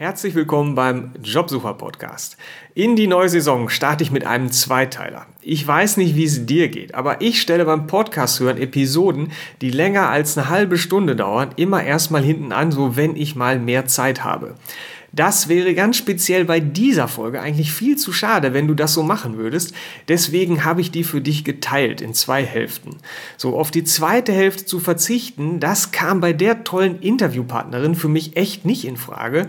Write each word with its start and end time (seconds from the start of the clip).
Herzlich 0.00 0.36
willkommen 0.36 0.76
beim 0.76 1.10
Jobsucher 1.24 1.74
Podcast. 1.74 2.36
In 2.72 2.94
die 2.94 3.08
neue 3.08 3.28
Saison 3.28 3.68
starte 3.68 4.04
ich 4.04 4.12
mit 4.12 4.24
einem 4.24 4.52
Zweiteiler. 4.52 5.26
Ich 5.42 5.66
weiß 5.66 5.96
nicht, 5.96 6.14
wie 6.14 6.22
es 6.22 6.46
dir 6.46 6.68
geht, 6.68 6.94
aber 6.94 7.20
ich 7.20 7.40
stelle 7.40 7.64
beim 7.64 7.88
Podcast 7.88 8.38
hören 8.38 8.58
Episoden, 8.58 9.32
die 9.60 9.70
länger 9.70 10.08
als 10.08 10.38
eine 10.38 10.50
halbe 10.50 10.78
Stunde 10.78 11.16
dauern, 11.16 11.50
immer 11.56 11.82
erstmal 11.82 12.22
hinten 12.22 12.52
an, 12.52 12.70
so 12.70 12.94
wenn 12.94 13.16
ich 13.16 13.34
mal 13.34 13.58
mehr 13.58 13.86
Zeit 13.86 14.22
habe. 14.22 14.54
Das 15.10 15.48
wäre 15.48 15.74
ganz 15.74 15.96
speziell 15.96 16.44
bei 16.44 16.60
dieser 16.60 17.08
Folge 17.08 17.40
eigentlich 17.40 17.72
viel 17.72 17.96
zu 17.96 18.12
schade, 18.12 18.52
wenn 18.52 18.68
du 18.68 18.74
das 18.74 18.92
so 18.92 19.02
machen 19.02 19.38
würdest. 19.38 19.72
Deswegen 20.06 20.64
habe 20.64 20.82
ich 20.82 20.90
die 20.90 21.02
für 21.02 21.22
dich 21.22 21.44
geteilt 21.44 22.02
in 22.02 22.12
zwei 22.12 22.44
Hälften. 22.44 22.96
So 23.38 23.58
auf 23.58 23.70
die 23.70 23.84
zweite 23.84 24.32
Hälfte 24.32 24.66
zu 24.66 24.78
verzichten, 24.78 25.60
das 25.60 25.92
kam 25.92 26.20
bei 26.20 26.34
der 26.34 26.62
tollen 26.62 27.00
Interviewpartnerin 27.00 27.94
für 27.94 28.08
mich 28.08 28.36
echt 28.36 28.66
nicht 28.66 28.84
in 28.84 28.98
Frage. 28.98 29.48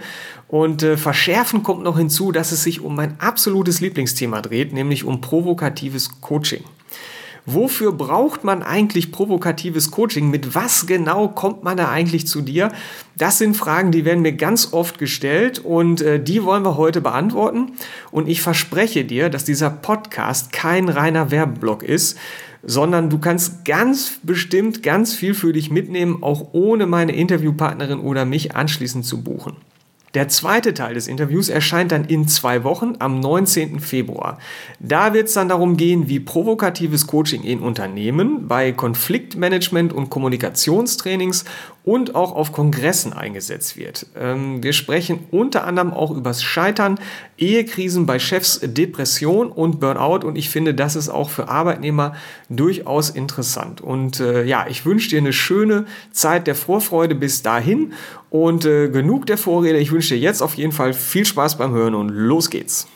Und 0.50 0.82
äh, 0.82 0.98
verschärfen 0.98 1.62
kommt 1.62 1.84
noch 1.84 1.98
hinzu, 1.98 2.32
dass 2.32 2.52
es 2.52 2.64
sich 2.64 2.82
um 2.82 2.96
mein 2.96 3.20
absolutes 3.20 3.82
Lieblingsthema 3.82 4.42
dreht, 4.42 4.74
nämlich 4.74 5.04
um 5.06 5.22
provokatives 5.22 6.22
Coaching. 6.22 6.64
Wofür 7.46 7.92
braucht 7.92 8.44
man 8.44 8.64
eigentlich 8.64 9.12
provokatives 9.12 9.92
Coaching? 9.92 10.30
Mit 10.30 10.56
was 10.56 10.88
genau 10.88 11.30
kommt 11.30 11.64
man 11.64 11.78
da 11.78 11.90
eigentlich 11.90 12.28
zu 12.28 12.42
dir? 12.42 12.72
Das 13.16 13.38
sind 13.38 13.56
Fragen, 13.56 13.92
die 13.92 14.06
werden 14.06 14.22
mir 14.22 14.34
ganz 14.34 14.74
oft 14.74 14.98
gestellt 14.98 15.60
und 15.60 16.02
äh, 16.02 16.22
die 16.22 16.44
wollen 16.44 16.64
wir 16.64 16.78
heute 16.78 17.02
beantworten. 17.02 17.72
Und 18.12 18.28
ich 18.28 18.42
verspreche 18.42 19.06
dir, 19.06 19.30
dass 19.30 19.46
dieser 19.46 19.70
Podcast 19.70 20.52
kein 20.52 20.90
reiner 20.90 21.32
Werbeblock 21.32 21.84
ist, 21.84 22.18
sondern 22.64 23.10
du 23.10 23.20
kannst 23.20 23.66
ganz 23.66 24.20
bestimmt 24.24 24.84
ganz 24.84 25.14
viel 25.14 25.34
für 25.34 25.54
dich 25.54 25.72
mitnehmen, 25.72 26.22
auch 26.22 26.50
ohne 26.54 26.88
meine 26.88 27.16
Interviewpartnerin 27.16 28.00
oder 28.00 28.26
mich 28.26 28.56
anschließend 28.56 29.06
zu 29.06 29.24
buchen. 29.24 29.56
Der 30.14 30.28
zweite 30.28 30.74
Teil 30.74 30.96
des 30.96 31.08
Interviews 31.08 31.50
erscheint 31.50 31.92
dann 31.92 32.06
in 32.06 32.28
zwei 32.28 32.64
Wochen 32.64 32.96
am 33.00 33.20
19. 33.20 33.80
Februar. 33.80 34.40
Da 34.80 35.14
wird 35.14 35.28
es 35.28 35.34
dann 35.34 35.50
darum 35.50 35.78
gehen, 35.78 36.08
wie 36.08 36.20
provokatives 36.20 37.06
Coaching 37.06 37.44
in 37.44 37.60
Unternehmen 37.60 38.48
bei 38.48 38.72
Konfliktmanagement 38.72 39.94
und 39.94 40.10
Kommunikationstrainings 40.10 41.46
und 41.90 42.14
auch 42.14 42.36
auf 42.36 42.52
Kongressen 42.52 43.14
eingesetzt 43.14 43.76
wird. 43.76 44.06
Ähm, 44.16 44.62
wir 44.62 44.74
sprechen 44.74 45.22
unter 45.32 45.64
anderem 45.64 45.92
auch 45.92 46.12
übers 46.12 46.44
Scheitern, 46.44 47.00
Ehekrisen 47.36 48.06
bei 48.06 48.20
Chefs, 48.20 48.60
Depression 48.62 49.52
und 49.52 49.80
Burnout 49.80 50.24
und 50.24 50.36
ich 50.36 50.52
finde, 50.52 50.76
das 50.76 50.96
ist 50.96 51.10
auch 51.10 51.32
für 51.32 51.50
Arbeitnehmer 51.50 52.14
durchaus 52.48 53.10
interessant. 53.10 53.82
Und 53.82 54.20
äh, 54.20 54.44
ja, 54.44 54.68
ich 54.70 54.86
wünsche 54.86 55.10
dir 55.10 55.18
eine 55.18 55.34
schöne 55.34 55.88
Zeit 56.12 56.46
der 56.46 56.54
Vorfreude 56.54 57.16
bis 57.16 57.42
dahin 57.42 57.94
und 58.30 58.66
äh, 58.66 58.90
genug 58.90 59.26
der 59.26 59.40
Vorrede. 59.40 59.80
Ich 59.80 59.92
wünsche 59.92 60.14
dir 60.14 60.20
jetzt 60.20 60.44
auf 60.44 60.54
jeden 60.54 60.74
Fall 60.74 60.94
viel 60.94 61.26
Spaß 61.26 61.58
beim 61.58 61.72
Hören 61.72 61.96
und 61.96 62.10
los 62.10 62.52
geht's. 62.52 62.88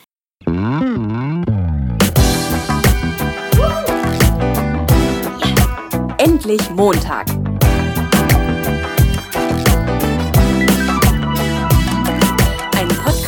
Endlich 6.19 6.69
Montag 6.69 7.25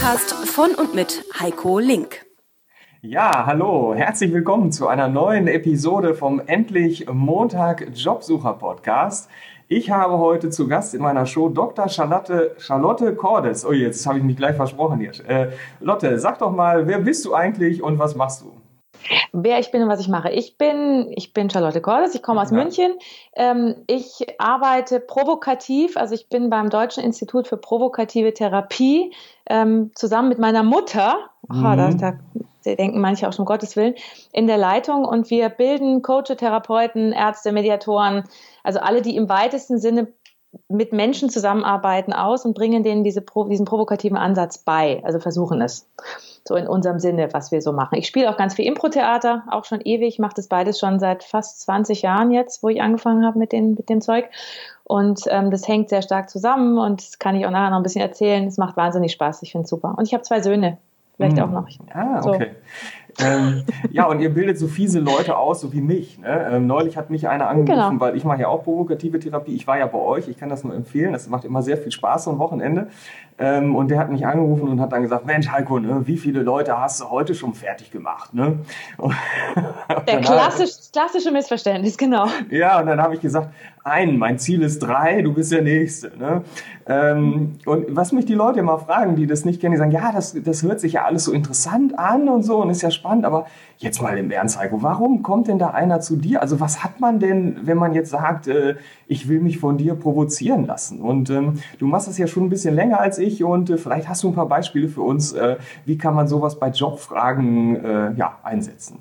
Podcast 0.05 0.33
von 0.33 0.75
und 0.75 0.93
mit 0.93 1.25
Heiko 1.39 1.79
Link. 1.79 2.27
Ja, 3.01 3.47
hallo, 3.47 3.95
herzlich 3.95 4.31
willkommen 4.31 4.71
zu 4.71 4.87
einer 4.87 5.07
neuen 5.07 5.47
Episode 5.47 6.13
vom 6.13 6.39
Endlich 6.45 7.07
Montag 7.11 7.87
Jobsucher 7.91 8.53
Podcast. 8.53 9.31
Ich 9.67 9.89
habe 9.89 10.19
heute 10.19 10.51
zu 10.51 10.67
Gast 10.67 10.93
in 10.93 11.01
meiner 11.01 11.25
Show 11.25 11.49
Dr. 11.49 11.89
Charlotte, 11.89 12.55
Charlotte 12.59 13.15
Cordes. 13.15 13.65
Oh, 13.65 13.71
jetzt 13.71 14.05
habe 14.05 14.19
ich 14.19 14.23
mich 14.23 14.37
gleich 14.37 14.55
versprochen 14.55 14.99
hier. 14.99 15.13
Äh, 15.27 15.53
Lotte, 15.79 16.19
sag 16.19 16.37
doch 16.37 16.51
mal, 16.51 16.85
wer 16.85 16.99
bist 16.99 17.25
du 17.25 17.33
eigentlich 17.33 17.81
und 17.81 17.97
was 17.97 18.15
machst 18.15 18.43
du? 18.43 18.53
Wer 19.31 19.59
ich 19.59 19.71
bin 19.71 19.81
und 19.83 19.89
was 19.89 19.99
ich 19.99 20.07
mache. 20.07 20.31
Ich 20.31 20.57
bin, 20.57 21.11
ich 21.15 21.33
bin 21.33 21.49
Charlotte 21.49 21.81
Cordes, 21.81 22.15
ich 22.15 22.23
komme 22.23 22.41
aus 22.41 22.51
ja. 22.51 22.57
München. 22.57 22.93
Ähm, 23.35 23.75
ich 23.87 24.25
arbeite 24.37 24.99
provokativ, 24.99 25.97
also 25.97 26.15
ich 26.15 26.29
bin 26.29 26.49
beim 26.49 26.69
Deutschen 26.69 27.03
Institut 27.03 27.47
für 27.47 27.57
provokative 27.57 28.33
Therapie 28.33 29.13
ähm, 29.47 29.91
zusammen 29.95 30.29
mit 30.29 30.39
meiner 30.39 30.63
Mutter. 30.63 31.17
Mhm. 31.47 31.65
Oh, 31.65 31.75
da, 31.75 31.89
da, 31.91 32.13
denken 32.75 32.99
manche 32.99 33.27
auch 33.27 33.33
schon 33.33 33.43
um 33.43 33.45
Gottes 33.45 33.75
Willen, 33.75 33.93
in 34.31 34.47
der 34.47 34.57
Leitung 34.57 35.05
und 35.05 35.29
wir 35.29 35.49
bilden 35.49 36.01
Coaches, 36.01 36.37
Therapeuten, 36.37 37.11
Ärzte, 37.11 37.51
Mediatoren, 37.51 38.23
also 38.63 38.79
alle, 38.79 39.03
die 39.03 39.15
im 39.15 39.29
weitesten 39.29 39.77
Sinne 39.77 40.07
mit 40.67 40.93
Menschen 40.93 41.29
zusammenarbeiten 41.29 42.13
aus 42.13 42.45
und 42.45 42.55
bringen 42.55 42.83
denen 42.83 43.03
diese, 43.03 43.23
diesen 43.49 43.65
provokativen 43.65 44.17
Ansatz 44.17 44.57
bei, 44.57 45.01
also 45.03 45.19
versuchen 45.19 45.61
es. 45.61 45.87
So 46.47 46.55
in 46.55 46.67
unserem 46.67 46.99
Sinne, 46.99 47.33
was 47.33 47.51
wir 47.51 47.61
so 47.61 47.73
machen. 47.73 47.97
Ich 47.97 48.07
spiele 48.07 48.29
auch 48.29 48.37
ganz 48.37 48.53
viel 48.53 48.65
Impro-Theater, 48.65 49.43
auch 49.49 49.65
schon 49.65 49.81
ewig, 49.81 50.19
mache 50.19 50.35
das 50.35 50.47
beides 50.47 50.79
schon 50.79 50.99
seit 50.99 51.23
fast 51.23 51.61
20 51.61 52.03
Jahren 52.03 52.31
jetzt, 52.31 52.61
wo 52.61 52.69
ich 52.69 52.81
angefangen 52.81 53.25
habe 53.25 53.39
mit, 53.39 53.51
den, 53.51 53.73
mit 53.73 53.89
dem 53.89 54.01
Zeug. 54.01 54.29
Und 54.83 55.21
ähm, 55.29 55.49
das 55.49 55.67
hängt 55.67 55.89
sehr 55.89 56.03
stark 56.03 56.29
zusammen 56.29 56.77
und 56.77 57.01
das 57.01 57.17
kann 57.17 57.35
ich 57.35 57.45
auch 57.45 57.51
nachher 57.51 57.71
noch 57.71 57.77
ein 57.77 57.83
bisschen 57.83 58.01
erzählen. 58.01 58.45
Es 58.45 58.57
macht 58.57 58.77
wahnsinnig 58.77 59.11
Spaß, 59.11 59.41
ich 59.41 59.51
finde 59.51 59.63
es 59.63 59.69
super. 59.69 59.95
Und 59.97 60.07
ich 60.07 60.13
habe 60.13 60.23
zwei 60.23 60.41
Söhne, 60.41 60.77
vielleicht 61.15 61.37
hm. 61.37 61.43
auch 61.43 61.51
noch. 61.51 61.67
Ah, 61.91 62.21
okay. 62.23 62.51
So 62.51 63.04
ähm, 63.19 63.63
ja, 63.91 64.05
und 64.05 64.19
ihr 64.19 64.33
bildet 64.33 64.59
so 64.59 64.67
fiese 64.67 64.99
Leute 64.99 65.37
aus, 65.37 65.61
so 65.61 65.71
wie 65.71 65.81
mich. 65.81 66.19
Ne? 66.19 66.49
Ähm, 66.51 66.67
neulich 66.67 66.97
hat 66.97 67.09
mich 67.09 67.27
einer 67.27 67.47
angerufen, 67.47 67.91
genau. 67.91 67.99
weil 67.99 68.17
ich 68.17 68.25
mache 68.25 68.41
ja 68.41 68.47
auch 68.47 68.63
provokative 68.63 69.19
Therapie. 69.19 69.55
Ich 69.55 69.67
war 69.67 69.77
ja 69.77 69.87
bei 69.87 69.97
euch, 69.97 70.27
ich 70.27 70.37
kann 70.37 70.49
das 70.49 70.63
nur 70.63 70.75
empfehlen. 70.75 71.13
Das 71.13 71.29
macht 71.29 71.45
immer 71.45 71.61
sehr 71.61 71.77
viel 71.77 71.91
Spaß 71.91 72.27
am 72.27 72.39
Wochenende. 72.39 72.87
Ähm, 73.37 73.75
und 73.75 73.89
der 73.89 73.99
hat 73.99 74.09
mich 74.09 74.25
angerufen 74.25 74.69
und 74.69 74.79
hat 74.79 74.93
dann 74.93 75.01
gesagt, 75.01 75.25
Mensch 75.25 75.49
Heiko, 75.51 75.77
ne, 75.77 76.03
wie 76.05 76.17
viele 76.17 76.41
Leute 76.41 76.79
hast 76.79 77.01
du 77.01 77.09
heute 77.09 77.35
schon 77.35 77.53
fertig 77.53 77.91
gemacht? 77.91 78.33
Ne? 78.33 78.59
der 80.07 80.21
klassisch, 80.21 80.71
klassische 80.93 81.31
Missverständnis, 81.31 81.97
genau. 81.97 82.27
Ja, 82.49 82.79
und 82.79 82.85
dann 82.85 83.01
habe 83.01 83.13
ich 83.15 83.19
gesagt, 83.19 83.49
ein, 83.83 84.17
mein 84.17 84.39
Ziel 84.39 84.61
ist 84.61 84.79
drei, 84.79 85.21
du 85.21 85.33
bist 85.33 85.51
der 85.51 85.63
Nächste. 85.63 86.17
Ne? 86.17 86.43
Ähm, 86.87 87.59
und 87.65 87.93
was 87.93 88.13
mich 88.13 88.25
die 88.25 88.33
Leute 88.35 88.59
immer 88.59 88.79
fragen, 88.79 89.17
die 89.17 89.27
das 89.27 89.43
nicht 89.43 89.59
kennen, 89.59 89.73
die 89.73 89.79
sagen, 89.79 89.91
ja, 89.91 90.13
das, 90.13 90.35
das 90.41 90.63
hört 90.63 90.79
sich 90.79 90.93
ja 90.93 91.03
alles 91.03 91.25
so 91.25 91.33
interessant 91.33 91.99
an 91.99 92.29
und 92.29 92.43
so 92.43 92.61
und 92.61 92.69
ist 92.69 92.83
ja 92.83 92.91
spannend, 92.91 93.25
aber 93.25 93.47
jetzt 93.77 94.01
mal 94.01 94.17
im 94.17 94.31
Ernst, 94.31 94.59
Heiko, 94.59 94.81
warum 94.81 95.21
kommt 95.21 95.47
denn 95.47 95.59
da 95.59 95.69
einer 95.69 95.99
zu 95.99 96.15
dir? 96.15 96.41
Also 96.41 96.59
was 96.59 96.83
hat 96.83 96.99
man 96.99 97.19
denn, 97.19 97.59
wenn 97.63 97.77
man 97.77 97.93
jetzt 97.93 98.09
sagt, 98.09 98.47
äh, 98.47 98.75
ich 99.07 99.27
will 99.27 99.39
mich 99.39 99.59
von 99.59 99.77
dir 99.77 99.95
provozieren 99.95 100.65
lassen? 100.65 101.01
Und 101.01 101.29
ähm, 101.29 101.55
du 101.79 101.87
machst 101.87 102.07
das 102.07 102.17
ja 102.17 102.27
schon 102.27 102.43
ein 102.43 102.49
bisschen 102.49 102.75
länger 102.75 102.99
als 102.99 103.17
ich 103.17 103.43
und 103.43 103.69
äh, 103.69 103.77
vielleicht 103.77 104.07
hast 104.07 104.23
du 104.23 104.29
ein 104.29 104.35
paar 104.35 104.47
Beispiele 104.47 104.87
für 104.87 105.01
uns, 105.01 105.33
äh, 105.33 105.57
wie 105.85 105.97
kann 105.97 106.15
man 106.15 106.27
sowas 106.27 106.59
bei 106.59 106.69
Jobfragen 106.69 107.83
äh, 107.83 108.13
ja, 108.13 108.39
einsetzen? 108.43 108.99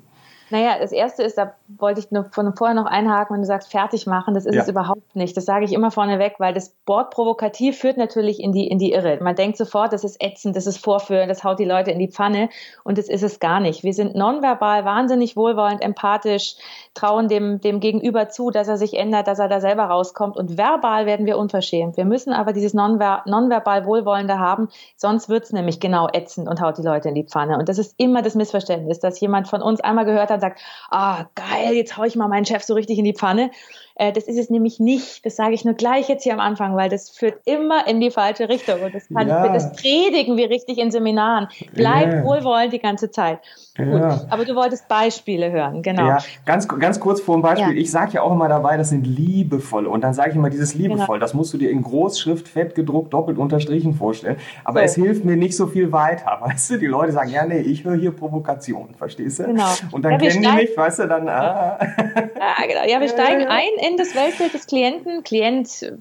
Naja, 0.55 0.77
das 0.79 0.93
erste 0.93 1.21
ist, 1.21 1.37
da 1.37 1.51
wollte 1.67 1.99
ich 1.99 2.11
nur 2.11 2.23
von 2.31 2.55
vorher 2.55 2.73
noch 2.73 2.85
einhaken, 2.85 3.33
wenn 3.33 3.41
du 3.41 3.45
sagst, 3.45 3.69
fertig 3.71 4.07
machen, 4.07 4.33
das 4.33 4.45
ist 4.45 4.55
ja. 4.55 4.61
es 4.61 4.69
überhaupt 4.69 5.13
nicht. 5.13 5.35
Das 5.35 5.43
sage 5.43 5.65
ich 5.65 5.73
immer 5.73 5.91
vorneweg, 5.91 6.35
weil 6.37 6.53
das 6.53 6.73
Wort 6.85 7.11
provokativ 7.11 7.77
führt 7.77 7.97
natürlich 7.97 8.39
in 8.39 8.53
die, 8.53 8.65
in 8.65 8.79
die 8.79 8.93
Irre. 8.93 9.17
Man 9.21 9.35
denkt 9.35 9.57
sofort, 9.57 9.91
das 9.91 10.05
ist 10.05 10.23
ätzend, 10.23 10.55
das 10.55 10.65
ist 10.65 10.77
Vorführen, 10.77 11.27
das 11.27 11.43
haut 11.43 11.59
die 11.59 11.65
Leute 11.65 11.91
in 11.91 11.99
die 11.99 12.07
Pfanne 12.07 12.47
und 12.85 12.97
das 12.97 13.09
ist 13.09 13.21
es 13.21 13.41
gar 13.41 13.59
nicht. 13.59 13.83
Wir 13.83 13.93
sind 13.93 14.15
nonverbal 14.15 14.85
wahnsinnig 14.85 15.35
wohlwollend, 15.35 15.81
empathisch, 15.81 16.55
trauen 16.93 17.27
dem, 17.27 17.59
dem 17.59 17.81
Gegenüber 17.81 18.29
zu, 18.29 18.49
dass 18.49 18.69
er 18.69 18.77
sich 18.77 18.93
ändert, 18.93 19.27
dass 19.27 19.39
er 19.39 19.49
da 19.49 19.59
selber 19.59 19.83
rauskommt 19.83 20.37
und 20.37 20.57
verbal 20.57 21.05
werden 21.05 21.25
wir 21.25 21.37
unverschämt. 21.37 21.97
Wir 21.97 22.05
müssen 22.05 22.31
aber 22.31 22.53
dieses 22.53 22.73
nonver 22.73 23.23
nonverbal 23.25 23.85
Wohlwollende 23.85 24.39
haben, 24.39 24.69
sonst 24.95 25.27
wird's 25.27 25.51
nämlich 25.51 25.81
genau 25.81 26.07
ätzend 26.13 26.47
und 26.47 26.61
haut 26.61 26.77
die 26.77 26.83
Leute 26.83 27.09
in 27.09 27.15
die 27.15 27.25
Pfanne. 27.25 27.57
Und 27.57 27.67
das 27.67 27.77
ist 27.77 27.95
immer 27.97 28.21
das 28.21 28.35
Missverständnis, 28.35 29.01
dass 29.01 29.19
jemand 29.19 29.49
von 29.49 29.61
uns 29.61 29.81
einmal 29.81 30.05
gehört 30.05 30.29
hat, 30.29 30.44
sagt, 30.45 30.61
ah, 30.89 31.25
geil, 31.35 31.73
jetzt 31.73 31.97
hau 31.97 32.03
ich 32.03 32.15
mal 32.15 32.27
meinen 32.27 32.45
Chef 32.45 32.63
so 32.63 32.73
richtig 32.73 32.97
in 32.97 33.05
die 33.05 33.13
Pfanne. 33.13 33.51
Äh, 33.97 34.11
das 34.11 34.25
ist 34.25 34.37
es 34.37 34.49
nämlich 34.49 34.79
nicht. 34.79 35.25
Das 35.25 35.37
sage 35.37 35.53
ich 35.53 35.63
nur 35.63 35.73
gleich 35.73 36.09
jetzt 36.09 36.23
hier 36.23 36.33
am 36.33 36.41
Anfang, 36.41 36.75
weil 36.75 36.89
das 36.89 37.09
führt 37.09 37.39
immer 37.45 37.87
in 37.87 38.01
die 38.01 38.11
falsche 38.11 38.49
Richtung. 38.49 38.81
Und 38.81 38.93
das, 38.93 39.07
kann, 39.07 39.27
ja. 39.27 39.47
das 39.53 39.71
predigen 39.73 40.35
wir 40.35 40.49
richtig 40.49 40.77
in 40.79 40.91
Seminaren. 40.91 41.47
Bleib 41.73 42.11
ja. 42.11 42.23
wohlwollend 42.23 42.73
die 42.73 42.79
ganze 42.79 43.09
Zeit. 43.09 43.39
Ja. 43.77 44.21
Aber 44.29 44.45
du 44.45 44.55
wolltest 44.55 44.87
Beispiele 44.87 45.51
hören, 45.51 45.81
genau. 45.81 46.07
Ja, 46.07 46.17
ganz, 46.45 46.67
ganz 46.67 46.99
kurz 46.99 47.21
vor 47.21 47.37
dem 47.37 47.41
Beispiel. 47.41 47.77
Ich 47.77 47.91
sage 47.91 48.13
ja 48.13 48.21
auch 48.21 48.31
immer 48.31 48.47
dabei, 48.47 48.77
das 48.77 48.89
sind 48.89 49.05
liebevoll. 49.05 49.85
Und 49.85 50.01
dann 50.01 50.13
sage 50.13 50.31
ich 50.31 50.35
immer 50.35 50.49
dieses 50.49 50.75
liebevoll. 50.75 51.05
Genau. 51.05 51.17
Das 51.17 51.33
musst 51.33 51.53
du 51.53 51.57
dir 51.57 51.69
in 51.69 51.81
Großschrift, 51.81 52.47
fett 52.47 52.75
gedruckt, 52.75 53.13
doppelt 53.13 53.37
unterstrichen 53.37 53.93
vorstellen. 53.93 54.37
Aber 54.63 54.79
so. 54.79 54.85
es 54.85 54.95
hilft 54.95 55.25
mir 55.25 55.37
nicht 55.37 55.55
so 55.55 55.67
viel 55.67 55.91
weiter. 55.91 56.37
Weißt 56.41 56.71
du, 56.71 56.77
die 56.77 56.85
Leute 56.85 57.11
sagen, 57.11 57.29
ja, 57.29 57.45
nee, 57.45 57.59
ich 57.59 57.83
höre 57.83 57.95
hier 57.95 58.11
Provokation. 58.11 58.89
Verstehst 58.97 59.39
du? 59.39 59.43
Genau. 59.45 59.67
Und 59.91 60.03
dann 60.03 60.17
kennen 60.17 60.41
die 60.41 60.51
mich, 60.51 60.77
weißt 60.77 60.99
du, 60.99 61.07
dann. 61.07 61.27
Ah. 61.27 61.77
Ja, 61.79 62.67
genau. 62.67 62.85
Ja, 62.87 62.99
wir 62.99 63.09
steigen 63.09 63.45
ein 63.47 63.69
in 63.87 63.97
das 63.97 64.15
Weltbild 64.15 64.53
des 64.53 64.67
Klienten, 64.67 65.23
Klient 65.23 65.93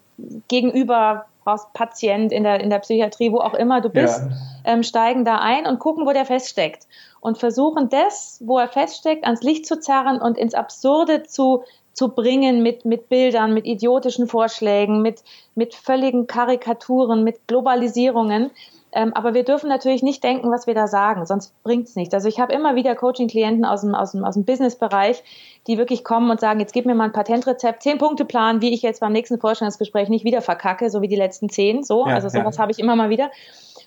gegenüber 0.48 1.26
Patient 1.74 2.32
in 2.32 2.42
der, 2.44 2.60
in 2.60 2.70
der 2.70 2.78
Psychiatrie, 2.78 3.30
wo 3.30 3.38
auch 3.38 3.54
immer 3.54 3.80
du 3.80 3.90
bist, 3.90 4.22
ja. 4.22 4.72
ähm, 4.72 4.82
steigen 4.82 5.24
da 5.24 5.40
ein 5.40 5.66
und 5.66 5.78
gucken, 5.78 6.06
wo 6.06 6.12
der 6.12 6.24
feststeckt. 6.24 6.86
Und 7.20 7.38
versuchen 7.38 7.88
das, 7.88 8.40
wo 8.44 8.58
er 8.58 8.68
feststeckt, 8.68 9.24
ans 9.24 9.42
Licht 9.42 9.66
zu 9.66 9.78
zerren 9.78 10.20
und 10.20 10.38
ins 10.38 10.54
Absurde 10.54 11.22
zu, 11.24 11.64
zu 11.92 12.08
bringen 12.08 12.62
mit, 12.62 12.84
mit 12.84 13.08
Bildern, 13.08 13.52
mit 13.52 13.66
idiotischen 13.66 14.26
Vorschlägen, 14.26 15.02
mit, 15.02 15.22
mit 15.54 15.74
völligen 15.74 16.26
Karikaturen, 16.26 17.24
mit 17.24 17.46
Globalisierungen, 17.46 18.50
Ähm, 18.96 19.12
aber 19.12 19.34
wir 19.34 19.42
dürfen 19.42 19.68
natürlich 19.68 20.04
nicht 20.04 20.22
denken, 20.22 20.52
was 20.52 20.68
wir 20.68 20.74
da 20.74 20.86
sagen, 20.86 21.26
sonst 21.26 21.52
bringt 21.64 21.88
es 21.88 21.96
nichts. 21.96 22.14
Also 22.14 22.28
ich 22.28 22.38
habe 22.38 22.52
immer 22.52 22.76
wieder 22.76 22.94
Coaching-Klienten 22.94 23.64
aus 23.64 23.80
dem, 23.80 23.94
aus 23.94 24.12
dem, 24.12 24.24
aus 24.24 24.34
dem 24.34 24.44
Business-Bereich, 24.44 25.22
die 25.66 25.78
wirklich 25.78 26.04
kommen 26.04 26.30
und 26.30 26.38
sagen, 26.38 26.60
jetzt 26.60 26.72
gib 26.72 26.86
mir 26.86 26.94
mal 26.94 27.06
ein 27.06 27.12
Patentrezept, 27.12 27.82
zehn 27.82 27.98
Punkte 27.98 28.24
Plan, 28.24 28.60
wie 28.60 28.72
ich 28.72 28.82
jetzt 28.82 29.00
beim 29.00 29.12
nächsten 29.12 29.40
Vorstellungsgespräch 29.40 30.08
nicht 30.08 30.24
wieder 30.24 30.42
verkacke, 30.42 30.90
so 30.90 31.02
wie 31.02 31.08
die 31.08 31.16
letzten 31.16 31.48
zehn. 31.48 31.82
So, 31.82 32.06
ja, 32.06 32.14
also 32.14 32.28
sowas 32.28 32.56
ja. 32.56 32.62
habe 32.62 32.70
ich 32.70 32.78
immer 32.78 32.94
mal 32.94 33.10
wieder. 33.10 33.30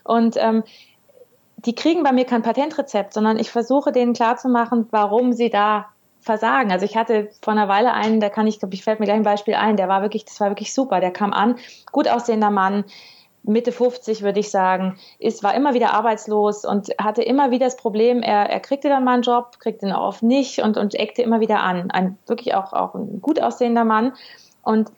Und 0.04 0.36
ähm, 0.38 0.64
die 1.56 1.74
kriegen 1.74 2.04
bei 2.04 2.12
mir 2.12 2.26
kein 2.26 2.42
Patentrezept, 2.42 3.14
sondern 3.14 3.40
ich 3.40 3.50
versuche 3.50 3.94
denen 3.94 4.14
klarzumachen, 4.14 4.88
warum 4.92 5.32
sie 5.32 5.50
da 5.50 5.86
versagen. 6.20 6.72
Also 6.72 6.86
ich 6.86 6.98
hatte 6.98 7.30
vor 7.42 7.54
einer 7.54 7.70
Weile 7.70 7.94
einen, 7.94 8.20
da 8.20 8.28
kann 8.30 8.46
ich, 8.46 8.60
glaube 8.60 8.76
ich, 8.76 8.84
fällt 8.84 9.00
mir 9.00 9.06
gleich 9.06 9.18
ein 9.18 9.24
Beispiel 9.24 9.56
ein, 9.56 9.78
der 9.78 9.88
war 9.88 10.02
wirklich, 10.02 10.26
das 10.26 10.40
war 10.42 10.50
wirklich 10.50 10.74
super. 10.74 11.00
Der 11.00 11.12
kam 11.12 11.32
an, 11.32 11.56
gut 11.94 12.10
aussehender 12.10 12.52
Mann, 12.52 12.84
Mitte 13.48 13.72
50 13.72 14.22
würde 14.22 14.40
ich 14.40 14.52
sagen, 14.52 14.98
ist, 15.20 15.44
war 15.44 15.56
immer 15.56 15.74
wieder 15.74 15.94
arbeitslos 15.94 16.66
und 16.66 16.90
hatte 17.00 17.24
immer 17.24 17.50
wieder 17.52 17.66
das 17.66 17.78
Problem, 17.78 18.22
er, 18.22 18.50
er 18.50 18.60
kriegte 18.60 18.90
dann 18.90 19.04
mal 19.04 19.14
einen 19.14 19.24
Job, 19.24 19.60
kriegte 19.60 19.86
ihn 19.86 19.94
oft 19.94 20.22
nicht 20.22 20.60
und, 20.62 20.78
und 20.78 20.96
eckte 20.96 21.22
immer 21.22 21.40
wieder 21.40 21.62
an. 21.64 21.90
Ein 21.92 22.18
wirklich 22.28 22.54
auch, 22.56 22.74
auch 22.74 22.94
ein 22.94 23.22
gut 23.22 23.42
aussehender 23.42 23.86
Mann. 23.86 24.14
Und 24.64 24.92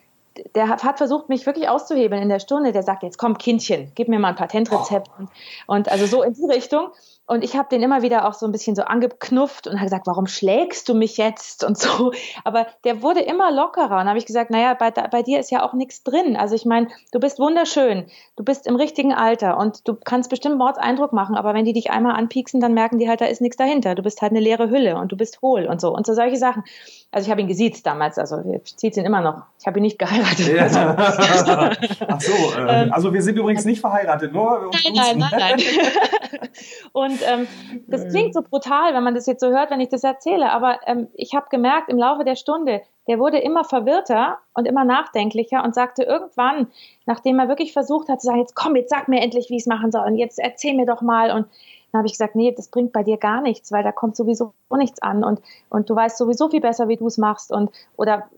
der 0.54 0.68
hat, 0.68 0.98
versucht, 0.98 1.28
mich 1.28 1.46
wirklich 1.46 1.68
auszuhebeln 1.68 2.22
in 2.22 2.28
der 2.28 2.40
Stunde. 2.40 2.72
Der 2.72 2.82
sagt, 2.82 3.02
jetzt 3.02 3.18
komm, 3.18 3.38
Kindchen, 3.38 3.92
gib 3.94 4.08
mir 4.08 4.18
mal 4.18 4.28
ein 4.28 4.36
Patentrezept. 4.36 5.08
Oh. 5.18 5.24
Und 5.66 5.90
also 5.90 6.06
so 6.06 6.22
in 6.22 6.34
die 6.34 6.46
Richtung. 6.46 6.88
Und 7.30 7.44
ich 7.44 7.56
habe 7.56 7.68
den 7.68 7.80
immer 7.80 8.02
wieder 8.02 8.26
auch 8.26 8.34
so 8.34 8.44
ein 8.44 8.50
bisschen 8.50 8.74
so 8.74 8.82
angeknufft 8.82 9.68
und 9.68 9.74
habe 9.74 9.84
gesagt, 9.84 10.08
warum 10.08 10.26
schlägst 10.26 10.88
du 10.88 10.94
mich 10.94 11.16
jetzt 11.16 11.62
und 11.62 11.78
so. 11.78 12.10
Aber 12.44 12.66
der 12.82 13.02
wurde 13.02 13.20
immer 13.20 13.52
lockerer. 13.52 14.00
Und 14.00 14.08
habe 14.08 14.18
ich 14.18 14.26
gesagt, 14.26 14.50
naja, 14.50 14.74
bei, 14.74 14.90
bei 14.90 15.22
dir 15.22 15.38
ist 15.38 15.52
ja 15.52 15.62
auch 15.62 15.72
nichts 15.72 16.02
drin. 16.02 16.36
Also 16.36 16.56
ich 16.56 16.64
meine, 16.64 16.88
du 17.12 17.20
bist 17.20 17.38
wunderschön, 17.38 18.06
du 18.34 18.42
bist 18.42 18.66
im 18.66 18.74
richtigen 18.74 19.14
Alter 19.14 19.58
und 19.58 19.86
du 19.86 19.94
kannst 19.94 20.28
bestimmt 20.28 20.58
Mordseindruck 20.58 21.12
machen. 21.12 21.36
Aber 21.36 21.54
wenn 21.54 21.64
die 21.64 21.72
dich 21.72 21.92
einmal 21.92 22.16
anpieksen, 22.16 22.60
dann 22.60 22.74
merken 22.74 22.98
die 22.98 23.08
halt, 23.08 23.20
da 23.20 23.26
ist 23.26 23.40
nichts 23.40 23.56
dahinter. 23.56 23.94
Du 23.94 24.02
bist 24.02 24.22
halt 24.22 24.32
eine 24.32 24.40
leere 24.40 24.68
Hülle 24.68 24.96
und 24.96 25.12
du 25.12 25.16
bist 25.16 25.40
hohl 25.40 25.66
und 25.66 25.80
so. 25.80 25.94
Und 25.94 26.06
so 26.06 26.14
solche 26.14 26.36
Sachen. 26.36 26.64
Also 27.12 27.26
ich 27.26 27.30
habe 27.32 27.40
ihn 27.40 27.48
gesiezt 27.48 27.84
damals, 27.86 28.18
also 28.18 28.40
ich 28.64 28.76
ziehe 28.76 28.92
ihn 28.92 29.04
immer 29.04 29.20
noch. 29.20 29.42
Ich 29.58 29.66
habe 29.66 29.80
ihn 29.80 29.82
nicht 29.82 29.98
geheiratet. 29.98 30.46
Ja. 30.46 30.62
Also. 30.62 30.78
Ach 32.08 32.20
so, 32.20 32.60
äh, 32.60 32.88
also 32.90 33.12
wir 33.12 33.20
sind 33.20 33.36
übrigens 33.36 33.64
nicht 33.64 33.80
verheiratet, 33.80 34.32
nur 34.32 34.70
Nein, 34.72 34.92
nein, 34.94 35.18
nein, 35.18 35.30
nein. 35.38 35.60
und 36.92 37.18
ähm, 37.28 37.48
das 37.88 38.08
klingt 38.08 38.32
so 38.32 38.42
brutal, 38.42 38.94
wenn 38.94 39.02
man 39.02 39.16
das 39.16 39.26
jetzt 39.26 39.40
so 39.40 39.48
hört, 39.48 39.72
wenn 39.72 39.80
ich 39.80 39.88
das 39.88 40.04
erzähle, 40.04 40.52
aber 40.52 40.78
ähm, 40.86 41.08
ich 41.14 41.34
habe 41.34 41.46
gemerkt 41.50 41.88
im 41.88 41.98
Laufe 41.98 42.22
der 42.22 42.36
Stunde, 42.36 42.80
der 43.08 43.18
wurde 43.18 43.38
immer 43.38 43.64
verwirrter 43.64 44.38
und 44.54 44.68
immer 44.68 44.84
nachdenklicher 44.84 45.64
und 45.64 45.74
sagte 45.74 46.04
irgendwann, 46.04 46.68
nachdem 47.06 47.40
er 47.40 47.48
wirklich 47.48 47.72
versucht 47.72 48.08
hat 48.08 48.20
zu 48.20 48.28
sagen, 48.28 48.38
jetzt 48.38 48.54
komm, 48.54 48.76
jetzt 48.76 48.90
sag 48.90 49.08
mir 49.08 49.20
endlich, 49.20 49.50
wie 49.50 49.56
ich 49.56 49.62
es 49.62 49.66
machen 49.66 49.90
soll 49.90 50.06
und 50.06 50.14
jetzt 50.14 50.38
erzähl 50.38 50.74
mir 50.74 50.86
doch 50.86 51.02
mal 51.02 51.32
und 51.32 51.46
dann 51.92 52.00
habe 52.00 52.06
ich 52.06 52.12
gesagt, 52.12 52.36
nee, 52.36 52.52
das 52.52 52.68
bringt 52.68 52.92
bei 52.92 53.02
dir 53.02 53.16
gar 53.16 53.40
nichts, 53.40 53.72
weil 53.72 53.82
da 53.82 53.92
kommt 53.92 54.16
sowieso 54.16 54.52
nichts 54.76 55.02
an 55.02 55.24
und, 55.24 55.40
und 55.68 55.90
du 55.90 55.96
weißt 55.96 56.16
sowieso 56.16 56.48
viel 56.48 56.60
besser, 56.60 56.88
wie 56.88 56.96
du 56.96 57.06
es 57.06 57.18
machst 57.18 57.52
und 57.52 57.70
oder 57.96 58.28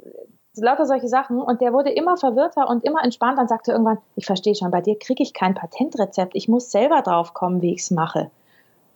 lauter 0.56 0.86
solche 0.86 1.08
Sachen. 1.08 1.40
Und 1.40 1.60
der 1.60 1.72
wurde 1.72 1.90
immer 1.90 2.16
verwirrter 2.16 2.68
und 2.68 2.84
immer 2.84 3.02
entspannter 3.02 3.42
und 3.42 3.48
sagte 3.48 3.72
irgendwann, 3.72 3.98
ich 4.16 4.26
verstehe 4.26 4.54
schon, 4.54 4.70
bei 4.70 4.80
dir 4.80 4.98
kriege 4.98 5.22
ich 5.22 5.32
kein 5.32 5.54
Patentrezept, 5.54 6.34
ich 6.34 6.48
muss 6.48 6.70
selber 6.70 7.02
drauf 7.02 7.34
kommen, 7.34 7.62
wie 7.62 7.72
ich 7.72 7.80
es 7.80 7.90
mache. 7.90 8.30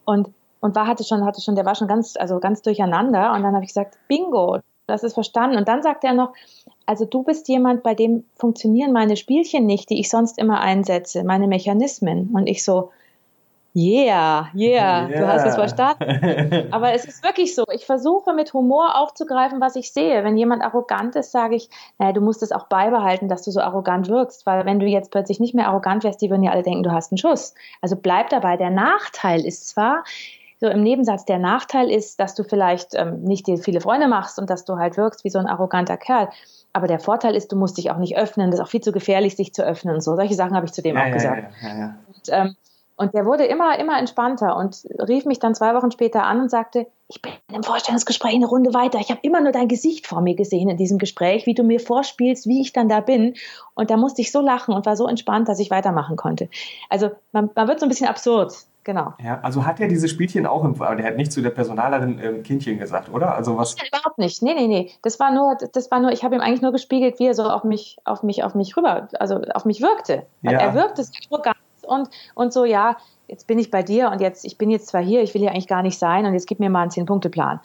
Und, 0.05 0.29
und 0.59 0.75
war, 0.75 0.87
hatte 0.87 1.03
schon, 1.03 1.25
hatte 1.25 1.41
schon, 1.41 1.55
der 1.55 1.65
war 1.65 1.75
schon 1.75 1.87
ganz, 1.87 2.15
also 2.17 2.39
ganz 2.39 2.61
durcheinander. 2.61 3.33
Und 3.33 3.43
dann 3.43 3.53
habe 3.53 3.63
ich 3.63 3.69
gesagt, 3.69 3.97
Bingo, 4.07 4.59
das 4.85 5.03
ist 5.03 5.13
verstanden. 5.13 5.57
Und 5.57 5.67
dann 5.67 5.83
sagte 5.83 6.07
er 6.07 6.13
noch, 6.13 6.33
also 6.85 7.05
du 7.05 7.23
bist 7.23 7.47
jemand, 7.49 7.83
bei 7.83 7.93
dem 7.93 8.23
funktionieren 8.35 8.93
meine 8.93 9.17
Spielchen 9.17 9.65
nicht, 9.65 9.89
die 9.89 9.99
ich 9.99 10.09
sonst 10.09 10.37
immer 10.37 10.61
einsetze, 10.61 11.23
meine 11.23 11.47
Mechanismen. 11.47 12.29
Und 12.33 12.47
ich 12.47 12.63
so, 12.63 12.91
Yeah, 13.79 14.49
yeah, 14.55 15.07
yeah, 15.07 15.07
du 15.07 15.27
hast 15.27 15.45
es 15.45 15.53
verstanden. 15.53 16.67
Aber 16.73 16.93
es 16.93 17.05
ist 17.05 17.23
wirklich 17.23 17.53
so. 17.53 17.63
Ich 17.71 17.85
versuche 17.85 18.33
mit 18.33 18.51
Humor 18.53 18.95
aufzugreifen, 18.95 19.61
was 19.61 19.75
ich 19.75 19.93
sehe. 19.93 20.23
Wenn 20.23 20.35
jemand 20.35 20.63
arrogant 20.63 21.15
ist, 21.15 21.31
sage 21.31 21.55
ich, 21.55 21.69
naja, 21.99 22.11
du 22.11 22.21
musst 22.21 22.41
es 22.41 22.51
auch 22.51 22.65
beibehalten, 22.65 23.29
dass 23.29 23.43
du 23.43 23.51
so 23.51 23.61
arrogant 23.61 24.07
wirkst, 24.09 24.47
weil 24.47 24.65
wenn 24.65 24.79
du 24.79 24.87
jetzt 24.87 25.11
plötzlich 25.11 25.39
nicht 25.39 25.53
mehr 25.53 25.67
arrogant 25.67 26.03
wärst, 26.03 26.23
die 26.23 26.31
würden 26.31 26.41
ja 26.41 26.53
alle 26.53 26.63
denken, 26.63 26.81
du 26.81 26.91
hast 26.91 27.11
einen 27.11 27.19
Schuss. 27.19 27.53
Also 27.79 27.95
bleib 27.95 28.29
dabei. 28.29 28.57
Der 28.57 28.71
Nachteil 28.71 29.45
ist 29.45 29.67
zwar, 29.67 30.03
so 30.59 30.67
im 30.67 30.81
Nebensatz, 30.81 31.25
der 31.25 31.37
Nachteil 31.37 31.91
ist, 31.91 32.19
dass 32.19 32.33
du 32.33 32.43
vielleicht 32.43 32.95
ähm, 32.95 33.21
nicht 33.21 33.45
dir 33.45 33.59
viele 33.59 33.79
Freunde 33.79 34.07
machst 34.07 34.39
und 34.39 34.49
dass 34.49 34.65
du 34.65 34.77
halt 34.77 34.97
wirkst 34.97 35.23
wie 35.23 35.29
so 35.29 35.37
ein 35.37 35.45
arroganter 35.45 35.97
Kerl. 35.97 36.29
Aber 36.73 36.87
der 36.87 36.99
Vorteil 36.99 37.35
ist, 37.35 37.51
du 37.51 37.55
musst 37.55 37.77
dich 37.77 37.91
auch 37.91 37.97
nicht 37.97 38.17
öffnen. 38.17 38.49
Das 38.49 38.59
ist 38.59 38.65
auch 38.65 38.69
viel 38.69 38.81
zu 38.81 38.91
gefährlich, 38.91 39.35
sich 39.35 39.53
zu 39.53 39.63
öffnen 39.63 39.93
und 39.93 40.01
so. 40.01 40.15
Solche 40.15 40.33
Sachen 40.33 40.55
habe 40.55 40.65
ich 40.65 40.73
zu 40.73 40.81
dem 40.81 40.95
ja, 40.95 41.03
auch 41.03 41.07
ja, 41.07 41.13
gesagt. 41.13 41.53
Ja, 41.61 41.95
und, 42.07 42.29
ähm, 42.29 42.55
und 42.97 43.13
der 43.13 43.25
wurde 43.25 43.45
immer, 43.45 43.77
immer 43.79 43.97
entspannter 43.99 44.57
und 44.57 44.83
rief 45.07 45.25
mich 45.25 45.37
dann 45.39 45.53
zwei 45.53 45.75
Wochen 45.75 45.91
später 45.91 46.23
an 46.23 46.41
und 46.41 46.49
sagte, 46.49 46.87
ich 47.07 47.21
bin 47.21 47.31
im 47.53 47.63
Vorstellungsgespräch 47.63 48.33
eine 48.33 48.47
Runde 48.47 48.73
weiter. 48.73 48.99
Ich 48.99 49.11
habe 49.11 49.19
immer 49.21 49.39
nur 49.39 49.51
dein 49.51 49.67
Gesicht 49.67 50.07
vor 50.07 50.21
mir 50.21 50.35
gesehen 50.35 50.67
in 50.67 50.77
diesem 50.77 50.97
Gespräch, 50.97 51.45
wie 51.45 51.53
du 51.53 51.63
mir 51.63 51.79
vorspielst, 51.79 52.47
wie 52.47 52.59
ich 52.59 52.73
dann 52.73 52.89
da 52.89 52.99
bin. 52.99 53.35
Und 53.75 53.91
da 53.91 53.97
musste 53.97 54.21
ich 54.21 54.31
so 54.31 54.41
lachen 54.41 54.73
und 54.73 54.87
war 54.87 54.97
so 54.97 55.07
entspannt, 55.07 55.47
dass 55.47 55.59
ich 55.59 55.69
weitermachen 55.69 56.15
konnte. 56.15 56.49
Also 56.89 57.11
man, 57.31 57.51
man 57.55 57.67
wird 57.67 57.79
so 57.79 57.85
ein 57.85 57.89
bisschen 57.89 58.07
absurd. 58.07 58.53
Genau. 58.83 59.13
Ja, 59.21 59.41
also 59.41 59.65
hat 59.65 59.81
er 59.81 59.89
diese 59.89 60.07
Spielchen 60.07 60.47
auch 60.47 60.63
im, 60.63 60.81
aber 60.81 60.95
der 60.95 61.05
hat 61.05 61.17
nicht 61.17 61.31
zu 61.33 61.41
der 61.41 61.49
Personalerin 61.49 62.19
ähm, 62.23 62.43
Kindchen 62.43 62.79
gesagt, 62.79 63.13
oder? 63.13 63.35
Also 63.35 63.57
was? 63.57 63.75
Ja, 63.77 63.83
überhaupt 63.89 64.17
nicht. 64.17 64.41
Nee, 64.41 64.53
nee, 64.53 64.67
nee. 64.67 64.91
Das 65.01 65.19
war 65.19 65.31
nur, 65.31 65.57
das 65.73 65.91
war 65.91 65.99
nur, 65.99 66.13
ich 66.13 66.23
habe 66.23 66.35
ihm 66.35 66.41
eigentlich 66.41 66.61
nur 66.61 66.71
gespiegelt, 66.71 67.19
wie 67.19 67.27
er 67.27 67.33
so 67.33 67.43
auf 67.43 67.65
mich, 67.65 67.97
auf 68.05 68.23
mich, 68.23 68.45
auf 68.45 68.55
mich 68.55 68.77
rüber, 68.77 69.09
also 69.19 69.41
auf 69.53 69.65
mich 69.65 69.81
wirkte. 69.81 70.25
Ja. 70.41 70.53
Er 70.53 70.73
wirkte 70.73 71.03
so 71.03 71.37
ganz 71.43 71.57
und, 71.87 72.09
und 72.35 72.53
so, 72.53 72.65
ja, 72.65 72.97
jetzt 73.27 73.47
bin 73.47 73.59
ich 73.59 73.71
bei 73.71 73.83
dir 73.83 74.09
und 74.11 74.21
jetzt, 74.21 74.45
ich 74.45 74.57
bin 74.57 74.69
jetzt 74.69 74.87
zwar 74.87 75.01
hier, 75.01 75.21
ich 75.21 75.33
will 75.33 75.41
hier 75.41 75.51
eigentlich 75.51 75.67
gar 75.67 75.83
nicht 75.83 75.99
sein 75.99 76.25
und 76.25 76.33
jetzt 76.33 76.47
gib 76.47 76.59
mir 76.59 76.69
mal 76.69 76.81
einen 76.81 76.91
Zehn-Punkte-Plan. 76.91 77.59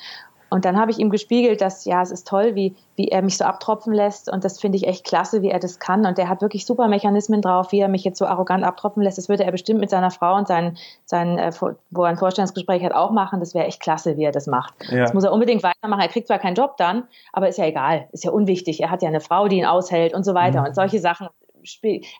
Und 0.52 0.66
dann 0.66 0.78
habe 0.78 0.90
ich 0.90 0.98
ihm 0.98 1.08
gespiegelt, 1.08 1.62
dass 1.62 1.86
ja, 1.86 2.02
es 2.02 2.10
ist 2.10 2.28
toll, 2.28 2.54
wie, 2.54 2.76
wie 2.94 3.08
er 3.08 3.22
mich 3.22 3.38
so 3.38 3.44
abtropfen 3.44 3.94
lässt. 3.94 4.30
Und 4.30 4.44
das 4.44 4.60
finde 4.60 4.76
ich 4.76 4.86
echt 4.86 5.02
klasse, 5.02 5.40
wie 5.40 5.48
er 5.48 5.58
das 5.58 5.78
kann. 5.78 6.04
Und 6.04 6.18
der 6.18 6.28
hat 6.28 6.42
wirklich 6.42 6.66
super 6.66 6.88
Mechanismen 6.88 7.40
drauf, 7.40 7.72
wie 7.72 7.80
er 7.80 7.88
mich 7.88 8.04
jetzt 8.04 8.18
so 8.18 8.26
arrogant 8.26 8.62
abtropfen 8.62 9.02
lässt. 9.02 9.16
Das 9.16 9.30
würde 9.30 9.44
er 9.44 9.50
bestimmt 9.50 9.80
mit 9.80 9.88
seiner 9.88 10.10
Frau 10.10 10.36
und 10.36 10.46
seinen, 10.46 10.76
seinen 11.06 11.38
äh, 11.38 11.52
wo 11.90 12.02
er 12.02 12.10
ein 12.10 12.18
Vorstellungsgespräch 12.18 12.84
hat, 12.84 12.92
auch 12.92 13.12
machen. 13.12 13.40
Das 13.40 13.54
wäre 13.54 13.64
echt 13.64 13.80
klasse, 13.80 14.18
wie 14.18 14.24
er 14.24 14.32
das 14.32 14.46
macht. 14.46 14.74
Ja. 14.90 14.98
Das 14.98 15.14
muss 15.14 15.24
er 15.24 15.32
unbedingt 15.32 15.62
weitermachen. 15.62 16.02
Er 16.02 16.08
kriegt 16.08 16.26
zwar 16.26 16.38
keinen 16.38 16.56
Job 16.56 16.76
dann, 16.76 17.04
aber 17.32 17.48
ist 17.48 17.56
ja 17.56 17.64
egal. 17.64 18.10
Ist 18.12 18.24
ja 18.24 18.30
unwichtig. 18.30 18.82
Er 18.82 18.90
hat 18.90 19.00
ja 19.00 19.08
eine 19.08 19.22
Frau, 19.22 19.48
die 19.48 19.56
ihn 19.56 19.64
aushält 19.64 20.12
und 20.12 20.22
so 20.22 20.34
weiter. 20.34 20.60
Mhm. 20.60 20.66
Und 20.66 20.74
solche 20.74 20.98
Sachen. 20.98 21.28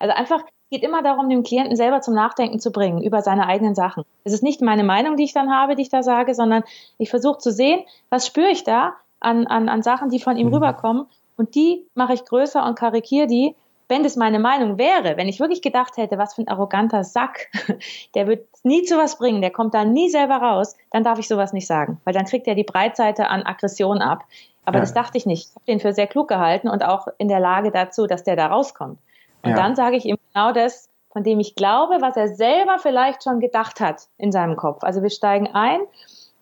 Also 0.01 0.15
einfach 0.15 0.41
geht 0.73 0.83
immer 0.83 1.03
darum, 1.03 1.29
den 1.29 1.45
Klienten 1.45 1.77
selber 1.77 2.01
zum 2.01 2.15
Nachdenken 2.15 2.59
zu 2.59 2.73
bringen 2.73 3.03
über 3.03 3.23
seine 3.23 3.47
eigenen 3.47 3.75
Sachen. 3.75 4.05
Es 4.25 4.33
ist 4.33 4.43
nicht 4.43 4.63
meine 4.63 4.83
Meinung, 4.83 5.17
die 5.17 5.25
ich 5.25 5.35
dann 5.35 5.55
habe, 5.55 5.77
die 5.77 5.83
ich 5.83 5.91
da 5.91 6.03
sage, 6.03 6.35
sondern 6.35 6.65
ich 6.99 7.11
versuche 7.11 7.39
zu 7.39 7.53
sehen, 7.53 7.83
was 8.11 8.27
spüre 8.27 8.49
ich 8.49 8.65
da 8.65 8.95
an, 9.21 9.47
an, 9.47 9.69
an 9.69 9.83
Sachen, 9.83 10.09
die 10.09 10.19
von 10.19 10.37
ihm 10.37 10.49
mhm. 10.49 10.55
rüberkommen 10.55 11.07
und 11.37 11.55
die 11.55 11.87
mache 11.95 12.15
ich 12.15 12.25
größer 12.25 12.65
und 12.67 12.79
karikiere 12.79 13.27
die. 13.27 13.55
Wenn 13.89 14.03
das 14.03 14.17
meine 14.17 14.39
Meinung 14.39 14.79
wäre, 14.79 15.19
wenn 15.19 15.29
ich 15.29 15.41
wirklich 15.41 15.61
gedacht 15.61 15.99
hätte, 15.99 16.17
was 16.17 16.35
für 16.35 16.41
ein 16.41 16.49
arroganter 16.49 17.05
Sack, 17.05 17.49
der 18.15 18.27
wird 18.27 18.47
nie 18.63 18.83
zu 18.85 18.97
was 18.97 19.19
bringen, 19.19 19.43
der 19.43 19.51
kommt 19.51 19.75
da 19.75 19.85
nie 19.85 20.09
selber 20.09 20.37
raus, 20.37 20.75
dann 20.91 21.05
darf 21.05 21.19
ich 21.19 21.29
sowas 21.29 21.53
nicht 21.53 21.67
sagen, 21.67 22.01
weil 22.05 22.15
dann 22.15 22.25
kriegt 22.25 22.47
er 22.49 22.55
die 22.55 22.65
Breitseite 22.65 23.29
an 23.29 23.43
Aggression 23.43 24.01
ab. 24.01 24.25
Aber 24.65 24.79
ja. 24.79 24.81
das 24.81 24.95
dachte 24.95 25.19
ich 25.19 25.27
nicht. 25.27 25.51
Ich 25.51 25.55
habe 25.55 25.65
den 25.67 25.81
für 25.81 25.93
sehr 25.93 26.07
klug 26.07 26.29
gehalten 26.29 26.69
und 26.69 26.83
auch 26.83 27.09
in 27.19 27.29
der 27.29 27.41
Lage 27.41 27.71
dazu, 27.71 28.07
dass 28.07 28.25
der 28.25 28.37
da 28.37 28.47
rauskommt. 28.47 28.99
Und 29.43 29.51
ja. 29.51 29.57
dann 29.57 29.75
sage 29.77 29.97
ich 29.97 30.05
ihm 30.05 30.17
genau 30.33 30.53
das, 30.53 30.89
von 31.11 31.23
dem 31.23 31.41
ich 31.41 31.55
glaube, 31.55 31.97
was 32.01 32.17
er 32.17 32.29
selber 32.29 32.79
vielleicht 32.79 33.25
schon 33.25 33.41
gedacht 33.41 33.81
hat 33.81 34.09
in 34.17 34.33
seinem 34.33 34.57
Kopf. 34.57 34.83
Also 34.83 35.03
wir 35.03 35.11
steigen 35.11 35.49
ein 35.49 35.81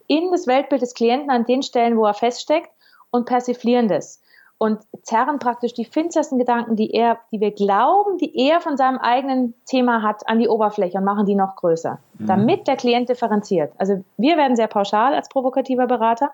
in 0.07 0.31
das 0.31 0.47
Weltbild 0.47 0.83
des 0.83 0.95
Klienten 0.95 1.31
an 1.31 1.45
den 1.45 1.63
Stellen, 1.63 1.97
wo 1.97 2.05
er 2.05 2.15
feststeckt 2.15 2.71
und 3.11 3.27
persiflieren 3.27 3.89
das 3.89 4.21
und 4.63 4.83
zerren 5.05 5.39
praktisch 5.39 5.73
die 5.73 5.87
finstersten 5.87 6.39
Gedanken, 6.39 6.77
die 6.77 6.93
er, 6.93 7.19
die 7.33 7.41
wir 7.41 7.51
glauben, 7.51 8.19
die 8.19 8.37
er 8.47 8.61
von 8.61 8.77
seinem 8.77 8.99
eigenen 8.99 9.55
Thema 9.65 10.03
hat, 10.03 10.29
an 10.29 10.39
die 10.39 10.49
Oberfläche 10.49 10.99
und 10.99 11.05
machen 11.05 11.25
die 11.25 11.35
noch 11.35 11.57
größer, 11.57 11.99
mhm. 12.19 12.27
damit 12.27 12.69
der 12.69 12.77
Klient 12.77 13.09
differenziert. 13.09 13.73
Also 13.79 14.05
wir 14.19 14.37
werden 14.37 14.57
sehr 14.57 14.67
pauschal 14.67 15.15
als 15.15 15.31
provokativer 15.31 15.87
Berater 15.87 16.31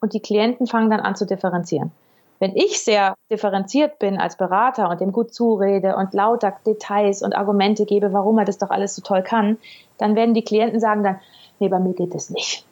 und 0.00 0.12
die 0.12 0.18
Klienten 0.18 0.66
fangen 0.66 0.90
dann 0.90 0.98
an 0.98 1.14
zu 1.14 1.24
differenzieren. 1.24 1.92
Wenn 2.40 2.54
ich 2.54 2.82
sehr 2.82 3.14
differenziert 3.30 3.98
bin 3.98 4.18
als 4.18 4.36
Berater 4.36 4.88
und 4.90 5.00
dem 5.00 5.12
gut 5.12 5.34
zurede 5.34 5.96
und 5.96 6.14
lauter 6.14 6.54
Details 6.64 7.22
und 7.22 7.36
Argumente 7.36 7.84
gebe, 7.84 8.12
warum 8.12 8.38
er 8.38 8.44
das 8.44 8.58
doch 8.58 8.70
alles 8.70 8.94
so 8.94 9.02
toll 9.02 9.22
kann, 9.22 9.58
dann 9.98 10.14
werden 10.14 10.34
die 10.34 10.44
Klienten 10.44 10.80
sagen 10.80 11.02
dann, 11.02 11.18
nee, 11.58 11.68
bei 11.68 11.80
mir 11.80 11.94
geht 11.94 12.14
das 12.14 12.30
nicht. 12.30 12.64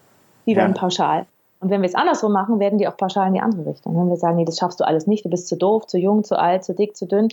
Die 0.46 0.54
werden 0.54 0.74
ja. 0.74 0.80
pauschal. 0.80 1.26
Und 1.60 1.70
wenn 1.70 1.82
wir 1.82 1.88
es 1.88 1.94
andersrum 1.94 2.32
machen, 2.32 2.60
werden 2.60 2.78
die 2.78 2.86
auch 2.86 2.96
pauschal 2.96 3.26
in 3.28 3.34
die 3.34 3.40
andere 3.40 3.66
Richtung. 3.70 3.96
Wenn 3.96 4.08
wir 4.08 4.16
sagen, 4.16 4.36
nee, 4.36 4.44
das 4.44 4.58
schaffst 4.58 4.78
du 4.78 4.86
alles 4.86 5.06
nicht, 5.06 5.24
du 5.24 5.30
bist 5.30 5.48
zu 5.48 5.56
doof, 5.56 5.86
zu 5.86 5.98
jung, 5.98 6.22
zu 6.22 6.38
alt, 6.38 6.64
zu 6.64 6.74
dick, 6.74 6.96
zu 6.96 7.06
dünn, 7.06 7.28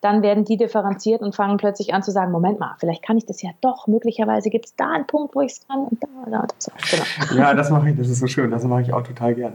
dann 0.00 0.22
werden 0.22 0.44
die 0.44 0.56
differenziert 0.56 1.22
und 1.22 1.34
fangen 1.34 1.56
plötzlich 1.56 1.94
an 1.94 2.02
zu 2.02 2.10
sagen, 2.10 2.30
Moment 2.30 2.60
mal, 2.60 2.76
vielleicht 2.78 3.02
kann 3.02 3.16
ich 3.16 3.26
das 3.26 3.42
ja 3.42 3.50
doch, 3.60 3.86
möglicherweise 3.86 4.50
gibt 4.50 4.66
es 4.66 4.76
da 4.76 4.90
einen 4.90 5.06
Punkt, 5.06 5.34
wo 5.34 5.40
ich 5.40 5.52
es 5.52 5.66
kann 5.66 5.84
und 5.84 6.02
da, 6.02 6.30
da 6.30 6.40
und 6.40 6.54
so. 6.58 6.70
Genau. 6.90 7.40
Ja, 7.42 7.54
das 7.54 7.70
mache 7.70 7.90
ich, 7.90 7.96
das 7.96 8.08
ist 8.08 8.20
so 8.20 8.26
schön, 8.26 8.50
das 8.50 8.64
mache 8.64 8.82
ich 8.82 8.92
auch 8.92 9.02
total 9.02 9.34
gern. 9.34 9.54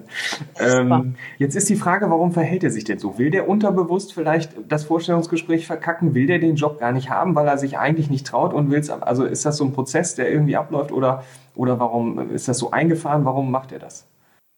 Ähm, 0.59 1.15
jetzt 1.37 1.55
ist 1.55 1.69
die 1.69 1.75
Frage, 1.75 2.09
warum 2.09 2.31
verhält 2.31 2.63
er 2.63 2.71
sich 2.71 2.83
denn 2.83 2.99
so? 2.99 3.17
Will 3.17 3.29
der 3.29 3.47
unterbewusst 3.47 4.13
vielleicht 4.13 4.53
das 4.67 4.83
Vorstellungsgespräch 4.83 5.67
verkacken? 5.67 6.15
Will 6.15 6.27
der 6.27 6.39
den 6.39 6.55
Job 6.55 6.79
gar 6.79 6.91
nicht 6.91 7.09
haben, 7.09 7.35
weil 7.35 7.47
er 7.47 7.57
sich 7.57 7.77
eigentlich 7.77 8.09
nicht 8.09 8.25
traut 8.25 8.53
und 8.53 8.71
will 8.71 8.79
es, 8.79 8.89
also 8.89 9.23
ist 9.25 9.45
das 9.45 9.57
so 9.57 9.63
ein 9.63 9.73
Prozess, 9.73 10.15
der 10.15 10.31
irgendwie 10.31 10.57
abläuft 10.57 10.91
oder, 10.91 11.23
oder 11.55 11.79
warum 11.79 12.31
ist 12.31 12.47
das 12.47 12.57
so 12.57 12.71
eingefahren? 12.71 13.25
Warum 13.25 13.51
macht 13.51 13.71
er 13.71 13.79
das? 13.79 14.05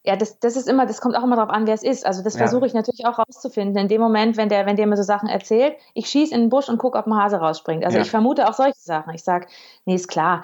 Ja, 0.05 0.17
das, 0.17 0.39
das 0.39 0.57
ist 0.57 0.67
immer, 0.67 0.85
das 0.85 0.99
kommt 0.99 1.15
auch 1.15 1.23
immer 1.23 1.37
darauf 1.37 1.51
an, 1.51 1.65
wer 1.65 1.73
es 1.73 1.83
ist. 1.83 2.05
Also 2.05 2.23
das 2.23 2.33
ja. 2.33 2.39
versuche 2.39 2.65
ich 2.65 2.73
natürlich 2.73 3.05
auch 3.05 3.19
rauszufinden. 3.19 3.77
In 3.77 3.87
dem 3.87 4.01
Moment, 4.01 4.35
wenn 4.35 4.49
der, 4.49 4.65
wenn 4.65 4.75
der 4.75 4.85
mir 4.85 4.97
so 4.97 5.03
Sachen 5.03 5.29
erzählt, 5.29 5.75
ich 5.93 6.07
schieße 6.07 6.35
in 6.35 6.41
den 6.41 6.49
Busch 6.49 6.67
und 6.67 6.77
gucke, 6.77 6.97
ob 6.97 7.07
ein 7.07 7.15
Hase 7.15 7.37
rausspringt. 7.37 7.85
Also 7.85 7.97
ja. 7.97 8.03
ich 8.03 8.11
vermute 8.11 8.49
auch 8.49 8.53
solche 8.53 8.79
Sachen. 8.79 9.13
Ich 9.13 9.23
sage, 9.23 9.47
nee, 9.85 9.95
ist 9.95 10.09
klar, 10.09 10.43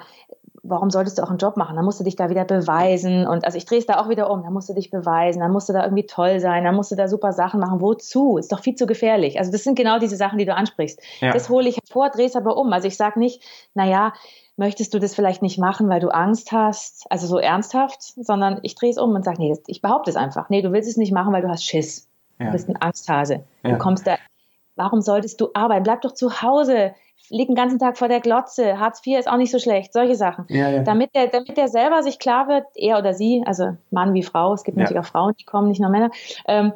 warum 0.62 0.90
solltest 0.90 1.18
du 1.18 1.22
auch 1.22 1.28
einen 1.28 1.38
Job 1.38 1.56
machen? 1.56 1.76
Dann 1.76 1.84
musst 1.84 2.00
du 2.00 2.04
dich 2.04 2.16
da 2.16 2.30
wieder 2.30 2.44
beweisen. 2.44 3.26
Und 3.26 3.44
also 3.44 3.58
ich 3.58 3.66
drehe 3.66 3.78
es 3.78 3.86
da 3.86 4.00
auch 4.00 4.08
wieder 4.08 4.30
um. 4.30 4.42
Dann 4.42 4.52
musst 4.52 4.68
du 4.68 4.74
dich 4.74 4.90
beweisen, 4.90 5.40
dann 5.40 5.52
musst 5.52 5.68
du 5.68 5.72
da 5.72 5.84
irgendwie 5.84 6.06
toll 6.06 6.40
sein, 6.40 6.64
dann 6.64 6.74
musst 6.74 6.90
du 6.90 6.96
da 6.96 7.08
super 7.08 7.32
Sachen 7.32 7.60
machen. 7.60 7.80
Wozu? 7.80 8.38
Ist 8.38 8.52
doch 8.52 8.60
viel 8.60 8.74
zu 8.74 8.86
gefährlich. 8.86 9.38
Also 9.38 9.52
das 9.52 9.64
sind 9.64 9.74
genau 9.74 9.98
diese 9.98 10.16
Sachen, 10.16 10.38
die 10.38 10.46
du 10.46 10.54
ansprichst. 10.54 11.00
Ja. 11.20 11.32
Das 11.32 11.48
hole 11.48 11.68
ich 11.68 11.76
hervor, 11.76 12.10
drehe 12.10 12.26
es 12.26 12.36
aber 12.36 12.56
um. 12.56 12.72
Also 12.72 12.88
ich 12.88 12.96
sage 12.96 13.18
nicht, 13.18 13.42
naja, 13.74 14.12
möchtest 14.60 14.92
du 14.92 14.98
das 14.98 15.14
vielleicht 15.14 15.40
nicht 15.40 15.58
machen, 15.58 15.88
weil 15.88 16.00
du 16.00 16.10
Angst 16.10 16.52
hast, 16.52 17.10
also 17.10 17.26
so 17.26 17.38
ernsthaft, 17.38 18.02
sondern 18.02 18.60
ich 18.62 18.74
drehe 18.74 18.90
es 18.90 18.98
um 18.98 19.14
und 19.14 19.24
sage, 19.24 19.40
nee, 19.40 19.56
ich 19.66 19.80
behaupte 19.80 20.10
es 20.10 20.16
einfach. 20.16 20.50
Nee, 20.50 20.60
du 20.60 20.70
willst 20.70 20.88
es 20.88 20.98
nicht 20.98 21.12
machen, 21.12 21.32
weil 21.32 21.40
du 21.40 21.48
hast 21.48 21.64
Schiss. 21.64 22.08
Ja. 22.38 22.46
Du 22.46 22.52
bist 22.52 22.68
ein 22.68 22.80
Angsthase. 22.80 23.42
Ja. 23.64 23.70
Du 23.70 23.78
kommst 23.78 24.06
da, 24.06 24.16
warum 24.76 25.00
solltest 25.00 25.40
du 25.40 25.48
arbeiten? 25.54 25.82
Bleib 25.82 26.02
doch 26.02 26.12
zu 26.12 26.42
Hause, 26.42 26.92
lieg 27.30 27.46
den 27.46 27.56
ganzen 27.56 27.78
Tag 27.78 27.96
vor 27.96 28.08
der 28.08 28.20
Glotze, 28.20 28.78
Hartz 28.78 29.00
IV 29.04 29.18
ist 29.18 29.30
auch 29.30 29.38
nicht 29.38 29.50
so 29.50 29.58
schlecht, 29.58 29.94
solche 29.94 30.14
Sachen. 30.14 30.44
Ja, 30.48 30.82
damit, 30.82 31.14
der, 31.14 31.28
damit 31.28 31.56
der 31.56 31.68
selber 31.68 32.02
sich 32.02 32.18
klar 32.18 32.46
wird, 32.46 32.66
er 32.74 32.98
oder 32.98 33.14
sie, 33.14 33.42
also 33.46 33.78
Mann 33.90 34.12
wie 34.12 34.22
Frau, 34.22 34.52
es 34.52 34.62
gibt 34.62 34.76
natürlich 34.76 35.00
auch 35.00 35.10
Frauen, 35.10 35.32
die 35.40 35.44
kommen, 35.44 35.68
nicht 35.68 35.80
nur 35.80 35.90
Männer, 35.90 36.10
ähm, 36.46 36.74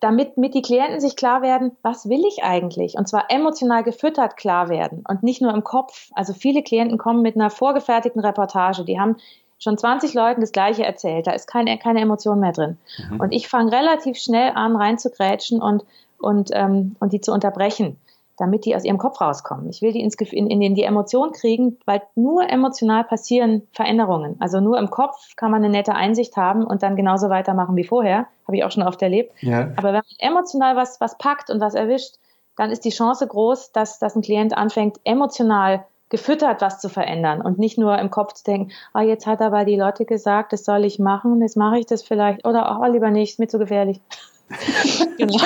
damit 0.00 0.36
mit 0.36 0.54
die 0.54 0.62
Klienten 0.62 1.00
sich 1.00 1.16
klar 1.16 1.42
werden, 1.42 1.76
was 1.82 2.08
will 2.08 2.24
ich 2.26 2.42
eigentlich? 2.42 2.94
Und 2.96 3.08
zwar 3.08 3.30
emotional 3.30 3.82
gefüttert 3.82 4.36
klar 4.36 4.68
werden 4.68 5.04
und 5.08 5.22
nicht 5.22 5.40
nur 5.40 5.52
im 5.54 5.64
Kopf. 5.64 6.10
Also 6.14 6.32
viele 6.32 6.62
Klienten 6.62 6.98
kommen 6.98 7.22
mit 7.22 7.36
einer 7.36 7.50
vorgefertigten 7.50 8.20
Reportage, 8.20 8.84
die 8.84 8.98
haben 8.98 9.16
schon 9.58 9.78
20 9.78 10.12
Leuten 10.14 10.40
das 10.40 10.52
Gleiche 10.52 10.84
erzählt, 10.84 11.26
da 11.26 11.32
ist 11.32 11.46
keine, 11.46 11.78
keine 11.78 12.00
Emotion 12.00 12.40
mehr 12.40 12.52
drin. 12.52 12.76
Mhm. 13.10 13.20
Und 13.20 13.32
ich 13.32 13.48
fange 13.48 13.72
relativ 13.72 14.18
schnell 14.18 14.52
an, 14.54 14.76
reinzugrätschen 14.76 15.62
und, 15.62 15.84
und, 16.18 16.50
ähm, 16.52 16.96
und 17.00 17.12
die 17.12 17.20
zu 17.20 17.32
unterbrechen 17.32 17.98
damit 18.36 18.64
die 18.64 18.76
aus 18.76 18.84
ihrem 18.84 18.98
Kopf 18.98 19.20
rauskommen. 19.20 19.68
Ich 19.68 19.82
will 19.82 19.92
die 19.92 20.00
ins, 20.00 20.14
in, 20.16 20.48
in 20.48 20.74
die 20.74 20.82
Emotion 20.82 21.32
kriegen, 21.32 21.78
weil 21.86 22.02
nur 22.14 22.48
emotional 22.48 23.04
passieren 23.04 23.66
Veränderungen. 23.72 24.36
Also 24.40 24.60
nur 24.60 24.78
im 24.78 24.90
Kopf 24.90 25.34
kann 25.36 25.50
man 25.50 25.64
eine 25.64 25.72
nette 25.72 25.94
Einsicht 25.94 26.36
haben 26.36 26.64
und 26.64 26.82
dann 26.82 26.96
genauso 26.96 27.30
weitermachen 27.30 27.76
wie 27.76 27.84
vorher. 27.84 28.26
Habe 28.46 28.56
ich 28.58 28.64
auch 28.64 28.70
schon 28.70 28.82
oft 28.82 29.00
erlebt. 29.02 29.32
Ja. 29.40 29.72
Aber 29.76 29.88
wenn 29.88 29.94
man 29.94 30.04
emotional 30.18 30.76
was, 30.76 31.00
was 31.00 31.18
packt 31.18 31.50
und 31.50 31.60
was 31.60 31.74
erwischt, 31.74 32.16
dann 32.56 32.70
ist 32.70 32.84
die 32.84 32.90
Chance 32.90 33.26
groß, 33.26 33.72
dass, 33.72 33.98
dass 33.98 34.16
ein 34.16 34.22
Klient 34.22 34.56
anfängt, 34.56 34.98
emotional 35.04 35.84
gefüttert 36.08 36.62
was 36.62 36.80
zu 36.80 36.88
verändern 36.88 37.40
und 37.40 37.58
nicht 37.58 37.78
nur 37.78 37.98
im 37.98 38.10
Kopf 38.10 38.34
zu 38.34 38.44
denken, 38.44 38.72
ah, 38.92 39.02
jetzt 39.02 39.26
hat 39.26 39.42
aber 39.42 39.64
die 39.64 39.76
Lotte 39.76 40.04
gesagt, 40.04 40.52
das 40.52 40.64
soll 40.64 40.84
ich 40.84 40.98
machen, 40.98 41.40
jetzt 41.42 41.56
mache 41.56 41.78
ich 41.78 41.86
das 41.86 42.02
vielleicht 42.02 42.46
oder 42.46 42.80
oh, 42.80 42.86
lieber 42.86 43.10
nicht, 43.10 43.32
ist 43.32 43.38
mir 43.40 43.48
zu 43.48 43.58
gefährlich. 43.58 44.00
genau. 45.18 45.44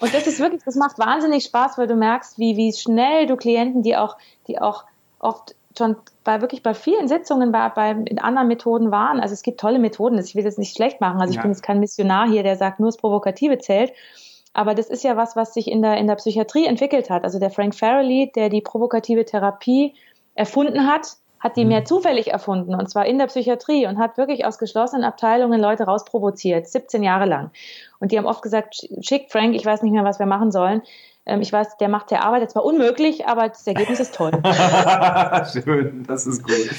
Und 0.00 0.14
das 0.14 0.26
ist 0.26 0.40
wirklich, 0.40 0.62
das 0.64 0.76
macht 0.76 0.98
wahnsinnig 0.98 1.44
Spaß, 1.44 1.78
weil 1.78 1.86
du 1.86 1.96
merkst, 1.96 2.38
wie, 2.38 2.56
wie 2.56 2.72
schnell 2.72 3.26
du 3.26 3.36
Klienten, 3.36 3.82
die 3.82 3.96
auch, 3.96 4.16
die 4.46 4.60
auch 4.60 4.84
oft 5.18 5.54
schon 5.76 5.96
bei 6.24 6.40
wirklich 6.40 6.62
bei 6.62 6.74
vielen 6.74 7.08
Sitzungen 7.08 7.52
bei, 7.52 7.68
bei 7.70 7.90
in 7.90 8.18
anderen 8.18 8.48
Methoden 8.48 8.90
waren. 8.90 9.20
Also 9.20 9.32
es 9.32 9.42
gibt 9.42 9.60
tolle 9.60 9.78
Methoden, 9.78 10.18
ich 10.18 10.34
will 10.34 10.44
das 10.44 10.58
nicht 10.58 10.74
schlecht 10.74 11.00
machen. 11.00 11.20
Also 11.20 11.30
ich 11.30 11.36
ja. 11.36 11.42
bin 11.42 11.52
jetzt 11.52 11.62
kein 11.62 11.80
Missionar 11.80 12.28
hier, 12.28 12.42
der 12.42 12.56
sagt, 12.56 12.80
nur 12.80 12.88
das 12.88 12.96
Provokative 12.96 13.58
zählt. 13.58 13.92
Aber 14.52 14.74
das 14.74 14.88
ist 14.88 15.04
ja 15.04 15.16
was, 15.16 15.36
was 15.36 15.54
sich 15.54 15.68
in 15.70 15.82
der, 15.82 15.96
in 15.98 16.06
der 16.06 16.16
Psychiatrie 16.16 16.66
entwickelt 16.66 17.10
hat. 17.10 17.24
Also 17.24 17.38
der 17.38 17.50
Frank 17.50 17.74
Farrelly, 17.74 18.32
der 18.34 18.48
die 18.48 18.60
provokative 18.60 19.24
Therapie 19.24 19.94
erfunden 20.34 20.86
hat, 20.86 21.16
hat 21.40 21.56
die 21.56 21.64
mhm. 21.64 21.70
mehr 21.70 21.84
zufällig 21.84 22.28
erfunden 22.28 22.74
und 22.74 22.88
zwar 22.90 23.06
in 23.06 23.18
der 23.18 23.26
Psychiatrie 23.26 23.86
und 23.86 23.98
hat 23.98 24.16
wirklich 24.16 24.44
aus 24.44 24.58
geschlossenen 24.58 25.04
Abteilungen 25.04 25.60
Leute 25.60 25.84
rausprovoziert, 25.84 26.66
17 26.66 27.02
Jahre 27.02 27.26
lang. 27.26 27.50
Und 28.00 28.12
die 28.12 28.18
haben 28.18 28.26
oft 28.26 28.42
gesagt, 28.42 28.88
schick 29.00 29.30
Frank, 29.30 29.54
ich 29.54 29.64
weiß 29.64 29.82
nicht 29.82 29.92
mehr, 29.92 30.04
was 30.04 30.18
wir 30.18 30.26
machen 30.26 30.52
sollen. 30.52 30.82
Ähm, 31.28 31.42
ich 31.42 31.52
weiß, 31.52 31.76
der 31.76 31.88
macht 31.88 32.10
der 32.10 32.24
Arbeit 32.24 32.50
zwar 32.50 32.64
unmöglich, 32.64 33.26
aber 33.26 33.48
das 33.48 33.66
Ergebnis 33.66 34.00
ist 34.00 34.14
toll. 34.14 34.32
Schön, 35.52 36.04
das 36.08 36.26
ist 36.26 36.42
gut. 36.42 36.70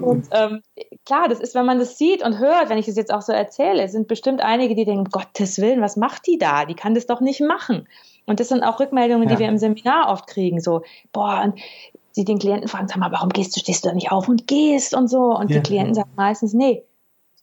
Und 0.00 0.26
ähm, 0.32 0.62
klar, 1.06 1.28
das 1.28 1.40
ist, 1.40 1.54
wenn 1.54 1.64
man 1.64 1.78
das 1.78 1.96
sieht 1.96 2.22
und 2.22 2.38
hört, 2.38 2.68
wenn 2.68 2.78
ich 2.78 2.86
das 2.86 2.96
jetzt 2.96 3.12
auch 3.12 3.22
so 3.22 3.32
erzähle, 3.32 3.88
sind 3.88 4.06
bestimmt 4.06 4.42
einige, 4.42 4.74
die 4.74 4.84
denken, 4.84 5.04
Gottes 5.10 5.58
Willen, 5.58 5.80
was 5.80 5.96
macht 5.96 6.26
die 6.26 6.38
da? 6.38 6.66
Die 6.66 6.74
kann 6.74 6.94
das 6.94 7.06
doch 7.06 7.20
nicht 7.20 7.40
machen. 7.40 7.88
Und 8.26 8.40
das 8.40 8.48
sind 8.48 8.62
auch 8.62 8.78
Rückmeldungen, 8.78 9.26
ja. 9.26 9.34
die 9.34 9.40
wir 9.40 9.48
im 9.48 9.56
Seminar 9.56 10.10
oft 10.10 10.26
kriegen, 10.26 10.60
so, 10.60 10.82
boah, 11.12 11.54
die 12.18 12.24
den 12.24 12.38
Klienten 12.40 12.68
fragen, 12.68 12.88
sag 12.88 12.98
mal, 12.98 13.12
warum 13.12 13.28
gehst 13.28 13.54
du, 13.54 13.60
stehst 13.60 13.84
du 13.84 13.88
da 13.88 13.94
nicht 13.94 14.10
auf 14.10 14.28
und 14.28 14.48
gehst 14.48 14.92
und 14.92 15.08
so. 15.08 15.36
Und 15.36 15.50
ja. 15.50 15.56
die 15.56 15.62
Klienten 15.62 15.94
sagen 15.94 16.10
meistens, 16.16 16.52
nee, 16.52 16.84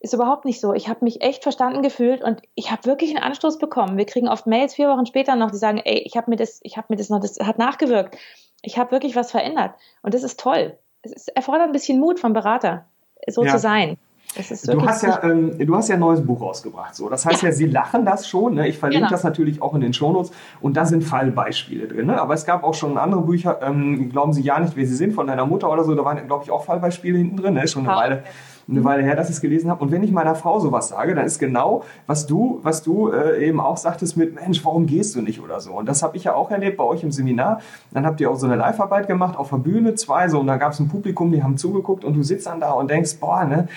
ist 0.01 0.13
überhaupt 0.13 0.43
nicht 0.43 0.59
so. 0.59 0.73
Ich 0.73 0.89
habe 0.89 1.05
mich 1.05 1.21
echt 1.21 1.43
verstanden 1.43 1.81
gefühlt 1.81 2.21
und 2.21 2.41
ich 2.55 2.71
habe 2.71 2.85
wirklich 2.85 3.15
einen 3.15 3.23
Anstoß 3.23 3.57
bekommen. 3.57 3.97
Wir 3.97 4.05
kriegen 4.05 4.27
oft 4.27 4.47
Mails 4.47 4.75
vier 4.75 4.89
Wochen 4.89 5.05
später 5.05 5.37
noch, 5.37 5.51
die 5.51 5.57
sagen, 5.57 5.81
ey, 5.83 5.99
ich 5.99 6.17
habe 6.17 6.29
mir 6.29 6.35
das, 6.35 6.59
ich 6.63 6.75
habe 6.75 6.87
mir 6.89 6.97
das 6.97 7.09
noch, 7.09 7.21
das 7.21 7.39
hat 7.39 7.57
nachgewirkt. 7.57 8.17
Ich 8.61 8.77
habe 8.77 8.91
wirklich 8.91 9.15
was 9.15 9.31
verändert. 9.31 9.75
Und 10.01 10.13
das 10.13 10.23
ist 10.23 10.39
toll. 10.39 10.77
Es 11.01 11.29
erfordert 11.29 11.67
ein 11.67 11.71
bisschen 11.71 11.99
Mut 11.99 12.19
vom 12.19 12.33
Berater, 12.33 12.85
so 13.27 13.45
ja. 13.45 13.51
zu 13.51 13.59
sein 13.59 13.97
du, 14.33 14.85
hast 14.85 15.03
ja, 15.03 15.23
ähm, 15.23 15.57
du 15.57 15.75
hast 15.75 15.87
ja 15.87 15.95
ein 15.95 16.01
neues 16.01 16.25
Buch 16.25 16.41
rausgebracht. 16.41 16.95
So. 16.95 17.09
Das 17.09 17.25
heißt 17.25 17.41
ja, 17.43 17.51
Sie 17.51 17.65
lachen 17.65 18.05
das 18.05 18.27
schon. 18.27 18.55
Ne? 18.55 18.67
Ich 18.67 18.77
verlinke 18.77 19.05
genau. 19.05 19.11
das 19.11 19.23
natürlich 19.23 19.61
auch 19.61 19.73
in 19.73 19.81
den 19.81 19.93
Shownotes. 19.93 20.31
Und 20.61 20.75
da 20.77 20.85
sind 20.85 21.03
Fallbeispiele 21.03 21.87
drin. 21.87 22.07
Ne? 22.07 22.19
Aber 22.19 22.33
es 22.33 22.45
gab 22.45 22.63
auch 22.63 22.73
schon 22.73 22.97
andere 22.97 23.21
Bücher, 23.21 23.59
ähm, 23.61 24.09
glauben 24.09 24.33
Sie 24.33 24.41
ja 24.41 24.59
nicht, 24.59 24.75
wer 24.75 24.85
Sie 24.85 24.95
sind, 24.95 25.13
von 25.13 25.27
deiner 25.27 25.45
Mutter 25.45 25.71
oder 25.71 25.83
so. 25.83 25.95
Da 25.95 26.03
waren, 26.03 26.25
glaube 26.27 26.43
ich, 26.43 26.51
auch 26.51 26.65
Fallbeispiele 26.65 27.17
hinten 27.17 27.37
drin. 27.37 27.53
Ne? 27.53 27.67
Schon 27.67 27.87
eine 27.87 27.97
Weile 27.97 28.23
eine 28.67 28.83
Weile 28.83 29.03
her, 29.03 29.15
dass 29.15 29.29
ich 29.29 29.35
es 29.35 29.41
gelesen 29.41 29.69
habe. 29.69 29.83
Und 29.83 29.91
wenn 29.91 30.03
ich 30.03 30.11
meiner 30.11 30.35
Frau 30.35 30.59
sowas 30.59 30.89
sage, 30.89 31.13
dann 31.13 31.25
ist 31.25 31.39
genau, 31.39 31.83
was 32.07 32.25
du, 32.25 32.59
was 32.63 32.81
du 32.81 33.09
äh, 33.09 33.47
eben 33.47 33.59
auch 33.59 33.77
sagtest 33.77 34.17
mit, 34.17 34.35
Mensch, 34.35 34.63
warum 34.65 34.87
gehst 34.87 35.15
du 35.15 35.21
nicht 35.21 35.39
oder 35.39 35.59
so. 35.59 35.73
Und 35.73 35.87
das 35.87 36.01
habe 36.01 36.17
ich 36.17 36.23
ja 36.23 36.33
auch 36.33 36.49
erlebt 36.49 36.77
bei 36.77 36.83
euch 36.83 37.03
im 37.03 37.11
Seminar. 37.11 37.59
Dann 37.91 38.05
habt 38.05 38.19
ihr 38.21 38.29
auch 38.29 38.35
so 38.35 38.47
eine 38.47 38.55
Live-Arbeit 38.55 39.07
gemacht 39.07 39.37
auf 39.37 39.49
der 39.49 39.57
Bühne, 39.57 39.95
zwei 39.95 40.27
so, 40.29 40.39
und 40.39 40.47
da 40.47 40.57
gab 40.57 40.71
es 40.71 40.79
ein 40.79 40.87
Publikum, 40.87 41.31
die 41.31 41.43
haben 41.43 41.57
zugeguckt 41.57 42.03
und 42.03 42.15
du 42.15 42.23
sitzt 42.23 42.47
dann 42.47 42.59
da 42.59 42.71
und 42.71 42.89
denkst, 42.89 43.17
boah, 43.19 43.45
ne, 43.45 43.67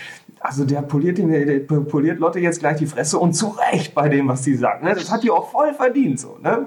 also 0.40 0.64
der 0.64 0.82
poliert, 0.82 1.18
den, 1.18 1.30
der 1.30 1.60
poliert 1.60 2.18
Lotte 2.18 2.38
jetzt 2.38 2.60
gleich 2.60 2.76
die 2.76 2.86
Fresse 2.86 3.18
und 3.18 3.32
zu 3.34 3.48
Recht 3.72 3.94
bei 3.94 4.08
dem, 4.08 4.28
was 4.28 4.44
sie 4.44 4.54
sagt. 4.54 4.82
Ne? 4.82 4.94
Das 4.94 5.10
hat 5.10 5.22
die 5.22 5.30
auch 5.30 5.50
voll 5.50 5.74
verdient. 5.74 6.20
So, 6.20 6.38
ne? 6.42 6.66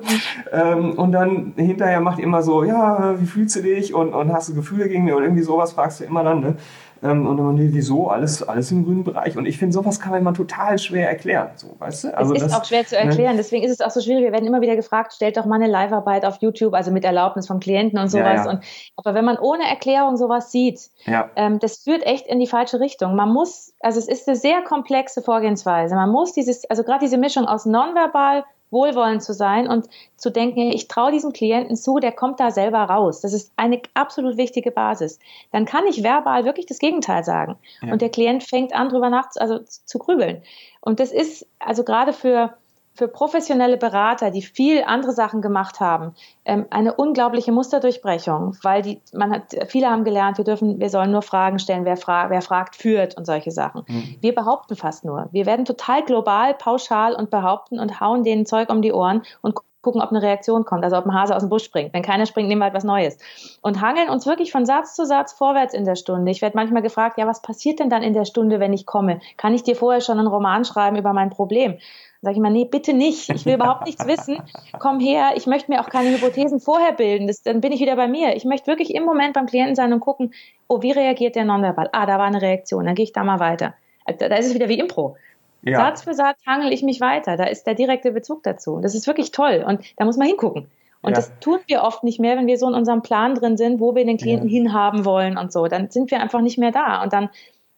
Ähm, 0.52 0.94
und 0.94 1.12
dann 1.12 1.54
hinterher 1.56 2.02
macht 2.02 2.20
die 2.20 2.24
immer 2.24 2.44
so, 2.44 2.64
ja, 2.64 3.16
wie 3.20 3.26
fühlst 3.26 3.56
du 3.56 3.62
dich 3.62 3.94
und, 3.94 4.14
und 4.14 4.34
hast 4.34 4.50
du 4.50 4.56
Gefühle 4.56 4.90
gegen 4.90 5.06
mir 5.06 5.16
oder 5.16 5.26
irgendwie 5.26 5.44
sowas, 5.44 5.74
fragst 5.74 6.00
du 6.00 6.04
immer 6.04 6.24
dann. 6.24 6.42
Ne? 6.42 6.56
Ähm, 7.04 7.26
und 7.26 7.38
dann, 7.38 7.56
nee, 7.56 7.70
wieso? 7.72 8.10
Alles, 8.10 8.48
alles 8.48 8.72
im 8.72 8.86
grünen 8.86 9.04
Bereich. 9.04 9.36
Und 9.36 9.48
ich 9.48 9.58
finde, 9.58 9.74
sowas 9.74 10.00
kann 10.00 10.12
man 10.12 10.22
immer 10.22 10.34
total 10.34 10.78
schwer 10.78 11.10
erklären. 11.10 11.50
So, 11.56 11.76
weißt 11.80 12.04
du? 12.04 12.18
Also 12.18 12.36
es 12.36 12.44
ist 12.44 12.52
das, 12.52 12.60
auch 12.60 12.66
schwer 12.66 12.86
zu 12.86 12.96
ne? 12.96 13.02
erklären. 13.02 13.32
Ne? 13.32 13.38
Deswegen 13.38 13.64
ist 13.64 13.72
es 13.72 13.82
auch 13.82 13.90
so 13.90 14.02
schwierig. 14.02 14.24
Wir 14.24 14.32
werden 14.32 14.46
immer 14.46 14.62
wieder 14.62 14.76
gefragt, 14.76 15.14
stellt 15.14 15.38
doch 15.38 15.46
mal 15.46 15.56
eine 15.56 15.68
Live-Arbeit 15.68 16.26
auf 16.26 16.38
YouTube, 16.42 16.74
also 16.74 16.92
mit 16.92 17.04
Erlaubnis 17.04 17.48
vom 17.48 17.60
Klienten 17.60 17.98
und 17.98 18.10
sowas. 18.10 18.26
Ja, 18.26 18.46
ja. 18.46 18.50
Und, 18.52 18.64
aber 18.98 19.16
wenn 19.16 19.26
man 19.26 19.38
ohne 19.40 19.64
Erklärung 19.64 20.16
sowas 20.18 20.52
sieht, 20.52 20.92
ja. 21.06 21.30
ähm, 21.36 21.58
das 21.60 21.78
führt 21.78 22.06
echt 22.06 22.28
in 22.28 22.40
die 22.40 22.48
falsche 22.48 22.80
Richtung. 22.80 23.16
Man 23.16 23.34
muss, 23.34 23.74
also 23.80 23.98
es 23.98 24.08
ist 24.08 24.28
eine 24.28 24.38
sehr 24.38 24.62
komplexe 24.62 25.22
Vorgehensweise. 25.22 25.96
Man 25.96 26.12
muss 26.12 26.34
dieses, 26.34 26.70
also 26.70 26.84
gerade 26.84 27.00
diese 27.00 27.18
Mischung 27.18 27.46
aus 27.46 27.66
nonverbal, 27.66 28.44
wohlwollend 28.72 29.22
zu 29.22 29.34
sein 29.34 29.68
und 29.68 29.88
zu 30.16 30.32
denken, 30.32 30.72
ich 30.72 30.88
traue 30.88 31.12
diesem 31.12 31.34
Klienten 31.34 31.76
zu, 31.76 32.00
der 32.00 32.12
kommt 32.12 32.40
da 32.40 32.52
selber 32.52 32.80
raus. 32.80 33.22
Das 33.22 33.34
ist 33.34 33.52
eine 33.58 33.82
absolut 33.94 34.38
wichtige 34.38 34.72
Basis. 34.72 35.20
Dann 35.52 35.66
kann 35.66 35.86
ich 35.88 36.04
verbal 36.04 36.46
wirklich 36.46 36.66
das 36.66 36.80
Gegenteil 36.80 37.24
sagen. 37.24 37.58
Ja. 37.82 37.92
Und 37.92 38.02
der 38.02 38.10
Klient 38.10 38.44
fängt 38.44 38.74
an, 38.74 38.90
drüber 38.90 39.10
nach, 39.10 39.28
also 39.36 39.60
zu 39.60 40.00
grübeln. 40.00 40.42
Und 40.80 41.00
das 41.00 41.12
ist 41.12 41.46
also 41.60 41.84
gerade 41.84 42.14
für 42.14 42.58
für 42.94 43.08
professionelle 43.08 43.78
Berater, 43.78 44.32
die 44.32 44.42
viel 44.42 44.84
andere 44.84 45.14
Sachen 45.14 45.42
gemacht 45.42 45.80
haben, 45.80 46.14
ähm, 46.46 46.66
eine 46.70 46.94
unglaubliche 46.94 47.52
Musterdurchbrechung, 47.52 48.58
weil 48.64 48.82
die, 48.82 49.02
man 49.14 49.32
hat, 49.32 49.56
viele 49.68 49.90
haben 49.90 50.04
gelernt, 50.04 50.38
wir 50.38 50.46
dürfen, 50.46 50.80
wir 50.80 50.90
sollen 50.90 51.12
nur 51.12 51.22
Fragen 51.22 51.60
stellen, 51.60 51.86
wer, 51.86 51.98
fra 51.98 52.30
wer 52.30 52.42
fragt, 52.42 52.76
führt 52.76 53.16
und 53.18 53.26
solche 53.26 53.52
Sachen. 53.52 53.84
Mhm. 53.88 54.16
Wir 54.20 54.36
behaupten 54.36 54.76
fast 54.76 55.06
nur. 55.06 55.30
Wir 55.32 55.46
werden 55.46 55.66
total 55.66 56.04
global, 56.04 56.54
pauschal 56.54 57.16
und 57.16 57.30
behaupten 57.30 57.80
und 57.80 58.00
hauen 58.00 58.24
denen 58.24 58.46
Zeug 58.46 58.70
um 58.70 58.82
die 58.82 58.94
Ohren 58.94 59.24
und 59.42 59.56
gucken, 59.82 60.02
ob 60.02 60.12
eine 60.12 60.22
Reaktion 60.22 60.66
kommt, 60.66 60.84
also 60.84 60.98
ob 60.98 61.06
ein 61.06 61.14
Hase 61.14 61.36
aus 61.36 61.42
dem 61.42 61.50
Busch 61.50 61.64
springt. 61.64 61.94
Wenn 61.94 62.04
keiner 62.04 62.26
springt, 62.26 62.48
nehmen 62.48 62.60
wir 62.60 62.66
halt 62.66 62.74
was 62.74 62.84
Neues. 62.84 63.18
Und 63.62 63.82
hangeln 63.82 64.10
uns 64.10 64.26
wirklich 64.26 64.52
von 64.52 64.66
Satz 64.66 64.96
zu 64.96 65.06
Satz 65.06 65.34
vorwärts 65.34 65.74
in 65.74 65.86
der 65.86 65.96
Stunde. 65.96 66.32
Ich 66.32 66.42
werde 66.42 66.56
manchmal 66.56 66.82
gefragt, 66.82 67.18
ja, 67.18 67.28
was 67.28 67.42
passiert 67.42 67.80
denn 67.80 67.90
dann 67.90 68.04
in 68.04 68.14
der 68.14 68.26
Stunde, 68.26 68.60
wenn 68.60 68.74
ich 68.74 68.86
komme? 68.86 69.20
Kann 69.38 69.54
ich 69.54 69.64
dir 69.64 69.76
vorher 69.76 70.02
schon 70.02 70.20
einen 70.20 70.28
Roman 70.28 70.66
schreiben 70.66 70.98
über 70.98 71.14
mein 71.14 71.30
Problem? 71.30 71.78
Sage 72.22 72.34
ich 72.34 72.38
immer, 72.38 72.50
nee, 72.50 72.66
bitte 72.66 72.94
nicht. 72.94 73.30
Ich 73.30 73.46
will 73.46 73.56
überhaupt 73.56 73.86
nichts 73.86 74.06
wissen. 74.06 74.42
Komm 74.80 75.00
her. 75.00 75.32
Ich 75.36 75.48
möchte 75.48 75.72
mir 75.72 75.82
auch 75.82 75.90
keine 75.90 76.12
Hypothesen 76.12 76.60
vorher 76.60 76.94
bilden. 76.94 77.28
Das, 77.28 77.42
dann 77.42 77.62
bin 77.62 77.72
ich 77.72 77.80
wieder 77.80 77.96
bei 77.96 78.08
mir. 78.08 78.36
Ich 78.36 78.46
möchte 78.46 78.68
wirklich 78.68 78.94
im 78.94 79.04
Moment 79.04 79.34
beim 79.34 79.48
Klienten 79.48 79.76
sein 79.76 79.92
und 79.92 80.02
gucken, 80.02 80.34
oh, 80.68 80.82
wie 80.82 80.92
reagiert 80.92 81.36
der 81.36 81.46
nonverbal? 81.46 81.90
Ah, 81.94 82.06
da 82.06 82.20
war 82.20 82.26
eine 82.26 82.42
Reaktion. 82.42 82.86
Dann 82.86 82.96
gehe 82.96 83.04
ich 83.04 83.14
da 83.14 83.24
mal 83.24 83.40
weiter. 83.40 83.74
Da, 84.06 84.30
da 84.30 84.36
ist 84.36 84.48
es 84.48 84.54
wieder 84.54 84.70
wie 84.70 84.80
Impro. 84.80 85.18
Ja. 85.64 85.78
Satz 85.78 86.04
für 86.04 86.14
Satz 86.14 86.40
hangel 86.46 86.72
ich 86.72 86.84
mich 86.84 87.02
weiter. 87.02 87.38
Da 87.38 87.46
ist 87.46 87.66
der 87.66 87.76
direkte 87.76 88.12
Bezug 88.12 88.44
dazu. 88.44 88.80
Das 88.82 88.94
ist 88.94 89.08
wirklich 89.08 89.32
toll. 89.32 89.64
Und 89.68 89.82
da 89.98 90.06
muss 90.06 90.18
man 90.18 90.28
hingucken. 90.28 90.68
Und 91.02 91.12
ja. 91.12 91.16
das 91.16 91.32
tun 91.40 91.60
wir 91.68 91.82
oft 91.82 92.04
nicht 92.04 92.20
mehr, 92.20 92.38
wenn 92.38 92.48
wir 92.48 92.58
so 92.58 92.68
in 92.68 92.76
unserem 92.76 93.02
Plan 93.02 93.34
drin 93.34 93.58
sind, 93.58 93.80
wo 93.80 93.96
wir 93.96 94.06
den 94.06 94.18
Klienten 94.18 94.50
ja. 94.50 94.54
hinhaben 94.54 95.06
wollen 95.06 95.38
und 95.38 95.52
so. 95.52 95.66
Dann 95.66 95.90
sind 95.90 96.12
wir 96.12 96.22
einfach 96.22 96.42
nicht 96.42 96.60
mehr 96.60 96.72
da. 96.72 97.02
Und 97.02 97.14
dann, 97.14 97.30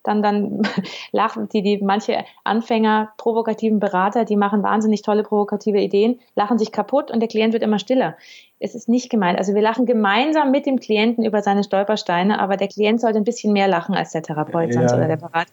dann, 0.04 0.22
dann 0.22 0.62
lachen 1.12 1.50
die, 1.50 1.62
die 1.62 1.80
manche 1.80 2.24
Anfänger, 2.44 3.14
provokativen 3.18 3.80
Berater, 3.80 4.26
die 4.26 4.36
machen 4.36 4.64
wahnsinnig 4.64 5.02
tolle 5.02 5.24
provokative 5.24 5.80
Ideen, 5.80 6.20
lachen 6.36 6.60
sich 6.60 6.72
kaputt 6.72 7.12
und 7.12 7.20
der 7.20 7.30
Klient 7.30 7.54
wird 7.54 7.64
immer 7.64 7.80
stiller. 7.80 8.16
Es 8.60 8.76
ist 8.76 8.88
nicht 8.88 9.10
gemeint. 9.10 9.38
Also 9.38 9.56
wir 9.56 9.62
lachen 9.62 9.86
gemeinsam 9.86 10.52
mit 10.52 10.66
dem 10.66 10.80
Klienten 10.80 11.26
über 11.26 11.42
seine 11.42 11.64
Stolpersteine, 11.64 12.40
aber 12.40 12.58
der 12.58 12.68
Klient 12.68 13.02
sollte 13.02 13.18
ein 13.18 13.26
bisschen 13.26 13.54
mehr 13.54 13.68
lachen 13.68 13.96
als 13.96 14.12
der 14.12 14.24
Therapeut 14.24 14.74
ja. 14.74 14.82
oder 14.82 15.08
der 15.08 15.18
Berater, 15.18 15.52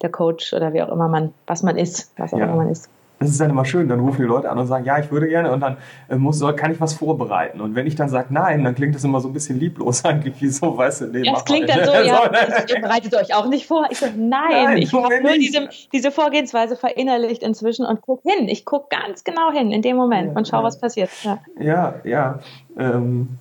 der 0.00 0.10
Coach 0.10 0.52
oder 0.52 0.72
wie 0.72 0.82
auch 0.82 0.90
immer 0.90 1.08
man, 1.08 1.32
was 1.46 1.62
man 1.62 1.76
ist, 1.76 2.12
was 2.18 2.32
auch 2.32 2.38
immer 2.38 2.56
man 2.56 2.68
ist 2.68 2.88
das 3.22 3.30
ist 3.30 3.40
dann 3.40 3.50
immer 3.50 3.64
schön, 3.64 3.88
dann 3.88 4.00
rufen 4.00 4.22
die 4.22 4.26
Leute 4.26 4.50
an 4.50 4.58
und 4.58 4.66
sagen, 4.66 4.84
ja, 4.84 4.98
ich 4.98 5.10
würde 5.10 5.28
gerne 5.28 5.52
und 5.52 5.60
dann 5.60 5.76
äh, 6.08 6.16
muss, 6.16 6.42
kann 6.56 6.72
ich 6.72 6.80
was 6.80 6.94
vorbereiten. 6.94 7.60
Und 7.60 7.74
wenn 7.74 7.86
ich 7.86 7.94
dann 7.94 8.08
sage 8.08 8.28
nein, 8.30 8.64
dann 8.64 8.74
klingt 8.74 8.94
das 8.94 9.04
immer 9.04 9.20
so 9.20 9.28
ein 9.28 9.32
bisschen 9.32 9.58
lieblos 9.58 10.04
eigentlich, 10.04 10.40
wie 10.40 10.48
so, 10.48 10.76
weißt 10.76 11.02
du, 11.02 11.06
nee, 11.06 11.22
ja, 11.24 11.32
das 11.32 11.44
klingt 11.44 11.68
dann 11.68 11.84
so, 11.84 11.92
ja, 11.92 12.30
ihr 12.68 12.80
bereitet 12.80 13.14
euch 13.14 13.34
auch 13.34 13.48
nicht 13.48 13.66
vor. 13.66 13.86
Ich 13.90 13.98
sage, 13.98 14.14
nein, 14.16 14.64
nein, 14.64 14.78
ich 14.78 14.92
habe 14.92 15.20
nur 15.22 15.32
diese, 15.32 15.68
diese 15.92 16.10
Vorgehensweise 16.10 16.76
verinnerlicht 16.76 17.42
inzwischen 17.42 17.84
und 17.84 18.00
guck 18.02 18.22
hin. 18.22 18.48
Ich 18.48 18.64
gucke 18.64 18.86
ganz 18.90 19.24
genau 19.24 19.52
hin 19.52 19.70
in 19.70 19.82
dem 19.82 19.96
Moment 19.96 20.32
ja, 20.32 20.36
und 20.36 20.48
schau, 20.48 20.58
ja. 20.58 20.64
was 20.64 20.80
passiert. 20.80 21.10
Ja, 21.22 21.38
ja. 21.58 21.94
ja. 22.04 22.38
Ähm, 22.78 23.38